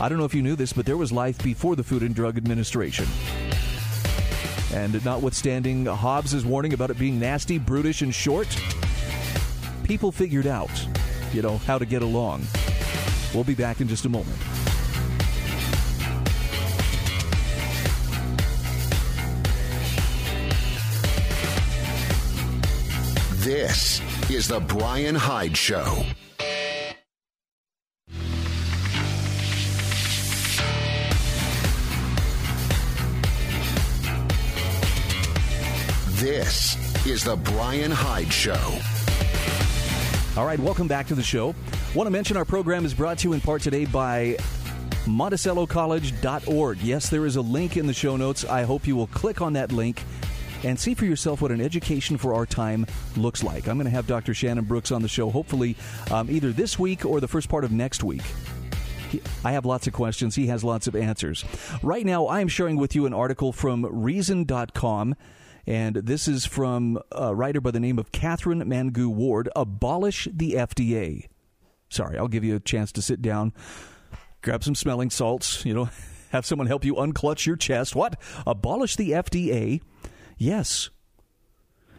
I 0.00 0.08
don't 0.08 0.18
know 0.18 0.24
if 0.24 0.34
you 0.34 0.42
knew 0.42 0.54
this, 0.54 0.72
but 0.72 0.86
there 0.86 0.96
was 0.96 1.10
life 1.10 1.42
before 1.42 1.74
the 1.74 1.82
Food 1.82 2.02
and 2.02 2.14
Drug 2.14 2.36
Administration. 2.36 3.06
And 4.72 5.04
notwithstanding 5.04 5.86
Hobbes's 5.86 6.44
warning 6.44 6.72
about 6.72 6.90
it 6.90 6.98
being 6.98 7.18
nasty, 7.18 7.58
brutish, 7.58 8.02
and 8.02 8.14
short, 8.14 8.46
people 9.82 10.12
figured 10.12 10.46
out, 10.46 10.70
you 11.32 11.42
know, 11.42 11.58
how 11.58 11.78
to 11.78 11.84
get 11.84 12.02
along. 12.02 12.42
We'll 13.34 13.42
be 13.42 13.56
back 13.56 13.80
in 13.80 13.88
just 13.88 14.04
a 14.04 14.08
moment. 14.08 14.38
This 23.38 24.00
is 24.30 24.46
the 24.46 24.60
Bryan 24.60 25.16
Hyde 25.16 25.56
Show. 25.56 26.04
This 36.18 36.76
is 37.06 37.22
the 37.22 37.36
Bryan 37.36 37.92
Hyde 37.92 38.32
Show. 38.32 38.58
All 40.36 40.44
right, 40.44 40.58
welcome 40.58 40.88
back 40.88 41.06
to 41.06 41.14
the 41.14 41.22
show. 41.22 41.54
Want 41.94 42.08
to 42.08 42.10
mention 42.10 42.36
our 42.36 42.44
program 42.44 42.84
is 42.84 42.92
brought 42.92 43.18
to 43.18 43.28
you 43.28 43.34
in 43.34 43.40
part 43.40 43.62
today 43.62 43.84
by 43.84 44.36
MonticelloCollege.org. 45.04 46.78
Yes, 46.78 47.08
there 47.08 47.24
is 47.24 47.36
a 47.36 47.40
link 47.40 47.76
in 47.76 47.86
the 47.86 47.94
show 47.94 48.16
notes. 48.16 48.44
I 48.44 48.64
hope 48.64 48.88
you 48.88 48.96
will 48.96 49.06
click 49.06 49.40
on 49.40 49.52
that 49.52 49.70
link 49.70 50.02
and 50.64 50.76
see 50.76 50.94
for 50.94 51.04
yourself 51.04 51.40
what 51.40 51.52
an 51.52 51.60
education 51.60 52.18
for 52.18 52.34
our 52.34 52.46
time 52.46 52.84
looks 53.16 53.44
like. 53.44 53.68
I'm 53.68 53.76
going 53.76 53.84
to 53.84 53.92
have 53.92 54.08
Dr. 54.08 54.34
Shannon 54.34 54.64
Brooks 54.64 54.90
on 54.90 55.02
the 55.02 55.08
show 55.08 55.30
hopefully 55.30 55.76
um, 56.10 56.28
either 56.28 56.50
this 56.50 56.80
week 56.80 57.06
or 57.06 57.20
the 57.20 57.28
first 57.28 57.48
part 57.48 57.62
of 57.62 57.70
next 57.70 58.02
week. 58.02 58.22
I 59.44 59.52
have 59.52 59.64
lots 59.64 59.86
of 59.86 59.92
questions. 59.92 60.34
He 60.34 60.48
has 60.48 60.64
lots 60.64 60.88
of 60.88 60.96
answers. 60.96 61.44
Right 61.80 62.04
now, 62.04 62.26
I 62.26 62.40
am 62.40 62.48
sharing 62.48 62.76
with 62.76 62.96
you 62.96 63.06
an 63.06 63.14
article 63.14 63.52
from 63.52 63.86
Reason.com 63.88 65.14
and 65.68 65.96
this 65.96 66.26
is 66.26 66.46
from 66.46 66.98
a 67.12 67.34
writer 67.34 67.60
by 67.60 67.70
the 67.70 67.78
name 67.78 67.98
of 67.98 68.10
Katherine 68.10 68.62
Mangu-Ward 68.62 69.50
Abolish 69.54 70.26
the 70.32 70.54
FDA. 70.54 71.26
Sorry, 71.90 72.16
I'll 72.16 72.26
give 72.26 72.42
you 72.42 72.56
a 72.56 72.60
chance 72.60 72.90
to 72.92 73.02
sit 73.02 73.20
down, 73.20 73.52
grab 74.40 74.64
some 74.64 74.74
smelling 74.74 75.10
salts, 75.10 75.66
you 75.66 75.74
know, 75.74 75.90
have 76.30 76.46
someone 76.46 76.68
help 76.68 76.86
you 76.86 76.94
unclutch 76.94 77.44
your 77.44 77.56
chest. 77.56 77.94
What? 77.94 78.18
Abolish 78.46 78.96
the 78.96 79.10
FDA? 79.10 79.82
Yes. 80.38 80.88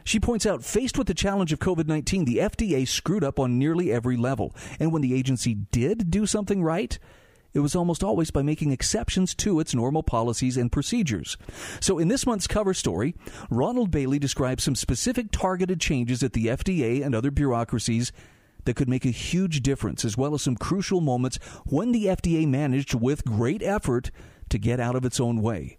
She 0.03 0.19
points 0.19 0.47
out, 0.47 0.63
faced 0.63 0.97
with 0.97 1.05
the 1.05 1.13
challenge 1.13 1.53
of 1.53 1.59
COVID 1.59 1.85
19, 1.85 2.25
the 2.25 2.37
FDA 2.37 2.87
screwed 2.87 3.23
up 3.23 3.37
on 3.37 3.59
nearly 3.59 3.91
every 3.91 4.17
level. 4.17 4.55
And 4.79 4.91
when 4.91 5.03
the 5.03 5.13
agency 5.13 5.53
did 5.53 6.09
do 6.09 6.25
something 6.25 6.63
right, 6.63 6.97
it 7.53 7.59
was 7.59 7.75
almost 7.75 8.03
always 8.03 8.31
by 8.31 8.41
making 8.41 8.71
exceptions 8.71 9.33
to 9.35 9.59
its 9.59 9.73
normal 9.73 10.03
policies 10.03 10.57
and 10.57 10.71
procedures. 10.71 11.37
So, 11.79 11.97
in 11.97 12.07
this 12.07 12.25
month's 12.25 12.47
cover 12.47 12.73
story, 12.73 13.15
Ronald 13.49 13.91
Bailey 13.91 14.19
describes 14.19 14.63
some 14.63 14.75
specific 14.75 15.31
targeted 15.31 15.81
changes 15.81 16.21
at 16.23 16.33
the 16.33 16.47
FDA 16.47 17.03
and 17.03 17.15
other 17.15 17.31
bureaucracies 17.31 18.11
that 18.65 18.75
could 18.75 18.89
make 18.89 19.05
a 19.05 19.09
huge 19.09 19.61
difference, 19.61 20.05
as 20.05 20.17
well 20.17 20.33
as 20.33 20.41
some 20.41 20.55
crucial 20.55 21.01
moments 21.01 21.37
when 21.65 21.91
the 21.91 22.05
FDA 22.05 22.47
managed, 22.47 22.93
with 22.93 23.25
great 23.25 23.63
effort, 23.63 24.11
to 24.49 24.57
get 24.57 24.79
out 24.79 24.95
of 24.95 25.05
its 25.05 25.19
own 25.19 25.41
way. 25.41 25.77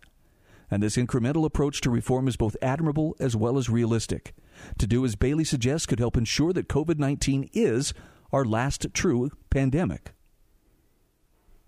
And 0.70 0.82
this 0.82 0.96
incremental 0.96 1.44
approach 1.44 1.80
to 1.82 1.90
reform 1.90 2.28
is 2.28 2.36
both 2.36 2.56
admirable 2.62 3.16
as 3.18 3.34
well 3.34 3.58
as 3.58 3.68
realistic. 3.68 4.34
To 4.78 4.86
do 4.86 5.04
as 5.04 5.16
Bailey 5.16 5.44
suggests 5.44 5.86
could 5.86 5.98
help 5.98 6.16
ensure 6.16 6.52
that 6.52 6.68
COVID 6.68 6.98
19 6.98 7.50
is 7.52 7.92
our 8.32 8.44
last 8.44 8.86
true 8.92 9.30
pandemic. 9.50 10.12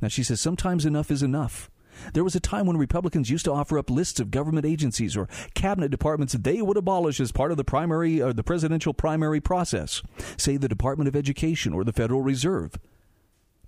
Now, 0.03 0.09
she 0.09 0.25
says 0.25 0.41
sometimes 0.41 0.85
enough 0.85 1.11
is 1.11 1.23
enough. 1.23 1.71
There 2.13 2.25
was 2.25 2.35
a 2.35 2.41
time 2.41 2.67
when 2.67 2.77
Republicans 2.77 3.31
used 3.31 3.45
to 3.45 3.53
offer 3.53 3.79
up 3.79 3.91
lists 3.91 4.19
of 4.19 4.31
government 4.31 4.67
agencies 4.67 5.17
or 5.17 5.29
cabinet 5.55 5.91
departments 5.91 6.33
they 6.33 6.61
would 6.61 6.77
abolish 6.77 7.21
as 7.21 7.33
part 7.33 7.53
of 7.53 7.57
the 7.57 7.65
primary 7.65 8.21
or 8.21 8.33
the 8.33 8.43
presidential 8.43 8.93
primary 8.93 9.41
process, 9.41 10.03
say 10.37 10.57
the 10.57 10.69
Department 10.69 11.07
of 11.07 11.15
Education 11.15 11.73
or 11.73 11.85
the 11.85 11.93
Federal 11.93 12.23
Reserve. 12.23 12.75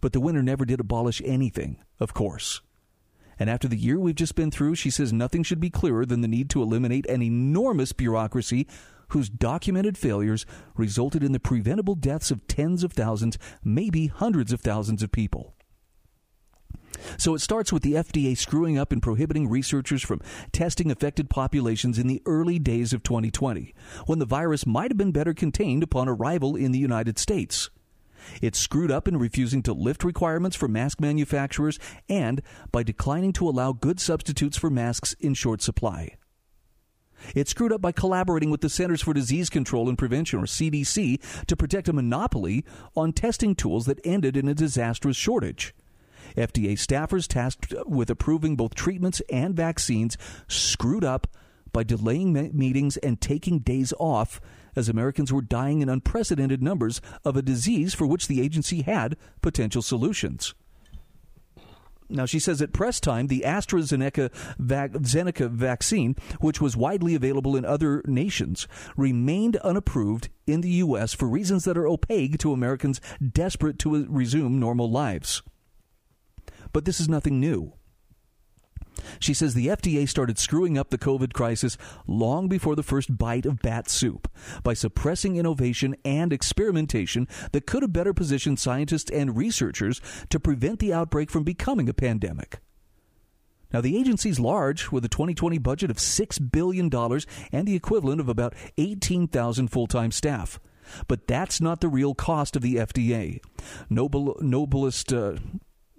But 0.00 0.12
the 0.12 0.20
winner 0.20 0.42
never 0.42 0.64
did 0.64 0.80
abolish 0.80 1.22
anything, 1.24 1.78
of 2.00 2.12
course. 2.12 2.60
And 3.38 3.48
after 3.48 3.68
the 3.68 3.76
year 3.76 3.98
we've 3.98 4.14
just 4.14 4.34
been 4.34 4.50
through, 4.50 4.74
she 4.74 4.90
says 4.90 5.12
nothing 5.12 5.42
should 5.42 5.60
be 5.60 5.70
clearer 5.70 6.04
than 6.04 6.20
the 6.20 6.28
need 6.28 6.50
to 6.50 6.62
eliminate 6.62 7.06
an 7.06 7.22
enormous 7.22 7.92
bureaucracy 7.92 8.66
whose 9.08 9.28
documented 9.28 9.98
failures 9.98 10.46
resulted 10.76 11.22
in 11.22 11.32
the 11.32 11.40
preventable 11.40 11.94
deaths 11.94 12.30
of 12.30 12.46
tens 12.48 12.82
of 12.82 12.92
thousands, 12.92 13.38
maybe 13.62 14.06
hundreds 14.06 14.52
of 14.52 14.60
thousands 14.60 15.02
of 15.02 15.12
people. 15.12 15.54
So 17.18 17.34
it 17.34 17.40
starts 17.40 17.72
with 17.72 17.82
the 17.82 17.94
FDA 17.94 18.36
screwing 18.36 18.78
up 18.78 18.92
and 18.92 19.02
prohibiting 19.02 19.48
researchers 19.48 20.02
from 20.02 20.20
testing 20.52 20.90
affected 20.90 21.30
populations 21.30 21.98
in 21.98 22.06
the 22.06 22.22
early 22.26 22.58
days 22.58 22.92
of 22.92 23.02
2020, 23.02 23.74
when 24.06 24.18
the 24.18 24.26
virus 24.26 24.66
might 24.66 24.90
have 24.90 24.98
been 24.98 25.12
better 25.12 25.34
contained 25.34 25.82
upon 25.82 26.08
arrival 26.08 26.56
in 26.56 26.72
the 26.72 26.78
United 26.78 27.18
States. 27.18 27.70
It 28.40 28.56
screwed 28.56 28.90
up 28.90 29.06
in 29.06 29.18
refusing 29.18 29.62
to 29.64 29.72
lift 29.72 30.04
requirements 30.04 30.56
for 30.56 30.68
mask 30.68 31.00
manufacturers 31.00 31.78
and 32.08 32.42
by 32.72 32.82
declining 32.82 33.32
to 33.34 33.48
allow 33.48 33.72
good 33.72 34.00
substitutes 34.00 34.56
for 34.56 34.70
masks 34.70 35.14
in 35.20 35.34
short 35.34 35.62
supply. 35.62 36.16
It 37.34 37.48
screwed 37.48 37.72
up 37.72 37.80
by 37.80 37.92
collaborating 37.92 38.50
with 38.50 38.60
the 38.60 38.68
Centers 38.68 39.02
for 39.02 39.14
Disease 39.14 39.48
Control 39.48 39.88
and 39.88 39.96
Prevention, 39.96 40.40
or 40.40 40.46
CDC, 40.46 41.46
to 41.46 41.56
protect 41.56 41.88
a 41.88 41.92
monopoly 41.92 42.64
on 42.94 43.12
testing 43.12 43.54
tools 43.54 43.86
that 43.86 44.00
ended 44.04 44.36
in 44.36 44.48
a 44.48 44.54
disastrous 44.54 45.16
shortage. 45.16 45.74
FDA 46.36 46.72
staffers 46.72 47.26
tasked 47.26 47.74
with 47.86 48.10
approving 48.10 48.56
both 48.56 48.74
treatments 48.74 49.22
and 49.30 49.54
vaccines 49.54 50.16
screwed 50.48 51.04
up 51.04 51.26
by 51.72 51.82
delaying 51.82 52.32
meetings 52.56 52.96
and 52.98 53.20
taking 53.20 53.58
days 53.58 53.92
off 53.98 54.40
as 54.76 54.88
Americans 54.88 55.32
were 55.32 55.42
dying 55.42 55.82
in 55.82 55.88
unprecedented 55.88 56.62
numbers 56.62 57.00
of 57.24 57.36
a 57.36 57.42
disease 57.42 57.94
for 57.94 58.06
which 58.06 58.28
the 58.28 58.40
agency 58.40 58.82
had 58.82 59.16
potential 59.42 59.82
solutions. 59.82 60.54
now, 62.08 62.26
she 62.26 62.38
says 62.38 62.62
at 62.62 62.72
press 62.72 63.00
time, 63.00 63.26
the 63.26 63.42
AstraZeneca 63.46 64.30
vac- 64.58 64.92
Zeneca 64.92 65.50
vaccine, 65.50 66.14
which 66.40 66.60
was 66.60 66.76
widely 66.76 67.14
available 67.14 67.56
in 67.56 67.64
other 67.64 68.02
nations, 68.06 68.68
remained 68.96 69.56
unapproved 69.58 70.28
in 70.46 70.60
the 70.60 70.70
U.S. 70.70 71.12
for 71.12 71.28
reasons 71.28 71.64
that 71.64 71.78
are 71.78 71.88
opaque 71.88 72.38
to 72.38 72.52
Americans 72.52 73.00
desperate 73.32 73.78
to 73.80 74.06
resume 74.06 74.60
normal 74.60 74.90
lives. 74.90 75.42
But 76.74 76.84
this 76.84 77.00
is 77.00 77.08
nothing 77.08 77.40
new. 77.40 77.72
She 79.20 79.32
says 79.32 79.54
the 79.54 79.68
FDA 79.68 80.08
started 80.08 80.38
screwing 80.38 80.76
up 80.76 80.90
the 80.90 80.98
COVID 80.98 81.32
crisis 81.32 81.78
long 82.06 82.48
before 82.48 82.74
the 82.74 82.82
first 82.82 83.16
bite 83.16 83.46
of 83.46 83.60
bat 83.60 83.88
soup 83.88 84.28
by 84.64 84.74
suppressing 84.74 85.36
innovation 85.36 85.94
and 86.04 86.32
experimentation 86.32 87.28
that 87.52 87.66
could 87.66 87.82
have 87.82 87.92
better 87.92 88.12
positioned 88.12 88.58
scientists 88.58 89.10
and 89.10 89.36
researchers 89.36 90.00
to 90.30 90.40
prevent 90.40 90.80
the 90.80 90.92
outbreak 90.92 91.30
from 91.30 91.44
becoming 91.44 91.88
a 91.88 91.94
pandemic. 91.94 92.58
Now, 93.72 93.80
the 93.80 93.96
agency's 93.96 94.40
large, 94.40 94.90
with 94.90 95.04
a 95.04 95.08
2020 95.08 95.58
budget 95.58 95.90
of 95.90 95.96
$6 95.98 96.52
billion 96.52 96.90
and 97.52 97.68
the 97.68 97.76
equivalent 97.76 98.20
of 98.20 98.28
about 98.28 98.54
18,000 98.78 99.68
full 99.68 99.86
time 99.86 100.10
staff. 100.10 100.58
But 101.06 101.28
that's 101.28 101.60
not 101.60 101.80
the 101.80 101.88
real 101.88 102.14
cost 102.14 102.56
of 102.56 102.62
the 102.62 102.76
FDA. 102.76 103.40
Noble, 103.88 104.36
Nobelist 104.40 105.12
uh, 105.12 105.38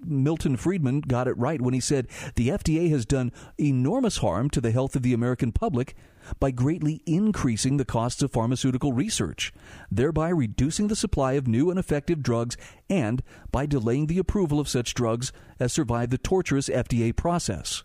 Milton 0.08 0.58
Friedman 0.58 1.02
got 1.02 1.28
it 1.28 1.38
right 1.38 1.62
when 1.62 1.74
he 1.74 1.80
said 1.80 2.08
the 2.36 2.50
FDA 2.50 2.90
has 2.90 3.06
done 3.06 3.32
enormous 3.58 4.18
harm 4.18 4.50
to 4.52 4.62
the 4.62 4.72
health 4.72 4.96
of 4.96 5.02
the 5.02 5.14
American 5.14 5.52
public 5.52 5.96
by 6.40 6.52
greatly 6.52 7.02
increasing 7.06 7.78
the 7.78 7.86
costs 7.86 8.22
of 8.22 8.32
pharmaceutical 8.32 8.94
research, 8.94 9.54
thereby 9.92 10.30
reducing 10.30 10.88
the 10.88 10.96
supply 10.96 11.34
of 11.34 11.48
new 11.48 11.70
and 11.70 11.80
effective 11.80 12.24
drugs 12.24 12.58
and 12.90 13.24
by 13.52 13.66
delaying 13.66 14.08
the 14.08 14.20
approval 14.20 14.60
of 14.60 14.70
such 14.70 14.94
drugs 14.94 15.32
as 15.60 15.74
survive 15.74 16.10
the 16.10 16.18
torturous 16.18 16.70
FDA 16.70 17.16
process. 17.16 17.84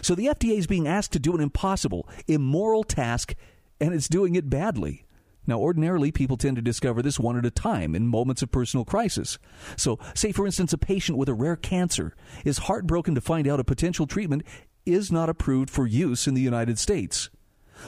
So 0.00 0.14
the 0.14 0.26
FDA 0.26 0.58
is 0.58 0.66
being 0.66 0.88
asked 0.88 1.12
to 1.12 1.18
do 1.18 1.34
an 1.34 1.40
impossible, 1.40 2.08
immoral 2.26 2.84
task, 2.84 3.34
and 3.80 3.94
it's 3.94 4.08
doing 4.08 4.34
it 4.34 4.48
badly. 4.48 5.05
Now, 5.46 5.58
ordinarily, 5.58 6.10
people 6.10 6.36
tend 6.36 6.56
to 6.56 6.62
discover 6.62 7.02
this 7.02 7.20
one 7.20 7.38
at 7.38 7.46
a 7.46 7.50
time 7.50 7.94
in 7.94 8.08
moments 8.08 8.42
of 8.42 8.50
personal 8.50 8.84
crisis. 8.84 9.38
So, 9.76 9.98
say, 10.14 10.32
for 10.32 10.46
instance, 10.46 10.72
a 10.72 10.78
patient 10.78 11.18
with 11.18 11.28
a 11.28 11.34
rare 11.34 11.56
cancer 11.56 12.14
is 12.44 12.58
heartbroken 12.58 13.14
to 13.14 13.20
find 13.20 13.46
out 13.46 13.60
a 13.60 13.64
potential 13.64 14.06
treatment 14.06 14.42
is 14.84 15.12
not 15.12 15.28
approved 15.28 15.70
for 15.70 15.86
use 15.86 16.26
in 16.26 16.34
the 16.34 16.42
United 16.42 16.78
States. 16.78 17.30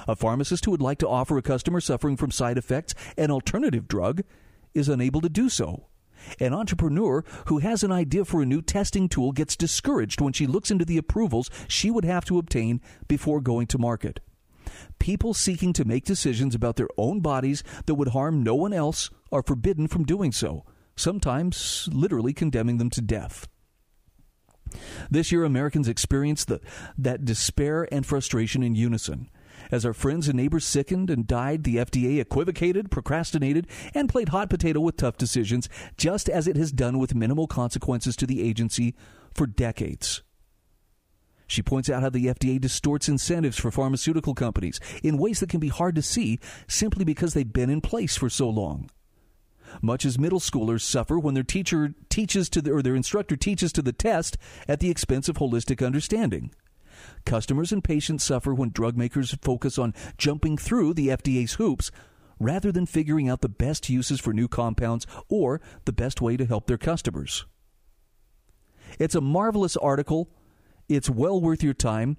A 0.06 0.14
pharmacist 0.14 0.64
who 0.64 0.70
would 0.70 0.82
like 0.82 0.98
to 0.98 1.08
offer 1.08 1.38
a 1.38 1.42
customer 1.42 1.80
suffering 1.80 2.16
from 2.16 2.30
side 2.30 2.58
effects 2.58 2.94
an 3.16 3.30
alternative 3.30 3.88
drug 3.88 4.22
is 4.74 4.88
unable 4.88 5.20
to 5.22 5.28
do 5.28 5.48
so. 5.48 5.86
An 6.40 6.52
entrepreneur 6.52 7.24
who 7.46 7.58
has 7.58 7.82
an 7.82 7.92
idea 7.92 8.24
for 8.24 8.42
a 8.42 8.46
new 8.46 8.60
testing 8.60 9.08
tool 9.08 9.32
gets 9.32 9.56
discouraged 9.56 10.20
when 10.20 10.32
she 10.32 10.46
looks 10.46 10.70
into 10.70 10.84
the 10.84 10.98
approvals 10.98 11.48
she 11.68 11.90
would 11.90 12.04
have 12.04 12.24
to 12.26 12.38
obtain 12.38 12.80
before 13.06 13.40
going 13.40 13.66
to 13.68 13.78
market 13.78 14.20
people 14.98 15.34
seeking 15.34 15.72
to 15.74 15.84
make 15.84 16.04
decisions 16.04 16.54
about 16.54 16.76
their 16.76 16.88
own 16.96 17.20
bodies 17.20 17.62
that 17.86 17.94
would 17.94 18.08
harm 18.08 18.42
no 18.42 18.54
one 18.54 18.72
else 18.72 19.10
are 19.32 19.42
forbidden 19.42 19.88
from 19.88 20.04
doing 20.04 20.32
so, 20.32 20.64
sometimes 20.96 21.88
literally 21.92 22.32
condemning 22.32 22.78
them 22.78 22.90
to 22.90 23.00
death. 23.00 23.48
This 25.10 25.32
year, 25.32 25.44
Americans 25.44 25.88
experienced 25.88 26.48
the, 26.48 26.60
that 26.96 27.24
despair 27.24 27.88
and 27.92 28.04
frustration 28.04 28.62
in 28.62 28.74
unison. 28.74 29.30
As 29.70 29.84
our 29.84 29.92
friends 29.92 30.28
and 30.28 30.36
neighbors 30.36 30.64
sickened 30.64 31.10
and 31.10 31.26
died, 31.26 31.64
the 31.64 31.76
FDA 31.76 32.20
equivocated, 32.20 32.90
procrastinated, 32.90 33.66
and 33.94 34.08
played 34.08 34.30
hot 34.30 34.50
potato 34.50 34.80
with 34.80 34.96
tough 34.96 35.16
decisions, 35.16 35.68
just 35.96 36.28
as 36.28 36.46
it 36.46 36.56
has 36.56 36.72
done 36.72 36.98
with 36.98 37.14
minimal 37.14 37.46
consequences 37.46 38.16
to 38.16 38.26
the 38.26 38.42
agency 38.42 38.94
for 39.34 39.46
decades. 39.46 40.22
She 41.48 41.62
points 41.62 41.88
out 41.88 42.02
how 42.02 42.10
the 42.10 42.26
FDA 42.26 42.60
distorts 42.60 43.08
incentives 43.08 43.58
for 43.58 43.70
pharmaceutical 43.70 44.34
companies 44.34 44.78
in 45.02 45.16
ways 45.16 45.40
that 45.40 45.48
can 45.48 45.60
be 45.60 45.68
hard 45.68 45.94
to 45.96 46.02
see 46.02 46.38
simply 46.68 47.04
because 47.04 47.32
they've 47.32 47.52
been 47.52 47.70
in 47.70 47.80
place 47.80 48.16
for 48.16 48.28
so 48.28 48.48
long. 48.50 48.90
Much 49.80 50.04
as 50.04 50.18
middle 50.18 50.40
schoolers 50.40 50.82
suffer 50.82 51.18
when 51.18 51.34
their 51.34 51.42
teacher 51.42 51.94
teaches 52.10 52.50
to 52.50 52.60
the, 52.60 52.70
or 52.70 52.82
their 52.82 52.94
instructor 52.94 53.34
teaches 53.34 53.72
to 53.72 53.82
the 53.82 53.92
test 53.92 54.36
at 54.68 54.80
the 54.80 54.90
expense 54.90 55.28
of 55.28 55.36
holistic 55.36 55.84
understanding. 55.84 56.52
Customers 57.24 57.72
and 57.72 57.82
patients 57.82 58.24
suffer 58.24 58.54
when 58.54 58.70
drug 58.70 58.96
makers 58.96 59.34
focus 59.40 59.78
on 59.78 59.94
jumping 60.18 60.58
through 60.58 60.92
the 60.92 61.08
FDA's 61.08 61.54
hoops 61.54 61.90
rather 62.38 62.70
than 62.70 62.86
figuring 62.86 63.28
out 63.28 63.40
the 63.40 63.48
best 63.48 63.88
uses 63.88 64.20
for 64.20 64.34
new 64.34 64.48
compounds 64.48 65.06
or 65.28 65.62
the 65.86 65.92
best 65.92 66.20
way 66.20 66.36
to 66.36 66.44
help 66.44 66.66
their 66.66 66.78
customers. 66.78 67.46
It's 68.98 69.14
a 69.14 69.20
marvelous 69.20 69.76
article 69.76 70.30
it's 70.88 71.10
well 71.10 71.40
worth 71.40 71.62
your 71.62 71.74
time. 71.74 72.16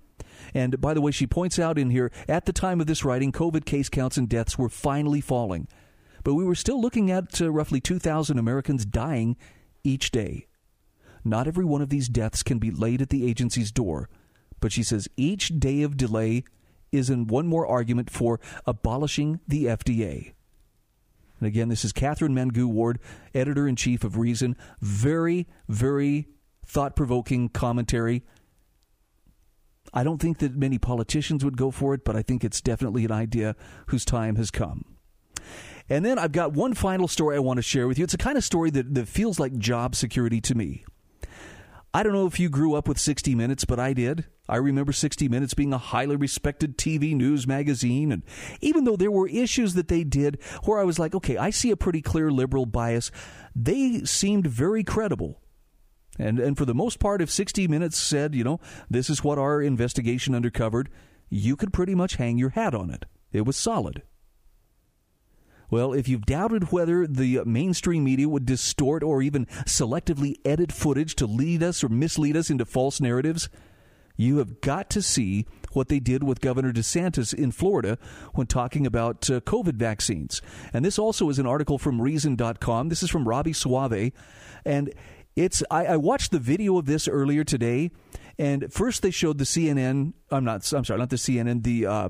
And 0.54 0.80
by 0.80 0.94
the 0.94 1.02
way, 1.02 1.12
she 1.12 1.28
points 1.28 1.60
out 1.60 1.78
in 1.78 1.90
here 1.90 2.12
at 2.28 2.46
the 2.46 2.54
time 2.54 2.82
of 2.82 2.88
this 2.88 3.04
writing, 3.04 3.32
COVID 3.32 3.66
case 3.66 3.90
counts 3.90 4.18
and 4.18 4.30
deaths 4.30 4.58
were 4.58 4.70
finally 4.70 5.22
falling. 5.22 5.68
But 6.24 6.36
we 6.36 6.46
were 6.46 6.56
still 6.56 6.82
looking 6.82 7.12
at 7.12 7.42
uh, 7.42 7.52
roughly 7.52 7.80
2,000 7.80 8.38
Americans 8.38 8.86
dying 8.86 9.38
each 9.84 10.12
day. 10.12 10.48
Not 11.24 11.48
every 11.48 11.66
one 11.66 11.82
of 11.82 11.90
these 11.90 12.08
deaths 12.08 12.44
can 12.44 12.60
be 12.60 12.72
laid 12.72 13.02
at 13.02 13.10
the 13.10 13.28
agency's 13.28 13.72
door, 13.72 14.10
but 14.60 14.72
she 14.72 14.84
says 14.84 15.08
each 15.18 15.60
day 15.60 15.82
of 15.82 15.98
delay 15.98 16.44
is 16.92 17.10
in 17.10 17.28
one 17.28 17.48
more 17.48 17.68
argument 17.68 18.10
for 18.10 18.40
abolishing 18.66 19.40
the 19.48 19.66
FDA. 19.66 20.34
And 21.40 21.48
again, 21.48 21.70
this 21.70 21.86
is 21.86 21.94
Katherine 21.94 22.34
Mangu-Ward, 22.34 23.00
editor 23.34 23.68
in 23.68 23.76
chief 23.76 24.04
of 24.04 24.18
Reason. 24.18 24.58
Very, 24.82 25.48
very 25.68 26.28
thought 26.66 26.96
provoking 26.96 27.50
commentary 27.50 28.24
I 29.94 30.04
don't 30.04 30.22
think 30.22 30.40
that 30.40 30.56
many 30.56 30.78
politicians 30.78 31.44
would 31.44 31.58
go 31.58 31.72
for 31.72 31.94
it, 31.94 32.04
but 32.04 32.16
I 32.16 32.22
think 32.22 32.44
it's 32.44 32.62
definitely 32.62 33.06
an 33.06 33.12
idea 33.12 33.56
whose 33.88 34.06
time 34.06 34.36
has 34.36 34.52
come. 34.52 34.86
And 35.90 36.06
then 36.06 36.20
I've 36.20 36.32
got 36.32 36.54
one 36.54 36.76
final 36.76 37.08
story 37.08 37.36
I 37.36 37.40
want 37.40 37.58
to 37.58 37.64
share 37.64 37.88
with 37.88 37.98
you. 37.98 38.04
It's 38.04 38.14
a 38.14 38.18
kind 38.18 38.38
of 38.38 38.44
story 38.44 38.70
that, 38.72 38.94
that 38.94 39.08
feels 39.08 39.40
like 39.40 39.58
job 39.58 39.96
security 39.96 40.40
to 40.42 40.56
me. 40.56 40.86
I 41.92 42.04
don't 42.04 42.14
know 42.14 42.28
if 42.28 42.40
you 42.40 42.50
grew 42.50 42.76
up 42.76 42.88
with 42.88 43.00
60 43.00 43.34
Minutes, 43.34 43.66
but 43.66 43.80
I 43.80 43.94
did. 43.94 44.26
I 44.48 44.58
remember 44.58 44.92
60 44.92 45.28
Minutes 45.28 45.56
being 45.56 45.74
a 45.74 45.80
highly 45.80 46.16
respected 46.16 46.78
TV 46.78 47.16
news 47.16 47.48
magazine. 47.48 48.12
And 48.12 48.22
even 48.62 48.84
though 48.84 48.96
there 48.96 49.10
were 49.10 49.28
issues 49.28 49.74
that 49.74 49.88
they 49.88 50.04
did 50.04 50.38
where 50.66 50.78
I 50.78 50.84
was 50.84 51.00
like, 51.00 51.16
okay, 51.16 51.38
I 51.38 51.50
see 51.50 51.72
a 51.72 51.78
pretty 51.78 52.04
clear 52.04 52.32
liberal 52.32 52.68
bias, 52.68 53.12
they 53.56 54.04
seemed 54.04 54.46
very 54.46 54.84
credible. 54.84 55.42
And, 56.20 56.40
and 56.40 56.58
for 56.58 56.66
the 56.66 56.76
most 56.76 57.00
part, 57.00 57.22
if 57.22 57.32
60 57.32 57.68
Minutes 57.68 57.98
said, 57.98 58.36
you 58.36 58.44
know, 58.44 58.60
this 58.90 59.10
is 59.10 59.24
what 59.24 59.40
our 59.40 59.62
investigation 59.62 60.36
uncovered, 60.36 60.90
you 61.30 61.56
could 61.56 61.74
pretty 61.74 61.96
much 61.96 62.18
hang 62.18 62.38
your 62.38 62.50
hat 62.50 62.76
on 62.76 62.92
it. 62.92 63.06
It 63.32 63.46
was 63.46 63.56
solid. 63.56 64.04
Well, 65.72 65.94
if 65.94 66.08
you've 66.08 66.26
doubted 66.26 66.72
whether 66.72 67.06
the 67.06 67.44
mainstream 67.46 68.04
media 68.04 68.28
would 68.28 68.46
distort 68.46 69.04
or 69.04 69.22
even 69.22 69.46
selectively 69.66 70.36
edit 70.44 70.72
footage 70.72 71.16
to 71.16 71.28
lead 71.28 71.62
us 71.62 71.84
or 71.84 71.90
mislead 71.90 72.36
us 72.36 72.50
into 72.50 72.66
false 72.66 73.00
narratives, 73.00 73.50
you 74.18 74.40
have 74.40 74.60
got 74.62 74.90
to 74.90 75.02
see 75.02 75.46
what 75.72 75.88
they 75.88 76.00
did 76.00 76.24
with 76.24 76.42
Governor 76.42 76.74
DeSantis 76.74 77.34
in 77.34 77.52
Florida 77.52 77.98
when 78.34 78.48
talking 78.48 78.86
about 78.86 79.30
uh, 79.30 79.40
COVID 79.42 79.76
vaccines. 79.76 80.42
And 80.74 80.84
this 80.84 81.00
also 81.00 81.30
is 81.30 81.40
an 81.40 81.46
article 81.46 81.78
from 81.78 82.02
Reason.com. 82.02 82.90
This 82.90 83.04
is 83.04 83.10
from 83.10 83.28
Robby 83.28 83.54
Soave. 83.54 84.12
And 84.66 84.94
it's 85.40 85.64
I, 85.72 85.86
I 85.86 85.98
watched 85.98 86.32
the 86.32 86.40
video 86.40 86.78
of 86.78 86.86
this 86.86 87.08
earlier 87.08 87.46
today, 87.46 87.92
and 88.38 88.72
first 88.72 89.02
they 89.02 89.12
showed 89.12 89.38
the 89.38 89.46
CNN. 89.46 90.14
I'm 90.30 90.44
not. 90.44 90.72
I'm 90.74 90.84
sorry, 90.84 91.00
not 91.00 91.10
the 91.10 91.16
CNN. 91.16 91.64
The 91.64 91.86
uh, 91.86 92.10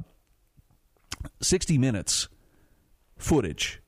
60 1.39 1.77
Minutes 1.77 2.27
footage. 3.17 3.81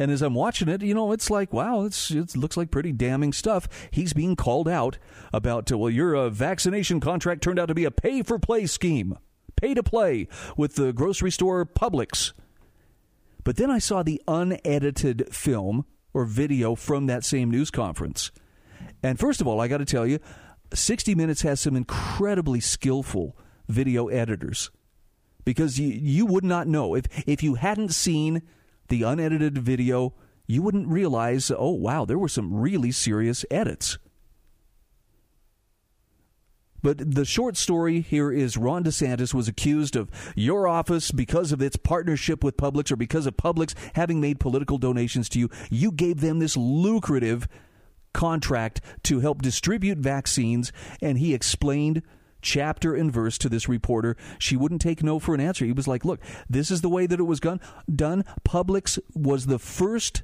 And 0.00 0.12
as 0.12 0.22
I'm 0.22 0.34
watching 0.34 0.68
it, 0.68 0.82
you 0.82 0.94
know, 0.94 1.10
it's 1.10 1.28
like, 1.28 1.52
wow, 1.52 1.82
it's 1.82 2.12
it 2.12 2.36
looks 2.36 2.56
like 2.56 2.70
pretty 2.70 2.92
damning 2.92 3.32
stuff. 3.32 3.68
He's 3.90 4.12
being 4.12 4.36
called 4.36 4.68
out 4.68 4.98
about, 5.32 5.72
uh, 5.72 5.78
well, 5.78 5.90
your 5.90 6.14
uh, 6.14 6.30
vaccination 6.30 7.00
contract 7.00 7.42
turned 7.42 7.58
out 7.58 7.66
to 7.66 7.74
be 7.74 7.84
a 7.84 7.90
pay 7.90 8.22
for 8.22 8.38
play 8.38 8.66
scheme, 8.66 9.18
pay 9.56 9.74
to 9.74 9.82
play 9.82 10.28
with 10.56 10.76
the 10.76 10.92
grocery 10.92 11.32
store 11.32 11.66
Publix. 11.66 12.32
But 13.42 13.56
then 13.56 13.72
I 13.72 13.80
saw 13.80 14.04
the 14.04 14.22
unedited 14.28 15.34
film 15.34 15.84
or 16.12 16.24
video 16.24 16.74
from 16.74 17.06
that 17.06 17.24
same 17.24 17.50
news 17.50 17.70
conference. 17.70 18.30
And 19.02 19.18
first 19.18 19.40
of 19.40 19.46
all, 19.46 19.60
I 19.60 19.68
got 19.68 19.78
to 19.78 19.84
tell 19.84 20.06
you, 20.06 20.18
60 20.74 21.14
Minutes 21.14 21.42
has 21.42 21.60
some 21.60 21.76
incredibly 21.76 22.60
skillful 22.60 23.36
video 23.68 24.08
editors 24.08 24.70
because 25.44 25.78
you, 25.78 25.88
you 25.88 26.26
would 26.26 26.44
not 26.44 26.66
know. 26.66 26.94
If, 26.94 27.04
if 27.26 27.42
you 27.42 27.54
hadn't 27.54 27.94
seen 27.94 28.42
the 28.88 29.02
unedited 29.02 29.58
video, 29.58 30.14
you 30.46 30.62
wouldn't 30.62 30.88
realize, 30.88 31.50
oh, 31.50 31.70
wow, 31.70 32.04
there 32.04 32.18
were 32.18 32.28
some 32.28 32.54
really 32.54 32.90
serious 32.90 33.44
edits. 33.50 33.98
But 36.88 37.14
the 37.14 37.26
short 37.26 37.58
story 37.58 38.00
here 38.00 38.32
is 38.32 38.56
Ron 38.56 38.82
DeSantis 38.82 39.34
was 39.34 39.46
accused 39.46 39.94
of 39.94 40.10
your 40.34 40.66
office 40.66 41.10
because 41.10 41.52
of 41.52 41.60
its 41.60 41.76
partnership 41.76 42.42
with 42.42 42.56
Publix 42.56 42.90
or 42.90 42.96
because 42.96 43.26
of 43.26 43.36
Publix 43.36 43.74
having 43.94 44.22
made 44.22 44.40
political 44.40 44.78
donations 44.78 45.28
to 45.28 45.38
you. 45.38 45.50
You 45.68 45.92
gave 45.92 46.22
them 46.22 46.38
this 46.38 46.56
lucrative 46.56 47.46
contract 48.14 48.80
to 49.02 49.20
help 49.20 49.42
distribute 49.42 49.98
vaccines, 49.98 50.72
and 51.02 51.18
he 51.18 51.34
explained 51.34 52.00
chapter 52.40 52.94
and 52.94 53.12
verse 53.12 53.36
to 53.36 53.50
this 53.50 53.68
reporter. 53.68 54.16
She 54.38 54.56
wouldn't 54.56 54.80
take 54.80 55.02
no 55.02 55.18
for 55.18 55.34
an 55.34 55.42
answer. 55.42 55.66
He 55.66 55.72
was 55.72 55.88
like, 55.88 56.06
"Look, 56.06 56.20
this 56.48 56.70
is 56.70 56.80
the 56.80 56.88
way 56.88 57.04
that 57.04 57.20
it 57.20 57.24
was 57.24 57.38
done. 57.38 57.60
Done. 57.94 58.24
Publix 58.46 58.98
was 59.14 59.44
the 59.44 59.58
first 59.58 60.22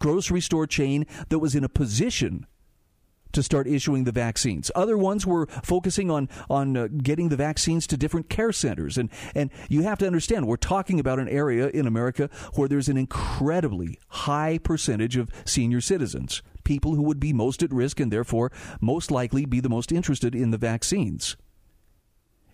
grocery 0.00 0.40
store 0.40 0.66
chain 0.66 1.06
that 1.28 1.38
was 1.38 1.54
in 1.54 1.62
a 1.62 1.68
position 1.68 2.48
to 3.32 3.42
start 3.42 3.66
issuing 3.66 4.04
the 4.04 4.12
vaccines. 4.12 4.70
Other 4.74 4.96
ones 4.96 5.26
were 5.26 5.46
focusing 5.62 6.10
on 6.10 6.28
on 6.48 6.76
uh, 6.76 6.88
getting 6.88 7.28
the 7.28 7.36
vaccines 7.36 7.86
to 7.88 7.96
different 7.96 8.28
care 8.28 8.52
centers, 8.52 8.98
and 8.98 9.10
and 9.34 9.50
you 9.68 9.82
have 9.82 9.98
to 9.98 10.06
understand 10.06 10.46
we're 10.46 10.56
talking 10.56 11.00
about 11.00 11.18
an 11.18 11.28
area 11.28 11.68
in 11.68 11.86
America 11.86 12.28
where 12.54 12.68
there's 12.68 12.88
an 12.88 12.96
incredibly 12.96 13.98
high 14.08 14.58
percentage 14.58 15.16
of 15.16 15.30
senior 15.44 15.80
citizens, 15.80 16.42
people 16.64 16.94
who 16.94 17.02
would 17.02 17.20
be 17.20 17.32
most 17.32 17.62
at 17.62 17.72
risk 17.72 18.00
and 18.00 18.12
therefore 18.12 18.50
most 18.80 19.10
likely 19.10 19.44
be 19.44 19.60
the 19.60 19.68
most 19.68 19.92
interested 19.92 20.34
in 20.34 20.50
the 20.50 20.58
vaccines. 20.58 21.36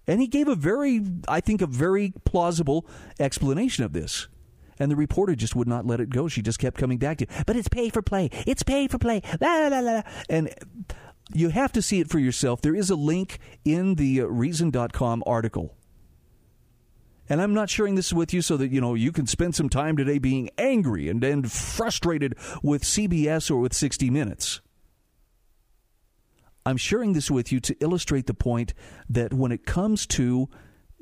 And 0.07 0.23
he 0.23 0.27
gave 0.27 0.49
a 0.49 0.55
very, 0.55 1.03
I 1.29 1.41
think, 1.41 1.61
a 1.61 1.67
very 1.67 2.15
plausible 2.25 2.87
explanation 3.21 3.85
of 3.85 3.93
this. 3.93 4.27
And 4.79 4.91
the 4.91 4.97
reporter 4.97 5.35
just 5.35 5.57
would 5.57 5.69
not 5.69 5.87
let 5.87 6.01
it 6.01 6.11
go. 6.11 6.29
She 6.29 6.43
just 6.43 6.59
kept 6.59 6.79
coming 6.79 6.99
back 6.99 7.19
to, 7.19 7.27
but 7.47 7.57
it's 7.57 7.69
pay 7.69 7.91
for 7.91 8.03
play. 8.03 8.31
It's 8.47 8.63
pay 8.63 8.89
for 8.89 8.99
play. 8.99 9.23
La, 9.41 9.69
la, 9.69 9.81
la, 9.81 10.03
and 10.29 10.55
you 11.33 11.51
have 11.51 11.73
to 11.73 11.83
see 11.83 12.01
it 12.01 12.09
for 12.09 12.19
yourself. 12.19 12.61
There 12.61 12.75
is 12.75 12.91
a 12.91 12.97
link 12.97 13.39
in 13.65 13.97
the 13.97 14.23
Reason.com 14.23 15.23
article. 15.27 15.75
And 17.29 17.43
I'm 17.43 17.53
not 17.53 17.69
sharing 17.69 17.95
this 17.95 18.13
with 18.13 18.33
you 18.33 18.41
so 18.41 18.57
that 18.57 18.73
you 18.73 18.81
know 18.81 18.95
you 18.95 19.13
can 19.13 19.27
spend 19.27 19.55
some 19.55 19.69
time 19.69 19.97
today 19.97 20.19
being 20.19 20.49
angry 20.57 21.09
and, 21.09 21.23
and 21.23 21.51
frustrated 21.51 22.35
with 22.63 22.83
CBS 22.83 23.51
or 23.51 23.59
with 23.59 23.75
60 23.75 24.09
Minutes. 24.09 24.61
I'm 26.65 26.77
sharing 26.77 27.13
this 27.13 27.31
with 27.31 27.53
you 27.53 27.61
to 27.61 27.77
illustrate 27.81 28.27
the 28.27 28.35
point 28.35 28.75
that 29.09 29.33
when 29.33 29.53
it 29.53 29.65
comes 29.65 30.07
to 30.09 30.49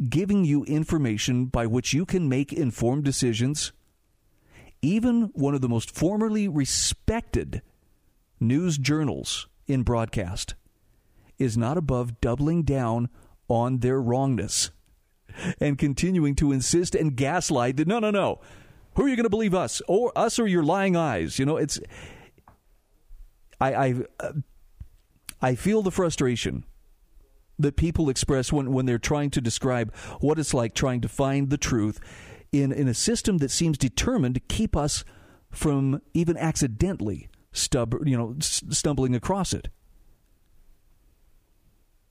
giving 0.09 0.45
you 0.45 0.65
information 0.65 1.47
by 1.47 1.67
which 1.67 1.93
you 1.93 2.05
can 2.05 2.29
make 2.29 2.53
informed 2.53 3.05
decisions. 3.05 3.73
Even 4.83 5.31
one 5.35 5.55
of 5.55 5.61
the 5.61 5.69
most 5.69 5.95
formerly 5.95 6.49
respected 6.49 7.63
news 8.39 8.77
journals 8.79 9.49
in 9.67 9.83
broadcast 9.83 10.55
is 11.39 11.57
not 11.57 11.77
above 11.77 12.21
doubling 12.21 12.63
down 12.63 13.09
on 13.49 13.79
their 13.79 14.01
wrongness 14.01 14.71
and 15.61 15.79
continuing 15.79 16.35
to 16.35 16.53
insist 16.53 16.95
and 16.95 17.17
gaslight 17.17 17.77
that 17.77 17.89
no, 17.89 17.99
no, 17.99 18.11
no. 18.11 18.41
Who 18.95 19.05
are 19.05 19.09
you 19.09 19.17
going 19.17 19.25
to 19.25 19.31
believe 19.31 19.55
us 19.55 19.83
or 19.89 20.13
us 20.17 20.39
or 20.39 20.47
your 20.47 20.63
lying 20.63 20.97
eyes? 20.97 21.39
You 21.39 21.45
know, 21.45 21.57
it's 21.59 21.79
I 23.61 23.75
I 23.75 23.95
I 25.43 25.55
feel 25.55 25.83
the 25.83 25.91
frustration 25.91 26.65
that 27.59 27.77
people 27.77 28.09
express 28.09 28.53
when, 28.53 28.73
when 28.73 28.87
they're 28.87 28.99
trying 28.99 29.31
to 29.31 29.41
describe 29.41 29.95
what 30.21 30.39
it's 30.39 30.55
like 30.55 30.75
trying 30.75 31.01
to 31.01 31.09
find 31.09 31.51
the 31.51 31.57
truth 31.57 32.01
in, 32.53 32.73
in 32.73 32.89
a 32.89 32.95
system 32.95 33.39
that 33.39 33.51
seems 33.51 33.79
determined 33.79 34.35
to 34.35 34.41
keep 34.41 34.77
us 34.77 35.05
from 35.51 36.01
even 36.15 36.37
accidentally 36.37 37.29
stub, 37.53 37.95
you 38.05 38.17
know, 38.17 38.37
stumbling 38.41 39.15
across 39.15 39.53
it. 39.53 39.69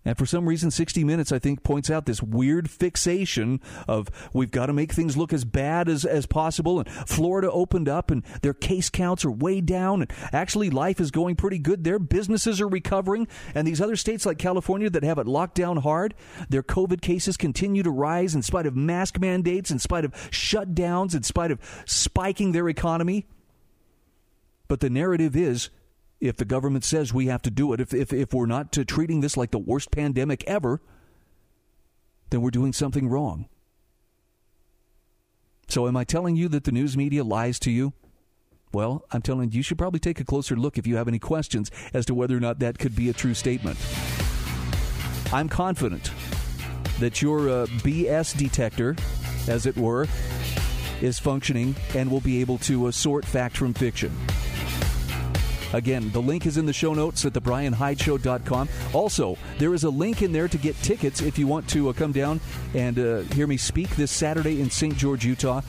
And 0.05 0.17
for 0.17 0.25
some 0.25 0.47
reason, 0.47 0.69
60 0.69 1.03
Minutes, 1.03 1.31
I 1.31 1.39
think, 1.39 1.63
points 1.63 1.89
out 1.89 2.05
this 2.05 2.21
weird 2.21 2.69
fixation 2.69 3.59
of 3.87 4.09
we've 4.33 4.51
got 4.51 4.67
to 4.67 4.73
make 4.73 4.93
things 4.93 5.17
look 5.17 5.33
as 5.33 5.43
bad 5.43 5.89
as, 5.89 6.05
as 6.05 6.27
possible. 6.27 6.79
And 6.79 6.89
Florida 6.89 7.51
opened 7.51 7.89
up 7.89 8.11
and 8.11 8.23
their 8.43 8.53
case 8.53 8.89
counts 8.89 9.25
are 9.25 9.31
way 9.31 9.61
down. 9.61 10.03
And 10.03 10.11
actually, 10.31 10.69
life 10.69 10.99
is 10.99 11.09
going 11.09 11.35
pretty 11.35 11.57
good 11.57 11.83
Their 11.83 11.99
Businesses 11.99 12.61
are 12.61 12.67
recovering. 12.67 13.27
And 13.55 13.67
these 13.67 13.81
other 13.81 13.95
states 13.95 14.25
like 14.25 14.37
California 14.37 14.89
that 14.91 15.03
have 15.03 15.17
it 15.17 15.27
locked 15.27 15.55
down 15.55 15.77
hard, 15.77 16.13
their 16.49 16.63
COVID 16.63 17.01
cases 17.01 17.35
continue 17.35 17.81
to 17.83 17.91
rise 17.91 18.35
in 18.35 18.43
spite 18.43 18.67
of 18.67 18.75
mask 18.75 19.19
mandates, 19.19 19.71
in 19.71 19.79
spite 19.79 20.05
of 20.05 20.13
shutdowns, 20.29 21.15
in 21.15 21.23
spite 21.23 21.51
of 21.51 21.59
spiking 21.85 22.51
their 22.51 22.69
economy. 22.69 23.25
But 24.67 24.79
the 24.79 24.89
narrative 24.89 25.35
is 25.35 25.69
if 26.19 26.37
the 26.37 26.45
government 26.45 26.83
says 26.83 27.13
we 27.13 27.27
have 27.27 27.41
to 27.43 27.51
do 27.51 27.73
it, 27.73 27.79
if, 27.79 27.93
if, 27.93 28.13
if 28.13 28.33
we're 28.33 28.45
not 28.45 28.71
treating 28.87 29.21
this 29.21 29.37
like 29.37 29.51
the 29.51 29.59
worst 29.59 29.91
pandemic 29.91 30.43
ever, 30.47 30.81
then 32.29 32.41
we're 32.41 32.51
doing 32.51 32.73
something 32.73 33.07
wrong. 33.07 33.47
So, 35.67 35.87
am 35.87 35.97
I 35.97 36.03
telling 36.03 36.35
you 36.35 36.47
that 36.49 36.63
the 36.63 36.71
news 36.71 36.95
media 36.95 37.23
lies 37.23 37.59
to 37.59 37.71
you? 37.71 37.93
Well, 38.71 39.05
I'm 39.11 39.21
telling 39.21 39.51
you, 39.51 39.57
you 39.57 39.63
should 39.63 39.77
probably 39.77 39.99
take 39.99 40.19
a 40.19 40.25
closer 40.25 40.55
look 40.55 40.77
if 40.77 40.85
you 40.85 40.97
have 40.97 41.07
any 41.07 41.19
questions 41.19 41.71
as 41.93 42.05
to 42.07 42.13
whether 42.13 42.35
or 42.35 42.39
not 42.39 42.59
that 42.59 42.77
could 42.77 42.95
be 42.95 43.09
a 43.09 43.13
true 43.13 43.33
statement. 43.33 43.77
I'm 45.31 45.49
confident 45.49 46.11
that 46.99 47.21
your 47.21 47.49
uh, 47.49 47.65
BS 47.67 48.37
detector, 48.37 48.95
as 49.47 49.65
it 49.65 49.75
were, 49.75 50.07
is 51.01 51.19
functioning 51.19 51.75
and 51.93 52.11
will 52.11 52.21
be 52.21 52.41
able 52.41 52.57
to 52.59 52.87
uh, 52.87 52.91
sort 52.91 53.25
fact 53.25 53.57
from 53.57 53.73
fiction. 53.73 54.15
Again, 55.73 56.11
the 56.11 56.21
link 56.21 56.45
is 56.45 56.57
in 56.57 56.65
the 56.65 56.73
show 56.73 56.93
notes 56.93 57.25
at 57.25 57.33
thebryanhydeshow.com. 57.33 58.69
Also, 58.93 59.37
there 59.57 59.73
is 59.73 59.83
a 59.83 59.89
link 59.89 60.21
in 60.21 60.31
there 60.31 60.47
to 60.47 60.57
get 60.57 60.75
tickets 60.81 61.21
if 61.21 61.37
you 61.37 61.47
want 61.47 61.67
to 61.69 61.89
uh, 61.89 61.93
come 61.93 62.11
down 62.11 62.39
and 62.73 62.99
uh, 62.99 63.19
hear 63.33 63.47
me 63.47 63.57
speak 63.57 63.89
this 63.95 64.11
Saturday 64.11 64.61
in 64.61 64.69
St. 64.69 64.95
George, 64.95 65.25
Utah. 65.25 65.61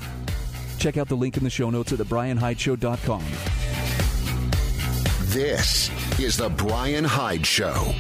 Check 0.78 0.97
out 0.97 1.09
the 1.09 1.16
link 1.16 1.36
in 1.36 1.44
the 1.44 1.51
show 1.51 1.70
notes 1.70 1.92
at 1.92 1.99
thebryanhydeshow.com. 1.99 3.24
This 5.36 5.90
is 6.18 6.36
The 6.36 6.49
Bryan 6.49 7.05
Hyde 7.05 7.47
Show. 7.47 7.94